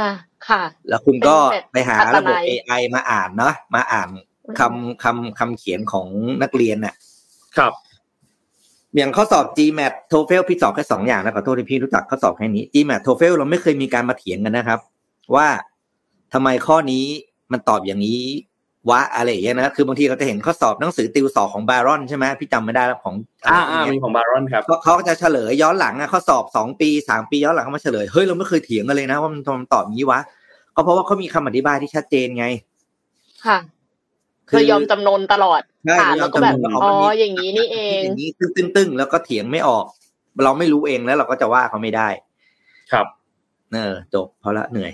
[0.48, 4.08] ค่ะ แล้วคุณก็เป็นแบบไปหาอัตระบบนัย AI มาอ่านเนาะมาอ่าน
[4.58, 6.06] คำคำคำเขียนของ
[6.42, 6.94] นักเรียนน่ะ
[7.58, 7.72] ครับ
[8.96, 14.78] อย่างข้อสอบ GMAT TOEFL พี่สอบแค่สองอย่างนะขอโทษที่พี่รู้จักข้อสอบแค่นี้ GMAT TOEFL เราไม่เคยมีการมาเถียงกันนะครับ
[15.34, 15.48] ว่า
[16.32, 17.04] ทำไมข้อนี้
[17.52, 18.20] มันตอบอย่างนี้
[18.90, 23.14] วะอะไรอย่างเงี้ยนะคือบางทีเราจะเห็นข้อสอบหนังสือติวสอบของบารอนใช่ไหมพี่จำไม่ได้แล้วของ
[23.48, 30.20] อ่าะไรอ่าย่งมีเงี้ยของบารอนครับเขาเขาก็จะเฉลยย้อนหลังอะข้อสอบสองปีสามปีย้อนหลังเขามาเฉลยเฮ้ยเราไม่เคยเถียงกันเลยนะว่ามันมันตอบอย่างนี้วะ
[30.74, 32.46] ก็เพราะว่าเขามีคำอธิบายที่ชัดเจนไง
[33.46, 33.58] ค่ะ
[34.48, 39.84] คือเรายอมจำนนตลอดใช่อ่านแล้วก็แบบเรายอมจำนนอ๋อว่ามันมีอย่างนี้นี่เองอย่างนี้ตึ้งตึ้งตึ้งแล้วก็เถียงไม่ออก
[40.44, 42.08] เราไม่รู้เองแล้วเราก็จะว่าเขาไม่ได้
[42.92, 43.06] ครับ
[43.74, 44.92] เออจบพอละเหนื่อย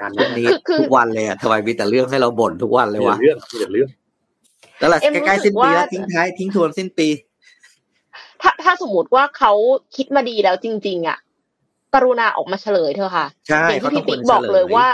[0.00, 3.88] การช่วงนี้คือคือทุกวันเลยอะทำไมมีแต่เรื่องให้เราบ่นทุกวันเลมียวะแต่เรื่องมีแต่เรื่อง
[4.78, 7.08] แล้วล่ะเอ็มใกล้ๆสิ้นปีแล้วรู้สึกว่าทิ้งท้ายทิ้งทวนสิ้นปี
[8.42, 9.52] ถ้าถ้าสมมติว่าเขา
[9.96, 11.18] คิดมาดีแล้วจริง ๆ อะ
[11.94, 14.86] กรุณาออกมาเฉลยเถอะค่ะใช่อย่างเขาที่ต้อพี่งควปิ๊รกบอกเฉลเลยยว่า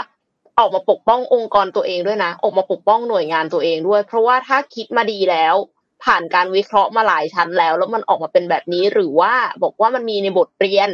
[0.59, 5.55] ออกมาปกป้ององค์กรตัวเองด้วยนะออกมาปกป้องหน่วยงานตัวเองด้วย เพราะว่าถ้าคิดมาดีแล้ว
[6.03, 10.89] ผ่านการวิเคราะห์มาหลายชั้นแล้ว แล้วมันออกมาเป็นแบบนี้หรือว่าบอกว่ามันมีในบทเรียน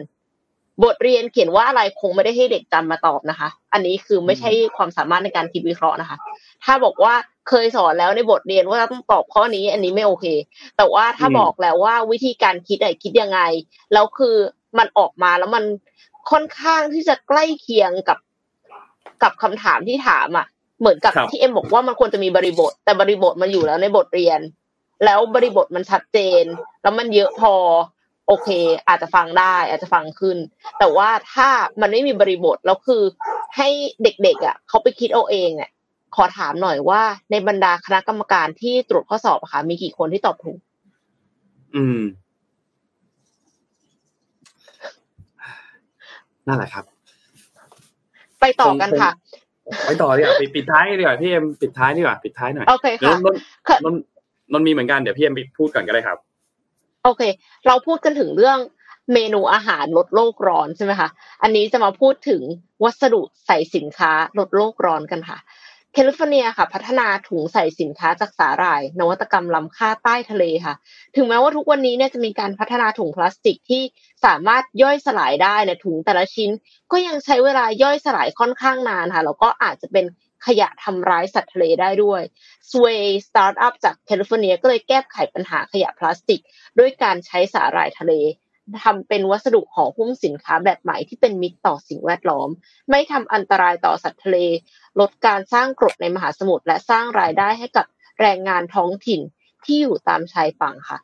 [0.83, 6.17] บทเรียนเขียนว่าอะไรคงไม่ได้ให้เด็กจำมาตอบนะคะ อันนี้คือไม่ใช่ความสามารถในการคิดวิเคราะห์นะคะ
[6.63, 7.13] ถ้าบอกว่า
[7.49, 10.25] เคยสอนแล้วในบทเรียนว่าต้องตอบข้อนี้ อันนี้ไม่โอเค
[10.77, 13.39] แต่ว่าถ้าอืมบอกแล้วว่าวิธีการคิดอะคิดยังไง
[13.93, 14.35] แล้วคือ
[14.77, 15.63] มันออกมาแล้วมัน
[16.31, 18.17] ค่อนข้างที่จะใกล้เคียงกับ
[19.23, 20.45] กับคำถามที่ถามอะ
[20.79, 24.39] เหมือนกับครับที่เอ็มบอกว่ามันควรจะมีบริบท แต่บริบทมันอยู่แล้วในบทเรียน
[25.05, 26.43] แล้วบริบทมันชัดเจน
[26.81, 27.53] แล้วมันเยอะพอ
[28.27, 28.49] โอเค
[28.87, 30.37] อาจจะฟังได้ อาจจะฟังขึ้น
[30.79, 31.49] แต่ว่าถ้า
[31.81, 33.03] มันไม่มีบริบทแล้วคือ
[33.57, 33.69] ให้
[34.03, 35.71] เด็กๆอะเขาไปคิดเอาเองเนี่ย
[36.15, 37.01] ขอถามหน่อยว่า
[37.31, 40.59] ในบรรดาคณะกรรมการที่ตรวจข้อสอบอะค่ะ มีกี่คนที่ตอบถูก
[41.75, 41.99] อืม
[46.47, 46.85] นั่นแหละครับ
[48.41, 49.11] ไปต่อกันค่ะ
[49.85, 54.01] ไปต่อดีกว่าปิดปิดท้ายดีกว่าพี่เอ็มปิดท้ายดีกว่าปิดท้ายหน่อยโอเคเดี๋ยวค่ะนนท์ค่ะนนท์
[54.51, 56.17] นนท์มีเหมือนกันเดี๋ยวพี่เอ็มพูดก่อนก็ได้ครับ
[57.05, 57.23] โอเค
[57.67, 58.59] เราพูดกันถึงเรื่อง
[59.13, 61.09] เมนูอาหารลดโลกร้อนใช่ไหมคะ
[61.41, 62.41] อันนี้จะมาพูดถึง
[62.83, 65.37] วัสดุใส่สินค้าลดโลกร้อนกันค่ะ
[65.93, 70.75] แคลิฟอร์เนียค่ะ พัฒนาถุงใส่สินค้าจากสาหร่าย นวัตกรรมล้ำค่าใต้ทะเลค่ะ
[71.15, 73.83] ถึงแม้ว่าทุกวันนี้เนี่ยจะมีการพัฒนาถุงพลาสติกที่
[74.25, 76.49] สามารถย่อยสลายได้ในถุงแต่ละชิ้น
[76.91, 80.05] ก็ยังใช้เวลาย่อยสลายค่อนข้างนานค่ะแล้วก็อาจจะเป็น
[80.45, 82.21] ขยะทำร้ายสัตว์ทะเลได้ด้วย
[82.69, 86.41] Sway สตาร์ทอัพจากแคลิฟอร์เนียก็เลยแก้ไขปัญหาขยะพลาสติก
[86.79, 88.13] ด้วยการใช้สาหร่ายทะเล
[88.83, 92.49] ทำเป็นวัสดุห่อหุ้มสินค้าแบบใหม่ที่เป็นมิตรต่อสิ่งแวดล้อม
[92.89, 94.37] ไม่ทำอันตรายต่อสัตว์ทะเล
[94.99, 97.85] ลดการสร้างกรดในมหาสมุทรและสร้างรายได้ให้กับ
[98.21, 99.21] แรงงานท้องถิ่น
[99.65, 100.99] ที่อยู่ตามชายฝั่งค่ะ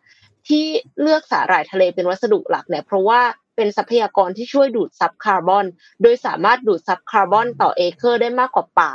[0.47, 0.65] ที่
[1.01, 3.21] เลือกสาหร่ายทะเลเป็นวัสดุหลักเนี่ยเพราะว่า
[3.55, 5.65] เป็นทรัพยากรที่ช่วยดูดซับคาร์บอน
[6.01, 8.91] โดยสามารถดูดซับคาร์บอนต่อเอเคอร์ได้มากกว่าป่า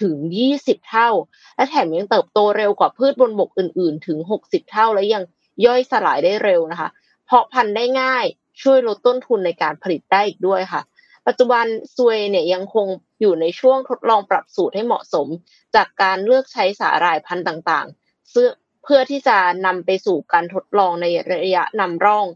[0.00, 0.14] ถึง
[0.52, 1.08] 20 เท่า
[1.56, 5.24] และแถมยังเติบโตเร็วกว่าพืชบนบกอื่น ๆ ถึง 60 เท่า และยัง
[5.66, 6.88] ย่อยสลายได้เร็วนะคะ
[7.26, 8.24] เพาะพันธุ์ได้ง่าย
[8.62, 10.82] ช่วยลดต้นทุนในการผลิตได้อีกด้วยค่ะ
[11.26, 11.64] ปัจจุบัน
[11.96, 12.86] Sway เนี่ยยังคง
[13.20, 15.26] อยู่ในช่วงทดลองปรับสูตรให้เหมาะสม
[15.74, 18.48] จากการเลือกใช้สาหร่ายพันธุ์ต่างๆซึ่ง
[18.84, 22.26] เพื่อที่จะนำไปสู่การทดลองในระยะนำร่อง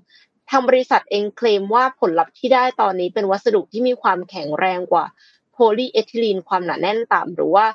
[0.50, 5.06] ทางบริษัทเองเคลมว่าผลลัพธ์ที่ได้ตอนนี้เป็นวัสดุที่มีความแข็งแรงกว่า
[5.60, 7.66] โพลีเอทิลีนความหนาแน่นต่ำหรือว่า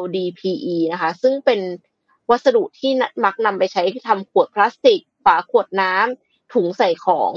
[0.00, 1.60] LDPE นะคะ ซึ่งเป็น
[2.30, 2.92] วัสดุที่
[3.24, 7.32] มักนำไปใช้ทำขวดพลาสติก ฝาขวดน้ำถุงใส่ของ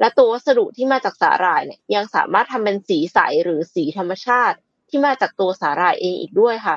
[0.00, 4.56] และตัววัสดุที่มาจากสาหร่ายเนี่ยยังสามารถทำเป็นสีใสหรือสีธรรมชาติ
[4.88, 6.76] ที่มาจากตัวสาหร่ายเองอีกด้วยค่ะ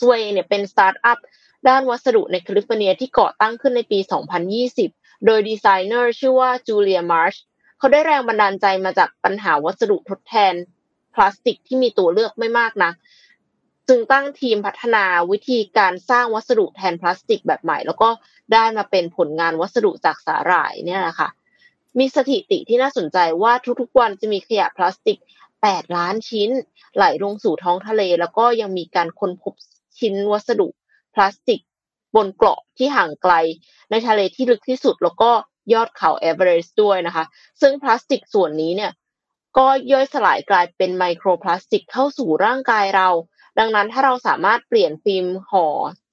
[0.00, 1.18] Sway เนี่ยเป็นสตาร์ทอัพ
[1.68, 3.98] ด้านวัสดุในแคลิฟอร์เนียที่ก่อตั้งขึ้นในปี
[4.62, 7.34] 2020 โดยดีไซเนอร์ชื่อว่าจูเลียมาร์ช
[7.78, 10.54] เขาได้แรงบันดาลใจมาจากปัญหาวัสดุทดแทน
[11.14, 12.92] พลาสติกที่มีตัวเลือกไม่มากนะ
[13.88, 18.08] จึงตั้งทีมพัฒนาวิธีการสร้างวัสดุแทนพลาสติกแบบใหม่ แล้วก็
[18.52, 21.28] ได้มาเป็นผลงานวัสดุจากสาหร่ายเนี่ยแหละคะ
[21.98, 25.18] มีสถิติที่น่าสนใจว่าทุกๆวันจะมีขยะพลาสติก
[25.56, 26.50] 8 ล้านชิ้น
[26.96, 29.54] ไหลลงสู่ท้องทะเล แล้วก็ยังมีการค้นพบ
[29.98, 30.68] ชิ้นวัสดุ
[31.14, 31.60] พลาสติก
[32.16, 33.34] บนเกาะที่ห่างไกล
[33.90, 35.30] ในทะเลที่ลึกที่สุดแล้วก็
[35.72, 37.24] ยอดเขาเอเวอเรสต์ด้วยนะคะ
[37.60, 38.90] ซึ่งพลาสติกส่วนนี้เนี่ย
[39.58, 43.08] ก็ย่อยสลายกลายเป็นไมโครพลาสติกเข้าสู่ร่างกายเรา
[43.58, 45.66] ดังนั้นถ้าเราสามารถเปลี่ยนฟิล์มห่อ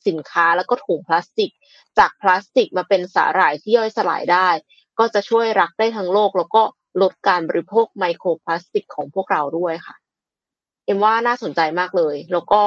[0.08, 1.52] สินค้าแล้วก็ถุงพลาสติก
[1.98, 4.48] จากพลาสติกมาเป็นสาหร่ายที่ย่อยสลายได้
[5.00, 6.64] ก็จะช่วยรักษ์ได้ทั้งโลก แล้วก็
[7.02, 9.96] ลดการบริโภคไมโครพลาสติกของพวกเราด้วยค่ะ
[10.86, 12.62] เอ็มว่าน่าสนใจมากเลย แล้วก็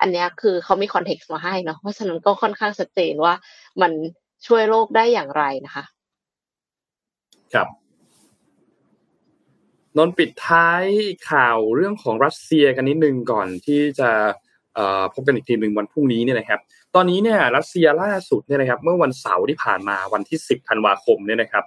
[0.00, 3.34] อันนี้คือเขามี context มาให้เนาะเพราะฉะนั้นก็ค่อนข้างชัดเจนว่า
[3.80, 3.92] มัน
[4.46, 5.84] ช่วยโลกได้อย่างไรนะคะ
[7.54, 7.68] ครับ
[9.96, 10.84] นนปิดท้าย
[11.30, 14.10] ข่าวเรื่องของรัสเซียกันนิดนึงก่อนที่จะ
[15.14, 16.60] พบกันอีกทีหนึ่งวันพรุ่งนี้เนี่ยนะครับ
[16.94, 21.64] ตอนนี้เนี่ยรัสเซียล่าสุดเนี่ยนะครับ เมื่อวันเสาร์ที่ผ่านมาวันที่ 10 ธันวาคมเนี่ยนะครับ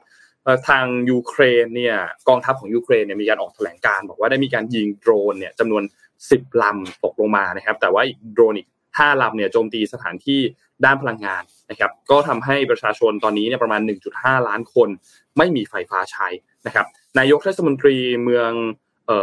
[0.68, 1.96] ทางยูเครนเนี่ย
[2.28, 5.84] กองทัพของยูเครนเนี่ยมีการออกแถลงการณ์บอกว่าได้มีการยิงโดรนเนี่ยจำนวน
[6.22, 10.40] 10 ลำตกลงมานะครับ แต่ว่าอีกโดรนอีก5ลำเนี่ยโจมตีสถานที่
[10.86, 13.82] ด้านพลังงานนะครับ ก็ทำให้ประชาชนตอนนี้เนี่ยประมาณ
[14.14, 14.90] 1.5 ล้านคน
[15.38, 16.28] ไม่มีไฟฟ้าใช้
[16.68, 16.86] นะครับ
[17.20, 18.52] นายกเทศมนตรีเมือง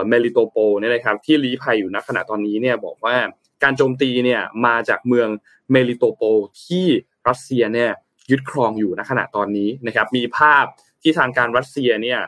[0.09, 3.17] เมลิโตโปเนี่ยนะครับที่ลี้ภัยอยู่ณขณะตอนนี้เนี่ยบอกว่า
[3.63, 5.29] การโจมตีเนี่ยมาจากเมือง
[5.73, 6.23] เมลิโตโป
[6.65, 6.87] ที่
[7.29, 7.91] รัสเซียเนี่ย
[8.31, 10.65] ยึดครองอยู่ณขณะตอนนี้นะครับมีภาพ
[11.03, 12.21] ที่ทางการรัสเซียเนี่ย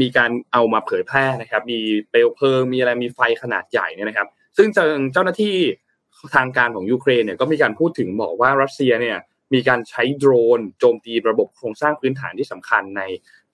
[0.00, 1.78] มีการเอามาเผยแพร่นะครับ มี
[2.10, 4.68] เปลวเพลิงมีอะไรมีไฟขนาดใหญ่เนี่ยนะครับ ซึ่ง
[5.12, 5.56] เจ้าหน้าที่
[6.34, 9.16] ทางการของยูเครนเนี่ยก็มีการพูดถึงบอกว่ารัสเซียเนี่ย
[9.54, 13.02] มีการใช้โดรนโจมตีระบบโครงสร้างพื้นฐานที่สำคัญใน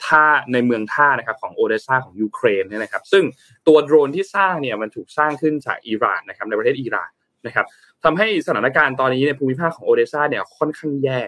[0.04, 3.24] ท่าในเมืองท่านะครับของโอเดซาของยูเครนเนี่ยนะครับ ซึ่ง
[3.68, 7.10] ตัวโดรนที่สร้างเนี่ยมันถูกสร้างขึ้นจากอิหร่านนะครับในประเทศอิหร่าน
[7.46, 7.66] นะครับ
[8.04, 11.20] ทำให้สถานการณ์ตอนนี้ในภูมิภาคของโอเดซาเนี่ยค่อนข้างแย่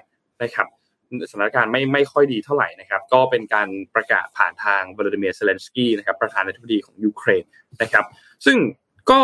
[0.43, 0.67] นะครับ
[1.31, 7.45] สถานการณ์ไม่ไม่ค่อยดีเท่าไหร่นะครับ ก็เป็นการประกาศผ่านทางวลาดิเมียร์เซเลนสกี้นะครับประธานาธิบดีของยูเครน
[7.83, 8.05] นะครับ
[8.47, 8.57] ซึ่ง
[9.11, 9.23] ก็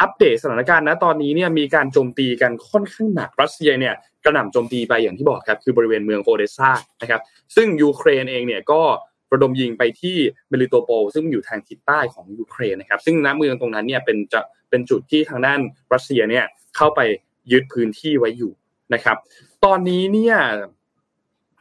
[0.00, 6.70] อัปเดตสถานการณ์นะตอนนี้เนี่ยมีการโจมตีกันค่อนข้างหนักรัสเซียเนี่ยกระหน่ำโจมตีไปอย่างที่บอกครับคือบริเวณเมืองโอเดซา
[7.02, 7.20] นะครับ
[7.56, 8.80] ซึ่งยูเครนเองเนี่ยก็
[9.32, 10.16] ระดมยิงไปที่
[10.48, 15.60] เมลิโตโปซึ่งอยู่ทางทิศใต้ของยูเครนนะครับซึ่งณเมืองตรงนั้นเนี่ยเป็นจะเป็นจุดที่ทางด้าน
[15.92, 16.44] รัสเซียเนี่ย
[16.76, 17.00] เข้าไป
[17.52, 18.52] ยึดพื้นที่ไว้อยู่
[18.94, 19.16] นะครับ
[19.64, 20.36] ตอนนี้เนี่ย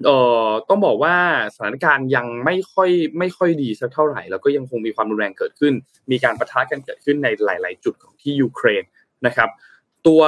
[0.06, 1.16] เอ่อต้องบอกว่า
[1.56, 2.90] สถานการณ์ยังไม่ค่อย
[3.20, 5.74] ไม่ค่อยดีสักเท่าไหร่ แล้วก็ยังคงมีความรุนแรงเกิดขึ้น
[6.12, 8.84] มีการประทะกันเกิดขึ้นในหลาย ๆ จุดของที่ยูเครน
[9.26, 9.50] นะครับ
[10.08, 10.22] ตัว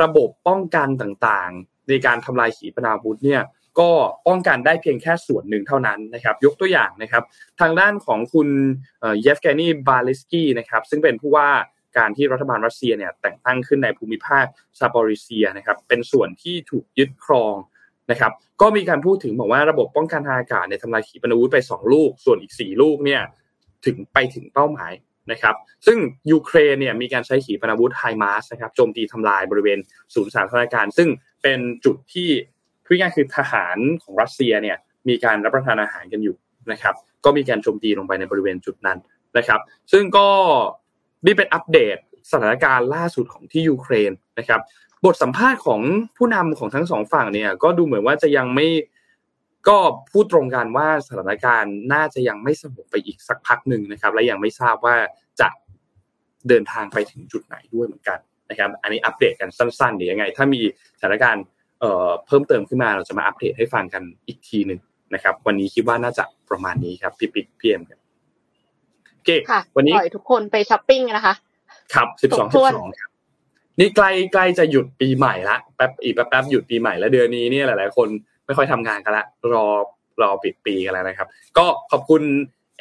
[0.00, 3.42] ระบบป้องกันต่างๆ ในการทำลายขีปนาวุธเนี่ย
[3.80, 3.90] ก็
[4.28, 7.22] ป้องกันได้เพียงแค่ส่วนหนึ่งเท่านั้นนะครับ ยกตัวอย่างนะครับ
[7.60, 8.48] ทางด้านของคุณ
[9.00, 11.48] เยฟแกนีบาลิสกี้นะครับซึ่งเป็นผู้ว่า
[11.98, 14.44] การที่รัฐบาลรัสเซียเนี่ยแต่งตั้งขึ้นในภูมิภาค
[14.78, 17.54] ซาปอริเซียนะครับเป็นส่วนที่ถูกยึดครอง
[18.10, 23.22] นะครับก็มีการพูดถึงบอกว่าระบบป้องกันทางอากาศในทำลายขีปนาวุธไป 2 ลูก ส่วนอีก 4 ลูกเนี่ย
[23.84, 24.92] ถึงไปถึงเป้าหมาย
[25.32, 25.54] นะครับ
[25.86, 25.98] ซึ่ง
[26.30, 29.78] ยูเครนเนี่ยมีการใช้ขีปนาวุธไฮมาสนะครับโจมตีทำลายบริเวณ
[30.14, 31.08] ศูนย์สาธารณการ ซึ่ง
[31.42, 32.28] เป็นจุดที่
[32.86, 34.76] พูดง่ายคือทหารของรัสเซียเนี่ย
[35.08, 36.36] มีการรับประทานอาหารกันอยู่
[36.72, 36.94] นะครับ
[37.24, 38.98] ก็มีการโจมตีลงไปในบริเวณจุดนั้น
[39.36, 39.60] นะครับ
[39.92, 40.28] ซึ่งก็
[41.26, 41.96] นี่เป็นอัปเดต
[42.32, 44.60] สถานการณ์ล่าสุดของที่ยูเครนนะครับ
[45.04, 45.80] บทสัมภาษณ์ของ
[46.16, 48.66] ผู้นำของทั้งสองฝั่งเนี่ย ก็ดูเหมือนว่าจะยังไม่
[49.68, 49.78] ก็
[50.12, 54.96] พูดตรงกันว่าสถานการณ์น่าจะยังไม่สงบไปอีกสักพักหนึ่งนะครับ และยังไม่ทราบว่า
[55.40, 55.48] จะ
[56.48, 58.18] เดินทางไปถึงจุดไหนด้วยเหมือนกัน
[58.50, 60.60] นะครับ อันนี้อัปเดตกันสั้นๆเดี๋ยวยังไง ถ้ามี
[60.98, 61.44] สถานการณ์
[61.80, 64.80] เอ่อเพิ่มเติมขึ้นมาเราจะมาอัปเดตให้ฟังกันอีกทีหนึ่ง
[65.14, 68.00] นะครับ วันนี้คิดว่าน่าจะประมาณนี้ครับพี่ปิ๊กพี่เอ็มครับ
[69.14, 71.34] โอเคค่ะวันนี้ปล่อยทุกคนไปช้อปปิ้งนะคะ
[71.94, 73.09] ครับสิบสองครสิบบถ้วนสองครับ
[73.80, 78.08] นี่ใกล้ใกล้จะหยุดปีใหม่ละแป๊บอีกแป๊บแป๊บหยุดปีใหม่แล้วเดือนนี้เนี่ยหลาย ๆ คน
[78.46, 79.66] ไม่ค่อยทำงานกันละรอ
[80.22, 81.28] รอปิดปีกันแล้วนะครับ
[81.58, 82.22] ก็ขอบคุณ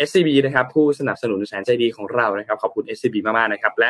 [0.08, 3.90] SCB นะครับ ผู้สนับสนุนแสนใจดีของเรานะครับ ขอบคุณ SCB มากๆนะครับ และ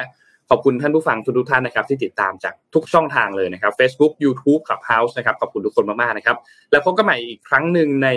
[0.50, 6.38] ขอบคุณท่านผู้ฟังทุกๆท่านนะครับ ที่ติดตามจากทุกช่องทางเลยนะครับ Facebook YouTube Clubhouse นะครับขอบคุณทุกคนมากๆนะครับ
[6.72, 8.10] แล้วพบกันใหม่อีกครั้งหนึ่งใน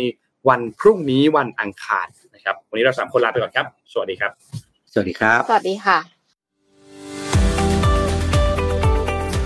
[0.49, 4.33] วันพรุ่งนี้วันอังคารนะครับ วันนี้เราสามคนลาไปก่อนครับ สวัสดีครับ
[4.93, 6.22] สวัสดีครับ สวัสดีค่ะ